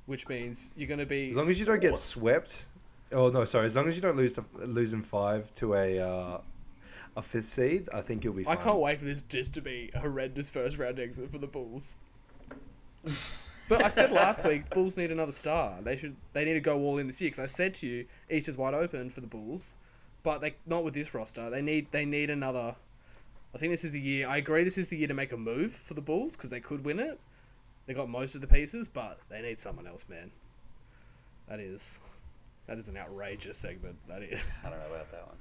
which 0.05 0.27
means 0.27 0.71
you're 0.75 0.87
going 0.87 0.99
to 0.99 1.05
be. 1.05 1.29
As 1.29 1.37
long 1.37 1.49
as 1.49 1.59
you 1.59 1.65
don't 1.65 1.81
get 1.81 1.97
swept. 1.97 2.67
Oh 3.11 3.29
no, 3.29 3.45
sorry. 3.45 3.65
As 3.65 3.75
long 3.75 3.87
as 3.87 3.95
you 3.95 4.01
don't 4.01 4.17
lose 4.17 4.33
to 4.33 4.43
lose 4.55 4.93
in 4.93 5.01
five 5.01 5.53
to 5.55 5.75
a 5.75 5.99
uh, 5.99 6.37
a 7.15 7.21
fifth 7.21 7.45
seed, 7.45 7.89
I 7.93 8.01
think 8.01 8.23
you'll 8.23 8.33
be 8.33 8.47
I 8.47 8.55
can't 8.55 8.79
wait 8.79 8.99
for 8.99 9.05
this 9.05 9.21
just 9.23 9.53
to 9.53 9.61
be 9.61 9.91
a 9.93 9.99
horrendous 9.99 10.49
first 10.49 10.77
round 10.77 10.99
exit 10.99 11.31
for 11.31 11.37
the 11.37 11.47
Bulls. 11.47 11.97
but 13.69 13.83
I 13.83 13.89
said 13.89 14.11
last 14.11 14.45
week, 14.45 14.69
Bulls 14.69 14.97
need 14.97 15.11
another 15.11 15.31
star. 15.31 15.77
They 15.81 15.97
should. 15.97 16.15
They 16.33 16.45
need 16.45 16.53
to 16.53 16.61
go 16.61 16.79
all 16.79 16.97
in 16.97 17.07
this 17.07 17.21
year 17.21 17.29
because 17.29 17.43
I 17.43 17.47
said 17.47 17.75
to 17.75 17.87
you, 17.87 18.05
East 18.29 18.47
is 18.47 18.57
wide 18.57 18.73
open 18.73 19.09
for 19.09 19.21
the 19.21 19.27
Bulls, 19.27 19.75
but 20.23 20.41
they 20.41 20.55
not 20.65 20.83
with 20.83 20.93
this 20.93 21.13
roster. 21.13 21.49
They 21.49 21.61
need. 21.61 21.91
They 21.91 22.05
need 22.05 22.29
another. 22.29 22.75
I 23.53 23.57
think 23.57 23.71
this 23.71 23.83
is 23.83 23.91
the 23.91 23.99
year. 23.99 24.27
I 24.27 24.37
agree. 24.37 24.63
This 24.63 24.77
is 24.77 24.89
the 24.89 24.97
year 24.97 25.07
to 25.07 25.13
make 25.13 25.31
a 25.31 25.37
move 25.37 25.73
for 25.73 25.93
the 25.93 26.01
Bulls 26.01 26.33
because 26.35 26.49
they 26.49 26.59
could 26.59 26.83
win 26.83 26.99
it. 26.99 27.19
They 27.85 27.93
got 27.93 28.09
most 28.09 28.33
of 28.35 28.41
the 28.41 28.47
pieces, 28.47 28.87
but 28.87 29.19
they 29.29 29.41
need 29.41 29.59
someone 29.59 29.85
else, 29.85 30.05
man. 30.09 30.31
That 31.47 31.59
is. 31.59 31.99
That 32.67 32.77
is 32.77 32.87
an 32.87 32.97
outrageous 32.97 33.57
segment. 33.57 33.97
That 34.07 34.23
is. 34.23 34.47
I 34.65 34.69
don't 34.69 34.79
know 34.79 34.87
about 34.87 35.11
that 35.11 35.27
one. 35.27 35.37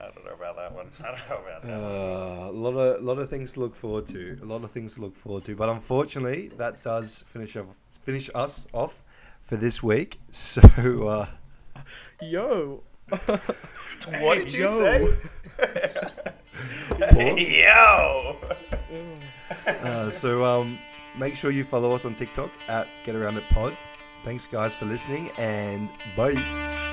I 0.00 0.04
don't 0.04 0.24
know 0.24 0.32
about 0.32 0.56
that 0.56 0.74
one. 0.74 0.86
I 1.00 1.16
don't 1.16 1.28
know 1.28 1.48
about 1.48 1.62
that 1.62 1.70
one. 1.70 1.82
Uh, 1.82 2.50
a 2.50 2.52
lot 2.52 2.74
of 2.78 3.02
lot 3.02 3.18
of 3.18 3.30
things 3.30 3.54
to 3.54 3.60
look 3.60 3.74
forward 3.74 4.06
to. 4.08 4.38
A 4.42 4.44
lot 4.44 4.64
of 4.64 4.70
things 4.70 4.96
to 4.96 5.00
look 5.00 5.16
forward 5.16 5.44
to. 5.44 5.54
But 5.54 5.68
unfortunately, 5.68 6.48
that 6.58 6.82
does 6.82 7.22
finish 7.26 7.56
off, 7.56 7.66
finish 8.02 8.28
us 8.34 8.66
off 8.74 9.02
for 9.40 9.56
this 9.56 9.82
week. 9.82 10.18
So 10.30 10.60
uh, 11.08 11.26
Yo. 12.20 12.82
What 14.20 14.38
did 14.38 14.52
you 14.52 14.62
yo. 14.62 14.68
say? 14.68 16.10
Yo! 17.38 18.36
Uh, 19.66 20.10
so 20.10 20.44
um, 20.44 20.78
make 21.16 21.34
sure 21.34 21.50
you 21.50 21.64
follow 21.64 21.92
us 21.92 22.04
on 22.04 22.14
TikTok 22.14 22.50
at 22.68 22.88
Get 23.04 23.16
Around 23.16 23.38
It 23.38 23.44
Pod. 23.50 23.76
Thanks 24.24 24.46
guys 24.46 24.76
for 24.76 24.84
listening 24.86 25.30
and 25.38 25.90
bye. 26.16 26.88